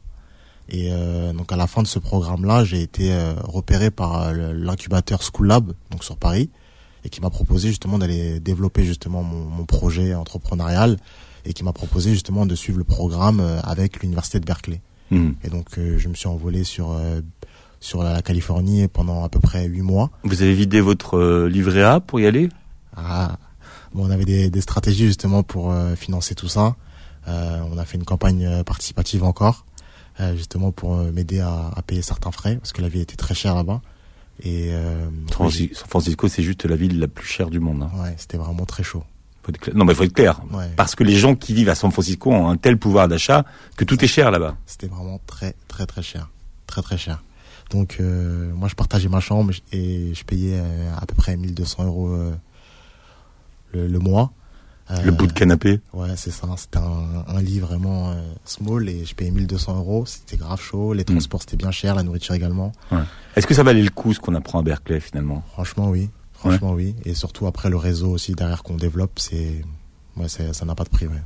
Et 0.71 0.91
euh, 0.93 1.33
donc 1.33 1.53
à 1.53 1.57
la 1.57 1.67
fin 1.67 1.83
de 1.83 1.87
ce 1.87 1.99
programme-là, 1.99 2.65
j'ai 2.65 2.81
été 2.81 3.13
euh, 3.13 3.35
repéré 3.45 3.91
par 3.91 4.23
euh, 4.23 4.53
l'incubateur 4.55 5.21
School 5.23 5.49
Lab, 5.49 5.73
donc 5.91 6.05
sur 6.05 6.17
Paris, 6.17 6.51
et 7.05 7.09
qui 7.09 7.21
m'a 7.21 7.31
proposé 7.31 7.69
justement 7.69 7.99
d'aller 7.99 8.41
développer 8.41 8.85
justement 8.85 9.23
mon, 9.23 9.45
mon 9.45 9.65
projet 9.65 10.15
entrepreneurial 10.15 10.97
et 11.45 11.53
qui 11.53 11.65
m'a 11.65 11.73
proposé 11.73 12.13
justement 12.13 12.47
de 12.47 12.55
suivre 12.55 12.79
le 12.79 12.85
programme 12.85 13.41
euh, 13.41 13.61
avec 13.63 14.01
l'université 14.03 14.41
de 14.41 14.45
Berkeley. 14.45 14.81
Hmm. 15.11 15.33
Et 15.43 15.49
donc 15.49 15.67
euh, 15.79 15.99
je 15.99 16.09
me 16.09 16.15
suis 16.15 16.29
envolé 16.29 16.65
sur 16.65 16.93
euh, 16.93 17.21
sur 17.81 18.03
la 18.03 18.21
Californie 18.23 18.89
pendant 18.89 19.25
à 19.25 19.29
peu 19.29 19.41
près 19.41 19.67
huit 19.67 19.83
mois. 19.83 20.11
Vous 20.25 20.43
avez 20.43 20.53
vidé 20.53 20.81
votre 20.81 21.47
livret 21.47 21.83
A 21.83 22.01
pour 22.01 22.21
y 22.21 22.27
aller? 22.27 22.51
Ah, 22.95 23.39
bon, 23.95 24.07
on 24.07 24.11
avait 24.11 24.27
des, 24.27 24.51
des 24.51 24.61
stratégies 24.61 25.07
justement 25.07 25.43
pour 25.43 25.75
financer 25.97 26.35
tout 26.35 26.49
ça. 26.49 26.77
on 27.27 27.79
a 27.79 27.85
fait 27.87 27.97
une 27.97 28.05
campagne 28.05 28.63
participative 28.65 29.25
encore, 29.25 29.65
justement 30.35 30.73
pour 30.73 30.97
m'aider 30.97 31.41
à, 31.41 31.71
à, 31.75 31.81
payer 31.81 32.03
certains 32.03 32.33
frais 32.33 32.57
parce 32.57 32.75
que 32.75 32.83
la 32.83 32.91
vie 32.91 33.01
était 33.01 33.17
très 33.17 33.35
chère 33.35 33.55
là-bas. 33.55 33.81
Et 34.43 34.73
San 35.33 35.51
Francisco, 35.89 36.29
c'est 36.29 36.43
juste 36.43 36.65
la 36.65 36.77
ville 36.77 36.99
la 36.99 37.09
plus 37.09 37.27
chère 37.27 37.51
du 37.51 37.61
monde. 37.61 37.83
Hein. 37.83 38.03
Ouais, 38.03 38.15
c'était 38.17 38.39
vraiment 38.39 38.65
très 38.65 38.83
chaud. 38.83 39.05
Non, 39.75 39.85
mais 39.85 39.95
faut 39.95 40.05
être 40.05 40.13
clair. 40.13 40.41
Parce 40.77 40.95
que 40.95 41.05
les 41.05 41.17
gens 41.17 41.35
qui 41.35 41.55
vivent 41.55 41.69
à 41.69 41.75
San 41.75 41.91
Francisco 41.91 42.31
ont 42.31 42.49
un 42.49 42.57
tel 42.57 42.79
pouvoir 42.79 43.09
d'achat 43.09 43.45
que 43.77 43.85
tout 43.85 44.03
est 44.05 44.09
cher 44.09 44.31
là-bas. 44.31 44.57
C'était 44.67 44.87
vraiment 44.87 45.21
très, 45.27 45.55
très, 45.69 45.87
très 45.87 46.03
cher. 46.03 46.29
Très, 46.67 46.83
très 46.83 46.99
cher. 46.99 47.23
Donc, 47.71 47.99
euh, 48.01 48.53
moi, 48.53 48.69
je 48.69 48.75
partageais 48.75 49.09
ma 49.09 49.21
chambre 49.21 49.53
et 49.73 50.13
je 50.15 50.25
payais 50.25 50.59
euh, 50.61 50.95
à 50.97 51.07
peu 51.07 51.15
près 51.15 51.37
1200 51.37 51.85
euros 51.85 52.09
euh, 52.09 52.33
le, 53.73 53.99
mois. 53.99 54.33
Le 55.05 55.11
bout 55.11 55.27
de 55.27 55.33
canapé 55.33 55.81
Ouais, 55.93 56.09
c'est 56.17 56.31
ça. 56.31 56.47
C'était 56.57 56.79
un, 56.79 57.41
lit 57.41 57.61
vraiment 57.61 58.15
small 58.45 58.89
et 58.89 59.05
je 59.05 59.15
payais 59.15 59.31
1200 59.31 59.77
euros. 59.77 60.05
C'était 60.07 60.37
grave 60.37 60.61
chaud. 60.61 60.93
Les 60.93 61.03
hmm. 61.03 61.07
transports, 61.07 61.41
c'était 61.41 61.57
bien 61.57 61.71
cher. 61.71 61.95
La 61.95 62.03
nourriture 62.03 62.35
également. 62.35 62.73
Est-ce 63.37 63.47
que 63.47 63.55
ça 63.55 63.63
valait 63.63 63.83
le 63.83 63.91
coup 63.91 64.13
ce 64.13 64.21
qu'on 64.21 64.35
apprend 64.35 64.59
à 64.59 64.63
Berkeley 64.63 65.01
finalement? 65.01 65.43
Franchement, 65.53 65.91
oui. 65.91 66.11
Franchement, 66.33 66.73
oui. 66.73 66.95
Et 67.05 67.15
surtout 67.15 67.47
après 67.47 67.69
le 67.69 67.77
réseau 67.77 68.11
aussi 68.11 68.35
derrière 68.35 68.63
qu'on 68.63 68.77
développe, 68.77 69.19
c'est, 69.19 69.63
ouais, 70.17 70.29
ça 70.29 70.65
n'a 70.65 70.75
pas 70.75 70.85
de 70.85 70.89
prix. 70.89 71.07
Ouais. 71.07 71.23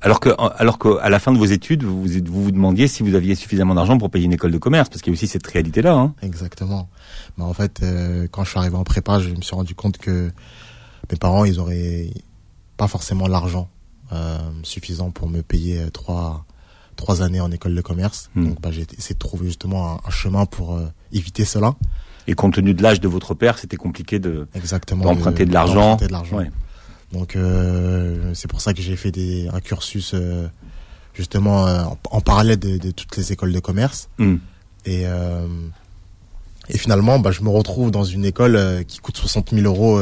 Alors 0.00 0.20
que, 0.20 0.28
alors 0.58 0.78
qu'à 0.78 1.08
la 1.08 1.18
fin 1.18 1.32
de 1.32 1.38
vos 1.38 1.46
études, 1.46 1.82
vous, 1.82 2.04
vous 2.06 2.42
vous 2.44 2.52
demandiez 2.52 2.86
si 2.86 3.02
vous 3.02 3.14
aviez 3.14 3.34
suffisamment 3.34 3.74
d'argent 3.74 3.98
pour 3.98 4.10
payer 4.10 4.26
une 4.26 4.32
école 4.32 4.52
de 4.52 4.58
commerce, 4.58 4.88
parce 4.88 5.02
qu'il 5.02 5.12
y 5.12 5.14
a 5.14 5.16
aussi 5.16 5.26
cette 5.26 5.46
réalité-là. 5.46 5.94
Hein. 5.94 6.14
Exactement. 6.22 6.88
Mais 7.36 7.44
en 7.44 7.52
fait, 7.52 7.80
euh, 7.82 8.28
quand 8.30 8.44
je 8.44 8.50
suis 8.50 8.58
arrivé 8.58 8.76
en 8.76 8.84
prépa, 8.84 9.18
je 9.18 9.30
me 9.30 9.40
suis 9.40 9.56
rendu 9.56 9.74
compte 9.74 9.98
que 9.98 10.30
mes 11.10 11.18
parents, 11.18 11.44
ils 11.44 11.58
auraient 11.58 12.10
pas 12.78 12.88
forcément 12.88 13.28
l'argent 13.28 13.68
euh, 14.12 14.38
suffisant 14.62 15.10
pour 15.10 15.28
me 15.28 15.42
payer 15.42 15.80
euh, 15.80 15.90
trois 15.90 16.46
trois 16.96 17.22
années 17.22 17.40
en 17.40 17.50
école 17.52 17.74
de 17.74 17.80
commerce. 17.80 18.28
Hmm. 18.34 18.48
Donc, 18.48 18.60
bah, 18.60 18.70
j'ai 18.72 18.84
essayé 18.98 19.14
de 19.14 19.18
trouver 19.18 19.46
justement 19.46 20.00
un, 20.04 20.10
chemin 20.10 20.46
pour 20.46 20.74
euh, 20.74 20.86
éviter 21.12 21.44
cela. 21.44 21.74
Et 22.26 22.34
compte 22.34 22.54
tenu 22.54 22.74
de 22.74 22.82
l'âge 22.82 23.00
de 23.00 23.08
votre 23.08 23.34
père, 23.34 23.58
c'était 23.58 23.76
compliqué 23.76 24.18
de 24.18 24.46
d'emprunter 25.14 25.46
de, 25.46 25.52
l'argent. 25.52 25.96
Ouais. 26.32 26.50
Donc 27.12 27.36
euh, 27.36 28.32
c'est 28.34 28.48
pour 28.48 28.60
ça 28.60 28.74
que 28.74 28.82
j'ai 28.82 28.96
fait 28.96 29.10
des 29.10 29.48
un 29.48 29.60
cursus 29.60 30.12
euh, 30.12 30.46
justement 31.14 31.66
euh, 31.66 31.84
en, 32.10 32.20
parallèle 32.20 32.58
de, 32.58 32.76
de, 32.76 32.90
toutes 32.90 33.16
les 33.16 33.32
écoles 33.32 33.52
de 33.52 33.60
commerce. 33.60 34.10
Hmm. 34.18 34.36
Et 34.84 35.06
euh, 35.06 35.46
et 36.68 36.76
finalement, 36.76 37.18
bah, 37.18 37.30
je 37.30 37.40
me 37.40 37.48
retrouve 37.48 37.90
dans 37.90 38.04
une 38.04 38.26
école 38.26 38.84
qui 38.86 38.98
coûte 38.98 39.16
60 39.16 39.54
000 39.54 39.64
euros 39.64 39.98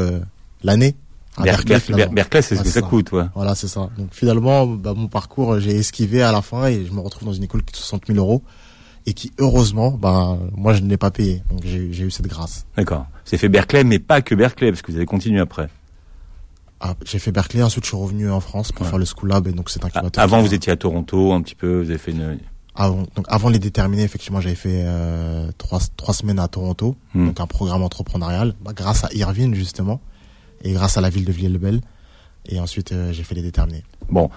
l'année. 0.65 0.97
Berkeley, 1.43 1.79
Berkeley, 2.13 2.43
c'est 2.43 2.57
ce 2.57 2.63
que 2.63 2.69
ça, 2.69 2.83
coûte, 2.83 3.13
ouais. 3.13 3.25
Voilà, 3.35 3.55
c'est 3.55 3.69
ça. 3.69 3.91
Donc 3.99 4.09
finalement, 4.13 4.67
bah, 4.67 4.95
mon 4.95 5.09
parcours, 5.09 5.61
j'ai 5.61 5.77
esquivé 5.77 6.23
à 6.23 6.33
la 6.33 6.43
fin 6.43 6.67
et 6.67 6.85
je 6.87 6.93
me 6.93 7.01
retrouve 7.01 7.29
dans 7.29 7.35
une 7.35 7.45
école 7.45 7.61
qui 7.63 7.73
coûte 7.73 7.77
60 7.77 8.07
000 8.07 8.19
euros 8.19 8.43
et 9.07 9.13
qui 9.13 9.33
heureusement, 9.39 9.93
ben 9.93 10.39
moi 10.57 10.75
je 10.75 10.83
ne 10.83 10.89
l'ai 10.89 10.97
pas 10.97 11.11
payé, 11.11 11.43
donc 11.51 11.61
j'ai 11.65 12.03
eu 12.03 12.11
cette 12.11 12.27
grâce. 12.27 12.67
D'accord. 12.77 13.07
C'est 13.25 13.39
fait 13.39 13.49
Berkeley, 13.49 13.85
mais 13.85 13.99
pas 13.99 14.21
que 14.21 14.35
Berkeley, 14.35 14.71
parce 14.71 14.83
que 14.83 14.91
vous 14.91 14.97
avez 14.97 15.07
continué 15.07 15.41
après. 15.41 15.69
Ah, 16.81 16.95
j'ai 17.05 17.19
fait 17.19 17.33
Berkeley, 17.33 17.63
ensuite 17.63 17.85
je 17.85 17.89
suis 17.89 17.97
revenu 17.97 18.31
en 18.31 18.41
France 18.41 18.73
pour 18.73 18.87
faire 18.87 18.99
le 18.99 19.07
School 19.07 19.31
Lab, 19.31 19.47
et 19.47 19.53
donc 19.53 19.71
c'est 19.71 19.83
un 19.83 19.87
incubateur. 19.87 20.23
Avant, 20.23 20.43
vous 20.43 20.53
étiez 20.53 20.73
à 20.73 20.77
Toronto, 20.77 21.33
un 21.33 21.41
petit 21.41 21.55
peu, 21.55 21.81
vous 21.81 21.91
avez 21.91 21.99
fait 21.99 22.11
une. 22.11 22.39
Avant, 22.75 23.05
donc 23.15 23.25
avant 23.29 23.49
les 23.49 23.59
déterminer, 23.59 24.03
effectivement, 24.03 24.41
j'avais 24.41 24.55
fait 24.55 24.83
euh, 24.85 25.51
trois, 25.57 25.79
trois 25.97 26.13
semaines 26.13 26.39
à 26.39 26.49
Toronto, 26.49 26.97
hmm. 27.15 27.29
donc 27.29 27.41
un 27.41 27.47
programme 27.47 27.83
entrepreneurial, 27.83 28.55
bah, 28.63 28.73
grâce 28.75 29.05
à 29.05 29.09
Irvine 29.15 29.55
justement, 29.55 30.01
et 30.63 30.73
grâce 30.73 30.97
à 30.97 31.01
la 31.01 31.11
ville 31.11 31.25
de 31.25 31.33
Villers-le-Bel, 31.33 31.81
et 32.47 32.61
ensuite 32.61 32.93
euh, 32.93 33.13
j'ai 33.13 33.23
fait 33.23 33.35
les 33.35 33.43
déterminés. 33.43 33.85
Bon, 34.09 34.31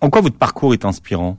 en 0.00 0.10
quoi 0.10 0.20
votre 0.20 0.36
parcours 0.36 0.72
est 0.74 0.84
inspirant? 0.84 1.36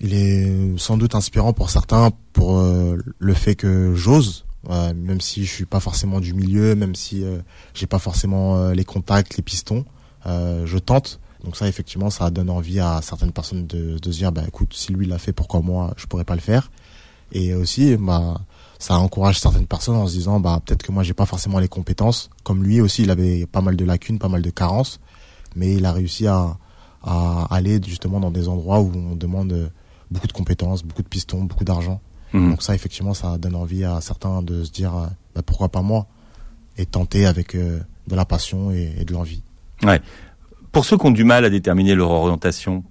Il 0.00 0.14
est 0.14 0.78
sans 0.78 0.96
doute 0.96 1.14
inspirant 1.14 1.52
pour 1.52 1.68
certains 1.68 2.10
pour 2.32 2.58
euh, 2.58 2.96
le 3.18 3.34
fait 3.34 3.54
que 3.54 3.94
j'ose, 3.94 4.46
euh, 4.70 4.94
même 4.94 5.20
si 5.20 5.44
je 5.44 5.52
suis 5.52 5.66
pas 5.66 5.80
forcément 5.80 6.20
du 6.20 6.32
milieu, 6.32 6.74
même 6.74 6.94
si 6.94 7.22
euh, 7.22 7.40
j'ai 7.74 7.86
pas 7.86 7.98
forcément 7.98 8.70
les 8.70 8.84
contacts, 8.84 9.36
les 9.36 9.42
pistons, 9.42 9.84
je 10.24 10.78
tente. 10.78 11.20
Donc 11.44 11.56
ça, 11.56 11.68
effectivement, 11.68 12.10
ça 12.10 12.30
donne 12.30 12.50
envie 12.50 12.80
à 12.80 13.00
certaines 13.02 13.32
personnes 13.32 13.66
de, 13.66 13.98
de 13.98 14.12
se 14.12 14.18
dire, 14.18 14.32
bah 14.32 14.42
écoute, 14.46 14.74
si 14.74 14.92
lui 14.92 15.06
l'a 15.06 15.18
fait, 15.18 15.32
pourquoi 15.32 15.60
moi 15.60 15.92
je 15.96 16.06
pourrais 16.06 16.24
pas 16.24 16.34
le 16.34 16.40
faire? 16.40 16.70
Et 17.32 17.54
aussi, 17.54 17.96
bah 17.96 18.40
ça 18.80 18.98
encourage 18.98 19.38
certaines 19.38 19.68
personnes 19.68 19.94
en 19.94 20.08
se 20.08 20.14
disant, 20.14 20.40
bah 20.40 20.60
peut-être 20.64 20.82
que 20.82 20.90
moi 20.90 21.04
j'ai 21.04 21.14
pas 21.14 21.26
forcément 21.26 21.60
les 21.60 21.68
compétences. 21.68 22.30
Comme 22.42 22.64
lui 22.64 22.80
aussi, 22.80 23.02
il 23.02 23.10
avait 23.10 23.46
pas 23.46 23.60
mal 23.60 23.76
de 23.76 23.84
lacunes, 23.84 24.18
pas 24.18 24.28
mal 24.28 24.42
de 24.42 24.50
carences, 24.50 24.98
mais 25.54 25.74
il 25.74 25.84
a 25.84 25.92
réussi 25.92 26.26
à, 26.26 26.56
à 27.04 27.46
aller 27.54 27.80
justement 27.86 28.18
dans 28.18 28.32
des 28.32 28.48
endroits 28.48 28.80
où 28.80 28.90
on 28.94 29.14
demande 29.14 29.70
beaucoup 30.10 30.26
de 30.26 30.32
compétences, 30.32 30.82
beaucoup 30.82 31.02
de 31.02 31.08
pistons, 31.08 31.44
beaucoup 31.44 31.64
d'argent. 31.64 32.00
Mhm. 32.32 32.50
Donc 32.50 32.62
ça, 32.62 32.74
effectivement, 32.74 33.14
ça 33.14 33.38
donne 33.38 33.54
envie 33.54 33.84
à 33.84 34.00
certains 34.00 34.42
de 34.42 34.64
se 34.64 34.70
dire, 34.70 34.94
euh, 34.96 35.06
bah, 35.34 35.42
pourquoi 35.44 35.68
pas 35.68 35.82
moi 35.82 36.06
Et 36.76 36.86
tenter 36.86 37.26
avec 37.26 37.54
euh, 37.54 37.80
de 38.06 38.16
la 38.16 38.24
passion 38.24 38.70
et, 38.70 39.04
de 39.04 39.12
l'envie. 39.12 39.42
Ouais. 39.82 40.00
Pour 40.72 40.84
ceux 40.84 40.96
qui 40.96 41.06
ont 41.06 41.10
du 41.10 41.24
mal 41.24 41.44
à 41.44 41.50
déterminer 41.50 41.94
leur 41.94 42.10
orientation, 42.10 42.84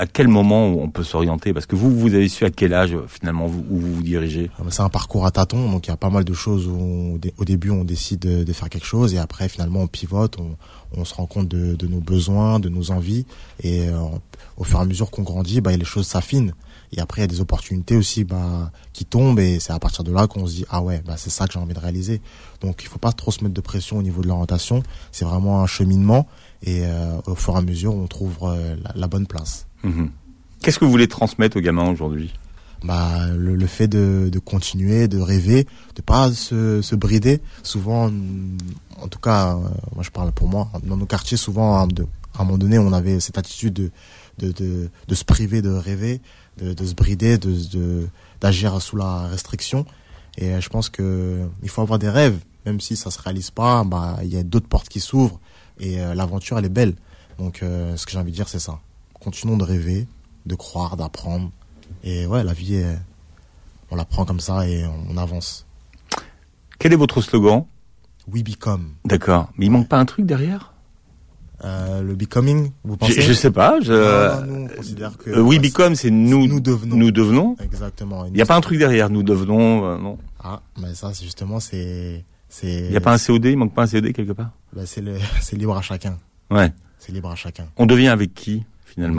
à 0.00 0.06
quel 0.06 0.28
moment 0.28 0.66
on 0.66 0.88
peut 0.88 1.04
s'orienter? 1.04 1.52
Parce 1.52 1.66
que 1.66 1.76
vous, 1.76 1.94
vous 1.94 2.14
avez 2.14 2.28
su 2.28 2.46
à 2.46 2.50
quel 2.50 2.72
âge 2.72 2.96
finalement 3.06 3.46
où 3.46 3.50
vous 3.78 3.94
vous 3.96 4.02
dirigez? 4.02 4.50
Ah, 4.58 4.62
bah, 4.64 4.70
C'est 4.70 4.80
un 4.80 4.88
parcours 4.88 5.26
à 5.26 5.30
tâtons, 5.30 5.70
donc 5.70 5.86
il 5.86 5.90
y 5.90 5.92
a 5.92 5.96
pas 5.98 6.08
mal 6.08 6.24
de 6.24 6.32
choses 6.32 6.66
où 6.66 7.20
au 7.36 7.44
début 7.44 7.70
on 7.70 7.84
décide 7.84 8.20
de, 8.20 8.52
faire 8.52 8.70
quelque 8.70 8.86
chose 8.86 9.14
et 9.14 9.18
après 9.18 9.48
finalement 9.48 9.80
on 9.80 9.86
pivote, 9.86 10.38
on, 10.96 11.04
se 11.04 11.14
rend 11.14 11.26
compte 11.26 11.48
de, 11.48 11.86
nos 11.86 12.00
besoins, 12.00 12.60
de 12.60 12.68
nos 12.68 12.90
envies 12.90 13.26
et 13.62 13.88
euh, 13.88 13.98
au 14.56 14.64
fur 14.64 14.78
et 14.78 14.82
à 14.82 14.84
mesure 14.86 15.10
qu'on 15.10 15.22
grandit, 15.22 15.60
bah, 15.60 15.76
les 15.76 15.84
choses 15.84 16.06
s'affinent. 16.06 16.54
Et 16.92 17.00
après, 17.00 17.20
il 17.20 17.22
y 17.22 17.24
a 17.24 17.28
des 17.28 17.40
opportunités 17.40 17.96
aussi 17.96 18.24
bah, 18.24 18.72
qui 18.92 19.04
tombent 19.04 19.38
et 19.38 19.60
c'est 19.60 19.72
à 19.72 19.78
partir 19.78 20.02
de 20.02 20.12
là 20.12 20.26
qu'on 20.26 20.46
se 20.46 20.54
dit 20.54 20.64
ah 20.70 20.82
ouais, 20.82 21.02
bah, 21.06 21.14
c'est 21.16 21.30
ça 21.30 21.46
que 21.46 21.52
j'ai 21.52 21.60
envie 21.60 21.74
de 21.74 21.78
réaliser. 21.78 22.20
Donc 22.60 22.82
il 22.82 22.88
faut 22.88 22.98
pas 22.98 23.12
trop 23.12 23.30
se 23.30 23.44
mettre 23.44 23.54
de 23.54 23.60
pression 23.60 23.98
au 23.98 24.02
niveau 24.02 24.22
de 24.22 24.28
l'orientation. 24.28 24.82
C'est 25.12 25.24
vraiment 25.24 25.62
un 25.62 25.66
cheminement 25.66 26.26
et 26.62 26.84
euh, 26.84 27.20
au 27.26 27.34
fur 27.34 27.54
et 27.54 27.58
à 27.58 27.62
mesure, 27.62 27.94
on 27.94 28.06
trouve 28.06 28.36
euh, 28.42 28.76
la, 28.94 29.06
bonne 29.06 29.26
place. 29.26 29.66
Mhm. 29.82 30.10
Qu'est-ce 30.62 30.78
que 30.78 30.84
vous 30.84 30.90
voulez 30.90 31.08
transmettre 31.08 31.56
aux 31.56 31.60
gamins 31.60 31.88
aujourd'hui? 31.90 32.32
Bah 32.84 33.26
le, 33.36 33.66
fait 33.66 33.88
de, 33.88 34.30
continuer, 34.38 35.06
de 35.06 35.18
rêver, 35.18 35.66
de 35.96 36.02
pas 36.02 36.32
se, 36.32 36.94
brider. 36.94 37.40
Souvent, 37.62 38.10
en 39.00 39.08
tout 39.08 39.18
cas, 39.18 39.54
euh, 39.54 39.68
moi 39.94 40.02
je 40.02 40.10
parle 40.10 40.32
pour 40.32 40.48
moi, 40.48 40.70
dans 40.84 40.96
nos 40.96 41.06
quartiers, 41.06 41.36
souvent 41.36 41.76
à 41.76 41.86
un 42.38 42.44
moment 42.44 42.56
donné, 42.56 42.78
on 42.78 42.92
avait 42.92 43.20
cette 43.20 43.36
attitude 43.36 43.90
de 44.38 45.14
se 45.14 45.24
priver, 45.24 45.60
de 45.60 45.70
rêver, 45.70 46.22
de, 46.58 46.84
se 46.84 46.94
brider, 46.94 47.36
de 47.36 48.06
d'agir 48.40 48.80
sous 48.80 48.96
la 48.96 49.26
restriction. 49.28 49.84
Et 50.38 50.52
euh, 50.52 50.60
je 50.60 50.68
pense 50.70 50.88
que 50.88 51.46
il 51.62 51.68
faut 51.68 51.82
avoir 51.82 51.98
des 51.98 52.08
rêves, 52.08 52.38
même 52.64 52.80
si 52.80 52.96
ça 52.96 53.10
se 53.10 53.20
réalise 53.20 53.50
pas, 53.50 53.84
bah 53.84 54.18
il 54.22 54.32
y 54.32 54.38
a 54.38 54.42
d'autres 54.42 54.68
portes 54.68 54.88
qui 54.88 55.00
s'ouvrent 55.00 55.40
et 55.78 56.00
euh, 56.00 56.14
l'aventure 56.14 56.58
elle 56.58 56.64
est 56.64 56.70
belle. 56.70 56.94
Donc 57.38 57.58
ce 57.62 58.04
que 58.04 58.12
j'ai 58.12 58.18
envie 58.18 58.32
de 58.32 58.36
dire 58.36 58.48
c'est 58.48 58.58
ça. 58.58 58.80
Continuons 59.20 59.56
de 59.56 59.64
rêver, 59.64 60.06
de 60.46 60.54
croire, 60.54 60.96
d'apprendre. 60.96 61.50
Et 62.04 62.26
ouais, 62.26 62.42
la 62.44 62.52
vie, 62.52 62.74
est- 62.76 62.98
on 63.90 63.96
la 63.96 64.04
prend 64.04 64.24
comme 64.24 64.40
ça 64.40 64.66
et 64.68 64.84
on, 64.86 64.94
on 65.10 65.16
avance. 65.16 65.66
Quel 66.78 66.92
est 66.92 66.96
votre 66.96 67.20
slogan? 67.20 67.66
We 68.32 68.42
become. 68.42 68.92
D'accord. 69.04 69.50
Mais 69.56 69.66
il 69.66 69.70
manque 69.70 69.88
pas 69.88 69.98
un 69.98 70.04
truc 70.04 70.24
derrière? 70.26 70.72
Euh, 71.62 72.00
le 72.00 72.14
becoming, 72.14 72.70
vous 72.84 72.94
je, 72.94 72.98
pensez? 72.98 73.20
je 73.20 73.32
sais 73.34 73.50
pas. 73.50 73.80
Je... 73.82 73.92
Non, 73.92 74.46
non, 74.46 74.46
nous, 74.60 74.64
on 74.64 74.76
considère 74.76 75.18
que. 75.18 75.28
Euh, 75.30 75.42
we 75.42 75.58
bah, 75.58 75.62
become, 75.68 75.94
c'est 75.94 76.10
nous, 76.10 76.46
nous 76.46 76.60
devenons. 76.60 76.96
Nous 76.96 77.10
devenons. 77.10 77.56
Exactement. 77.60 78.24
Il 78.24 78.32
n'y 78.32 78.40
a 78.40 78.46
pas 78.46 78.56
un 78.56 78.62
truc 78.62 78.78
derrière. 78.78 79.10
Nous 79.10 79.22
devenons. 79.22 79.84
euh, 79.84 79.98
non. 79.98 80.16
Ah, 80.42 80.62
mais 80.80 80.94
ça, 80.94 81.12
c'est 81.12 81.24
justement, 81.24 81.60
c'est. 81.60 82.24
c'est 82.48 82.84
Il 82.86 82.90
n'y 82.90 82.96
a 82.96 83.00
pas 83.02 83.12
un 83.12 83.18
COD. 83.18 83.44
Il 83.44 83.58
manque 83.58 83.74
pas 83.74 83.82
un 83.82 83.86
COD 83.88 84.10
quelque 84.12 84.32
part? 84.32 84.52
bah, 84.72 84.86
c'est 84.86 85.02
le, 85.02 85.18
c'est 85.42 85.56
libre 85.56 85.76
à 85.76 85.82
chacun. 85.82 86.16
Ouais. 86.50 86.72
C'est 86.98 87.12
libre 87.12 87.30
à 87.30 87.36
chacun. 87.36 87.66
On 87.76 87.84
devient 87.84 88.08
avec 88.08 88.32
qui? 88.32 88.62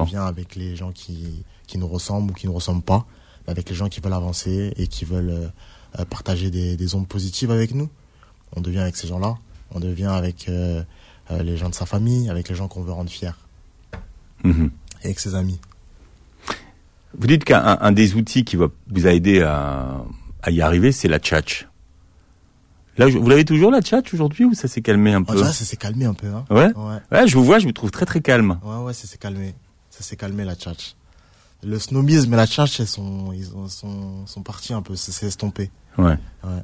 On 0.02 0.04
vient 0.06 0.26
avec 0.26 0.56
les 0.56 0.76
gens 0.76 0.92
qui, 0.92 1.44
qui 1.68 1.78
nous 1.78 1.88
ressemblent 1.88 2.32
ou 2.32 2.34
qui 2.34 2.48
nous 2.48 2.54
ressemblent 2.54 2.82
pas, 2.84 3.06
avec 3.48 3.70
les 3.70 3.76
gens 3.76 3.90
qui 3.90 4.00
veulent 4.02 4.14
avancer 4.14 4.74
et 4.78 4.88
qui 4.88 5.06
veulent 5.06 5.52
euh, 6.00 6.06
partager 6.06 6.50
des, 6.52 6.78
des 6.78 6.96
ondes 6.96 7.08
positives 7.08 7.52
avec 7.52 7.74
nous. 7.76 7.90
On 8.56 8.62
devient 8.62 8.80
avec 8.80 8.96
ces 8.96 9.08
gens-là. 9.08 9.36
On 9.74 9.80
devient 9.80 10.06
avec 10.06 10.50
euh, 10.50 10.84
euh, 11.32 11.44
les 11.44 11.56
gens 11.58 11.70
de 11.70 11.76
sa 11.76 11.86
famille, 11.86 12.30
avec 12.30 12.50
les 12.50 12.56
gens 12.56 12.68
qu'on 12.68 12.84
veut 12.84 12.92
rendre 12.92 13.10
fiers, 13.10 13.32
Mhm. 14.44 14.72
et 15.02 15.06
avec 15.06 15.20
ses 15.20 15.36
amis. 15.36 15.60
Vous 17.18 17.28
dites 17.28 17.44
qu'un 17.44 17.60
un- 17.64 17.78
un 17.82 17.92
des 17.92 18.16
outils 18.16 18.44
qui 18.46 18.56
va 18.56 18.68
vous 18.90 19.06
a 19.08 19.14
aidé 19.14 19.42
à, 19.42 20.04
à 20.42 20.52
y 20.52 20.62
arriver, 20.62 20.92
c'est 20.92 21.08
la 21.08 21.20
tchatch. 21.20 21.68
Là, 22.98 23.08
vous 23.08 23.28
l'avez 23.30 23.46
toujours 23.46 23.72
la 23.72 23.82
tchatch 23.82 24.14
aujourd'hui 24.14 24.46
ou 24.46 24.54
ça 24.54 24.68
s'est 24.68 24.82
calmé 24.82 25.14
un 25.14 25.24
peu 25.24 25.34
général, 25.34 25.54
ça 25.54 25.66
s'est 25.66 25.78
calmé 25.78 26.06
un 26.06 26.14
peu. 26.14 26.28
Hein. 26.28 26.46
Ouais. 26.50 26.72
Ouais, 26.76 26.98
Ouais, 27.12 27.28
je 27.28 27.36
vous 27.38 27.44
vois, 27.44 27.60
je 27.60 27.66
vous 27.66 27.72
trouve 27.72 27.92
très 27.92 28.06
très 28.06 28.22
calme. 28.22 28.60
ouais, 28.64 28.76
ouais, 28.84 28.94
ça 28.94 29.08
s'est 29.08 29.18
calmé. 29.18 29.56
Ça 29.90 30.04
s'est 30.04 30.18
calmé 30.18 30.44
la 30.44 30.56
tchatch. 30.56 30.96
Le 31.64 31.80
snobisme 31.80 32.34
et 32.34 32.38
la 32.38 32.48
tchatch, 32.48 32.80
elles 32.80 32.88
sont, 32.88 33.32
ils 33.34 33.56
ont- 33.56 33.68
sont, 33.70 34.26
sont 34.28 34.42
partis 34.42 34.74
un 34.74 34.82
peu, 34.82 34.96
ça 34.96 35.12
s'est 35.12 35.28
estompé. 35.28 35.70
Ouais. 35.98 36.18
Ouais. 36.44 36.64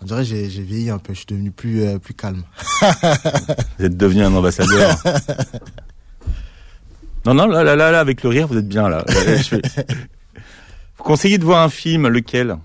On 0.00 0.04
dirait 0.06 0.22
que 0.22 0.28
j'ai 0.28 0.46
vieilli 0.62 0.90
un 0.90 0.98
peu, 0.98 1.12
je 1.12 1.18
suis 1.18 1.26
devenu 1.26 1.50
plus, 1.50 1.82
euh, 1.82 1.98
plus 1.98 2.14
calme. 2.14 2.44
Vous 3.78 3.84
êtes 3.84 3.96
devenu 3.96 4.22
un 4.22 4.32
ambassadeur. 4.32 4.96
non, 7.26 7.34
non, 7.34 7.46
là, 7.46 7.62
là, 7.64 7.76
là, 7.76 7.90
là, 7.90 8.00
avec 8.00 8.22
le 8.22 8.28
rire, 8.30 8.46
vous 8.48 8.56
êtes 8.56 8.68
bien 8.68 8.88
là. 8.88 9.04
Là, 9.06 9.14
Vous 10.96 11.04
conseillez 11.04 11.38
de 11.38 11.44
voir 11.44 11.62
un 11.62 11.68
film, 11.68 12.08
lequel? 12.08 12.56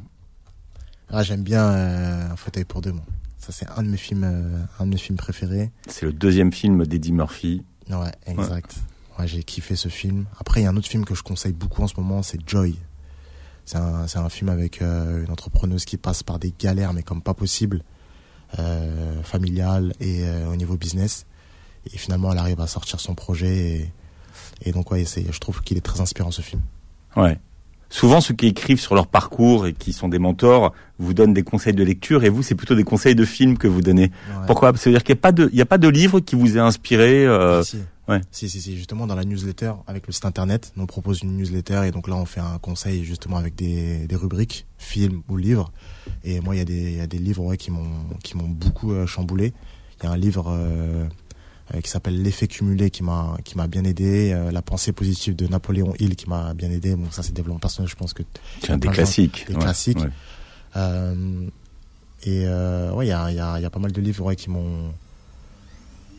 Ah, 1.10 1.24
j'aime 1.24 1.44
bien 1.44 1.66
euh, 1.66 2.32
Un 2.32 2.36
fauteuil 2.36 2.66
pour 2.66 2.82
deux, 2.82 2.92
moi. 2.92 3.04
Ça, 3.40 3.52
c'est 3.52 3.68
un 3.76 3.84
de 3.84 3.90
mes 3.90 3.98
films, 3.98 4.24
euh, 4.24 4.64
un 4.80 4.86
de 4.86 4.92
mes 4.92 4.98
films 4.98 5.18
préférés. 5.18 5.72
C'est 5.88 6.06
le 6.06 6.14
deuxième 6.14 6.52
film 6.54 6.86
d'Eddie 6.86 7.12
Murphy. 7.12 7.64
Ouais, 7.90 8.12
exact. 8.26 8.76
Ouais, 9.20 9.28
j'ai 9.28 9.44
kiffé 9.44 9.76
ce 9.76 9.90
film. 9.90 10.26
Après, 10.40 10.62
il 10.62 10.64
y 10.64 10.68
a 10.68 10.70
un 10.70 10.78
autre 10.78 10.88
film 10.88 11.06
que 11.06 11.14
je 11.14 11.24
conseille 11.24 11.54
beaucoup 11.54 11.84
en 11.84 11.88
ce 11.88 11.96
moment, 11.98 12.24
c'est 12.24 12.40
Joy. 12.48 12.76
C'est 13.66 13.78
un, 13.78 14.06
un 14.14 14.30
film 14.30 14.50
avec 14.50 14.82
euh, 14.82 15.24
une 15.24 15.32
entrepreneuse 15.32 15.86
qui 15.86 15.98
passe 15.98 16.24
par 16.24 16.40
des 16.40 16.54
galères, 16.58 16.94
mais 16.94 17.04
comme 17.04 17.22
pas 17.22 17.34
possible, 17.34 17.84
familiale 19.24 19.94
et 20.00 20.24
au 20.48 20.56
niveau 20.56 20.78
business. 20.78 21.26
Et 21.92 21.98
finalement, 21.98 22.32
elle 22.32 22.38
arrive 22.38 22.62
à 22.62 22.68
sortir 22.68 23.00
son 23.00 23.16
projet. 23.16 23.58
Et, 23.58 23.92
et 24.70 24.72
donc, 24.72 24.92
ouais, 24.92 25.06
je 25.06 25.40
trouve 25.40 25.62
qu'il 25.62 25.76
est 25.78 25.82
très 25.82 26.02
inspirant 26.02 26.30
ce 26.32 26.42
film. 26.42 26.62
Ouais. 27.16 27.40
Souvent, 27.94 28.22
ceux 28.22 28.34
qui 28.34 28.48
écrivent 28.48 28.80
sur 28.80 28.96
leur 28.96 29.06
parcours 29.06 29.68
et 29.68 29.74
qui 29.74 29.94
sont 29.94 30.08
des 30.10 30.18
mentors 30.18 30.74
vous 30.98 31.14
donnent 31.14 31.36
des 31.36 31.44
conseils 31.44 31.74
de 31.76 31.84
lecture 31.84 32.24
et 32.24 32.30
vous, 32.30 32.42
c'est 32.42 32.56
plutôt 32.56 32.74
des 32.74 32.84
conseils 32.84 33.14
de 33.14 33.24
films 33.24 33.56
que 33.56 33.68
vous 33.68 33.82
donnez. 33.82 34.06
Ouais. 34.06 34.48
Pourquoi? 34.48 34.76
Ça 34.76 34.90
veut 34.90 34.96
dire 34.96 35.04
qu'il 35.04 35.14
n'y 35.14 35.20
a 35.20 35.22
pas 35.22 35.32
de, 35.32 35.48
il 35.54 35.60
y 35.60 35.62
a 35.62 35.66
pas 35.68 35.78
de 35.78 35.88
livre 35.88 36.20
qui 36.20 36.36
vous 36.36 36.58
ait 36.58 36.60
inspiré. 36.60 37.24
euh, 37.28 37.62
si. 37.62 37.78
ouais. 38.08 38.20
Si, 38.32 38.50
si, 38.50 38.62
si. 38.62 38.76
Justement, 38.78 39.06
dans 39.06 39.14
la 39.14 39.24
newsletter, 39.24 39.74
avec 39.86 40.08
le 40.08 40.14
site 40.14 40.26
internet, 40.26 40.74
nous 40.76 40.86
on 40.86 40.88
propose 40.88 41.22
une 41.22 41.38
newsletter 41.38 41.82
et 41.86 41.92
donc 41.92 42.08
là, 42.08 42.16
on 42.16 42.26
fait 42.26 42.40
un 42.40 42.58
conseil 42.58 43.04
justement 43.04 43.38
avec 43.38 43.54
des, 43.54 44.08
des 44.08 44.16
rubriques, 44.16 44.66
films 44.80 45.22
ou 45.30 45.38
livres. 45.38 45.72
Et 46.24 46.42
moi, 46.42 46.56
il 46.56 46.58
y 46.58 46.62
a 46.62 46.66
des, 46.66 46.74
il 46.94 46.98
y 46.98 47.02
a 47.02 47.06
des 47.08 47.20
livres 47.20 47.44
ouais, 47.44 47.58
qui 47.58 47.70
m'ont, 47.70 47.92
qui 48.24 48.36
m'ont 48.36 48.50
beaucoup 48.50 48.92
euh, 48.92 49.06
chamboulé. 49.06 49.54
Il 50.02 50.06
y 50.06 50.10
a 50.10 50.12
un 50.14 50.18
livre 50.18 50.48
euh, 50.50 51.06
qui 51.82 51.90
s'appelle 51.90 52.22
L'effet 52.22 52.48
cumulé 52.48 52.90
qui 52.92 53.04
m'a, 53.04 53.38
qui 53.44 53.58
m'a 53.58 53.68
bien 53.68 53.84
aidé. 53.84 54.32
Euh, 54.32 54.52
la 54.52 54.62
pensée 54.62 54.92
positive 54.92 55.36
de 55.36 55.48
Napoléon 55.48 55.94
Hill 56.00 56.16
qui 56.16 56.30
m'a 56.30 56.54
bien 56.54 56.70
aidé. 56.70 56.96
Donc 56.96 57.14
ça, 57.14 57.24
c'est 57.24 57.34
développement 57.34 57.60
personnel. 57.60 57.90
Je 57.90 57.96
pense 57.96 58.14
que 58.14 58.24
C'est 58.62 58.72
un 58.72 58.78
des 58.78 58.88
classiques. 58.90 59.46
des 59.48 59.56
Ouais, 59.56 59.62
classiques. 59.62 60.00
ouais. 60.00 60.10
euh, 60.76 61.48
et 62.26 62.44
euh, 62.46 62.92
ouais, 62.94 63.06
il 63.08 63.10
y 63.10 63.14
a, 63.14 63.32
il 63.32 63.36
y, 63.38 63.40
a, 63.40 63.60
y 63.60 63.66
a 63.66 63.70
pas 63.70 63.80
mal 63.80 63.92
de 63.92 64.02
livres 64.02 64.26
ouais, 64.26 64.36
qui 64.36 64.50
m'ont, 64.50 64.94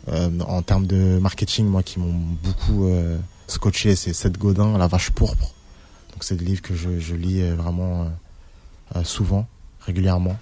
euh, 0.08 0.30
en 0.40 0.62
termes 0.62 0.86
de 0.86 1.18
marketing, 1.18 1.66
moi, 1.66 1.82
qui 1.82 1.98
m'ont 1.98 2.14
beaucoup 2.42 2.86
euh, 2.86 3.18
scotché. 3.46 3.94
C'est 3.96 4.12
Seth 4.12 4.36
Godin, 4.38 4.76
La 4.78 4.86
Vache 4.86 5.10
Pourpre. 5.10 5.54
Donc 6.12 6.22
c'est 6.24 6.36
des 6.36 6.44
livres 6.44 6.62
que 6.62 6.74
je, 6.74 6.98
je 7.00 7.14
lis 7.14 7.40
euh, 7.42 7.54
vraiment 7.54 8.02
euh, 8.02 8.08
euh, 8.96 9.04
souvent, 9.04 9.46
régulièrement. 9.80 10.38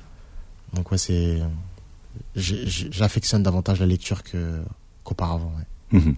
Donc 0.74 0.90
ouais, 0.90 0.98
c'est, 0.98 1.38
j'affectionne 2.34 3.42
davantage 3.42 3.80
la 3.80 3.86
lecture 3.86 4.22
que 4.22 4.62
qu'auparavant. 5.04 5.52
Ouais. 5.92 5.98
Mhm. 6.00 6.14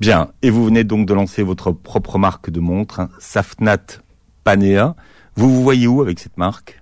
Bien. 0.00 0.30
Et 0.42 0.50
vous 0.50 0.64
venez 0.64 0.84
donc 0.84 1.06
de 1.06 1.14
lancer 1.14 1.42
votre 1.42 1.72
propre 1.72 2.18
marque 2.18 2.50
de 2.50 2.60
montre, 2.60 3.00
hein, 3.00 3.10
Safnat 3.18 3.78
Panea. 4.44 4.94
Vous 5.36 5.48
vous 5.54 5.62
voyez 5.62 5.86
où 5.86 6.00
avec 6.00 6.18
cette 6.18 6.36
marque? 6.38 6.76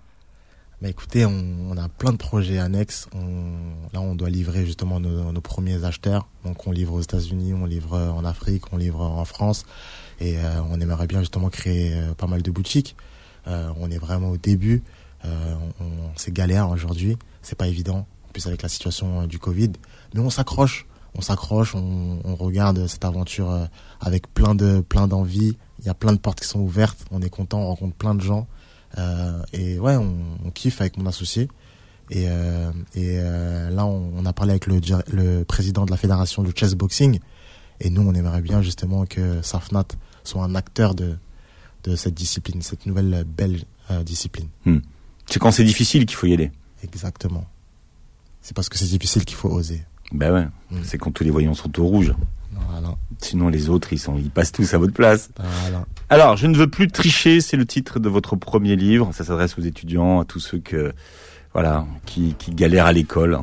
Mais 0.81 0.91
écoutez, 0.91 1.27
on, 1.27 1.45
on 1.71 1.77
a 1.77 1.89
plein 1.89 2.13
de 2.13 2.17
projets 2.17 2.59
annexes. 2.59 3.09
On, 3.13 3.55
là, 3.93 4.01
on 4.01 4.15
doit 4.15 4.31
livrer 4.31 4.65
justement 4.65 5.01
nos, 5.01 5.33
nos 5.33 5.41
premiers 5.41 5.85
acheteurs. 5.85 6.29
Donc, 6.45 6.69
on 6.69 6.71
livre 6.71 6.95
aux 6.95 7.01
États-Unis, 7.01 7.53
on 7.53 7.67
livre 7.67 7.99
en 7.99 8.25
Afrique, 8.25 8.73
on 8.73 8.77
livre 8.77 9.01
en 9.01 9.25
France. 9.25 9.67
Et 10.21 10.39
euh, 10.39 10.61
on 10.71 10.81
aimerait 10.81 11.09
bien 11.09 11.19
justement 11.21 11.49
créer 11.49 11.95
euh, 11.95 12.15
pas 12.15 12.29
mal 12.29 12.43
de 12.43 12.51
boutiques. 12.53 12.95
Euh, 13.49 13.71
on 13.81 13.91
est 13.91 13.99
vraiment 13.99 14.29
au 14.31 14.37
début. 14.37 14.85
Euh, 15.25 15.55
on, 15.81 15.85
on- 15.85 16.11
c'est 16.15 16.33
galère 16.33 16.71
aujourd'hui. 16.71 17.17
C'est 17.43 17.59
pas 17.59 17.67
évident. 17.67 18.07
En 18.29 18.33
plus, 18.33 18.47
avec 18.47 18.63
la 18.63 18.69
situation 18.69 19.23
euh, 19.23 19.27
du 19.27 19.41
Covid. 19.41 19.73
Mais 20.15 20.21
on 20.21 20.31
s'accroche. 20.31 20.87
On 21.15 21.21
s'accroche. 21.21 21.75
On, 21.75 22.21
on 22.25 22.35
regarde 22.37 22.87
cette 22.87 23.05
aventure 23.05 23.51
euh, 23.51 23.65
avec 24.01 24.33
plein 24.33 24.55
de 24.55 24.81
plein 24.81 25.09
d'envie. 25.09 25.57
Il 25.81 25.87
y 25.87 25.89
a 25.89 25.95
plein 25.95 26.13
de 26.13 26.19
portes 26.19 26.41
qui 26.41 26.49
sont 26.49 26.61
ouvertes. 26.61 27.05
On 27.11 27.23
est 27.23 27.31
content. 27.31 27.61
On 27.61 27.67
rencontre 27.67 27.95
plein 27.95 28.15
de 28.15 28.21
gens. 28.21 28.47
Euh, 28.97 29.43
et 29.53 29.79
ouais, 29.79 29.97
on, 29.97 30.15
on 30.45 30.51
kiffe 30.51 30.81
avec 30.81 30.97
mon 30.97 31.07
associé. 31.07 31.49
Et, 32.11 32.25
euh, 32.29 32.71
et 32.95 33.17
euh, 33.19 33.71
là, 33.71 33.85
on, 33.85 34.13
on 34.17 34.25
a 34.25 34.33
parlé 34.33 34.53
avec 34.53 34.67
le, 34.67 35.43
président 35.45 35.85
de 35.85 35.91
la 35.91 35.97
fédération 35.97 36.43
du 36.43 36.53
chess 36.55 36.75
boxing. 36.75 37.19
Et 37.81 37.91
nous, 37.91 38.03
on 38.03 38.15
aimerait 38.15 38.41
bien 38.41 38.63
justement 38.63 39.05
que 39.07 39.43
Safnat 39.43 39.85
soit 40.25 40.43
un 40.43 40.55
acteur 40.55 40.95
de, 40.95 41.17
de 41.85 41.97
cette 41.97 42.15
discipline, 42.15 42.63
cette 42.63 42.87
nouvelle 42.87 43.25
belle 43.25 43.63
discipline. 44.05 44.49
C'est 45.27 45.39
quand 45.39 45.51
c'est 45.51 45.65
difficile 45.65 46.05
qu'il 46.05 46.17
faut 46.17 46.27
y 46.27 46.33
aller. 46.33 46.51
Exactement. 46.83 47.45
C'est 48.43 48.55
parce 48.55 48.69
que 48.69 48.77
c'est 48.77 48.87
difficile 48.87 49.25
qu'il 49.25 49.37
faut 49.37 49.49
oser. 49.49 49.83
Ben 50.13 50.33
ouais. 50.33 50.47
Mm. 50.71 50.81
C'est 50.83 50.99
quand 50.99 51.11
tous 51.11 51.25
les 51.25 51.31
voyants 51.31 51.55
sont 51.55 51.79
au 51.81 51.85
rouge. 51.85 52.15
Voilà. 52.71 52.95
Sinon, 53.21 53.49
les 53.49 53.69
autres, 53.69 53.93
ils 53.93 53.99
sont, 53.99 54.17
ils 54.17 54.31
passent 54.31 54.53
tous 54.53 54.75
à 54.75 54.79
votre 54.79 54.93
place. 54.93 55.31
Voilà. 55.63 55.85
Alors, 56.09 56.37
je 56.37 56.47
ne 56.47 56.57
veux 56.57 56.69
plus 56.69 56.89
tricher, 56.89 57.41
c'est 57.41 57.57
le 57.57 57.67
titre 57.67 57.99
de 57.99 58.09
votre 58.09 58.37
premier 58.37 58.77
livre. 58.77 59.11
Ça 59.13 59.25
s'adresse 59.25 59.59
aux 59.59 59.63
étudiants, 59.63 60.21
à 60.21 60.25
tous 60.25 60.41
ceux 60.41 60.59
que, 60.59 60.93
voilà, 61.53 61.87
qui, 62.07 62.35
qui 62.39 62.53
galèrent 62.53 62.87
à 62.87 62.93
l'école. 62.93 63.41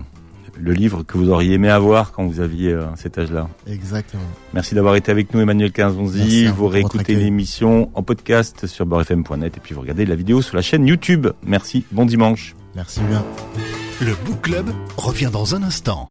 Le 0.57 0.71
livre 0.71 1.03
que 1.03 1.17
vous 1.17 1.29
auriez 1.29 1.53
aimé 1.55 1.69
avoir 1.69 2.13
quand 2.13 2.25
vous 2.25 2.39
aviez 2.39 2.71
euh, 2.71 2.85
cet 2.95 3.17
âge-là. 3.17 3.49
Exactement. 3.67 4.23
Merci 4.53 4.73
d'avoir 4.73 4.95
été 4.95 5.11
avec 5.11 5.33
nous, 5.33 5.41
Emmanuel 5.41 5.71
Quinzonzi. 5.73 6.47
Vous 6.47 6.67
réécoutez 6.67 7.15
l'émission 7.15 7.91
en 7.93 8.03
podcast 8.03 8.65
sur 8.65 8.85
beurrefm.net 8.85 9.57
et 9.57 9.59
puis 9.59 9.75
vous 9.75 9.81
regardez 9.81 10.05
la 10.05 10.15
vidéo 10.15 10.41
sur 10.41 10.55
la 10.55 10.61
chaîne 10.61 10.87
YouTube. 10.87 11.27
Merci, 11.43 11.83
bon 11.91 12.05
dimanche. 12.05 12.55
Merci 12.73 13.01
bien. 13.01 13.23
Le 14.01 14.13
Book 14.25 14.41
Club 14.41 14.69
revient 14.97 15.29
dans 15.31 15.55
un 15.55 15.63
instant. 15.63 16.03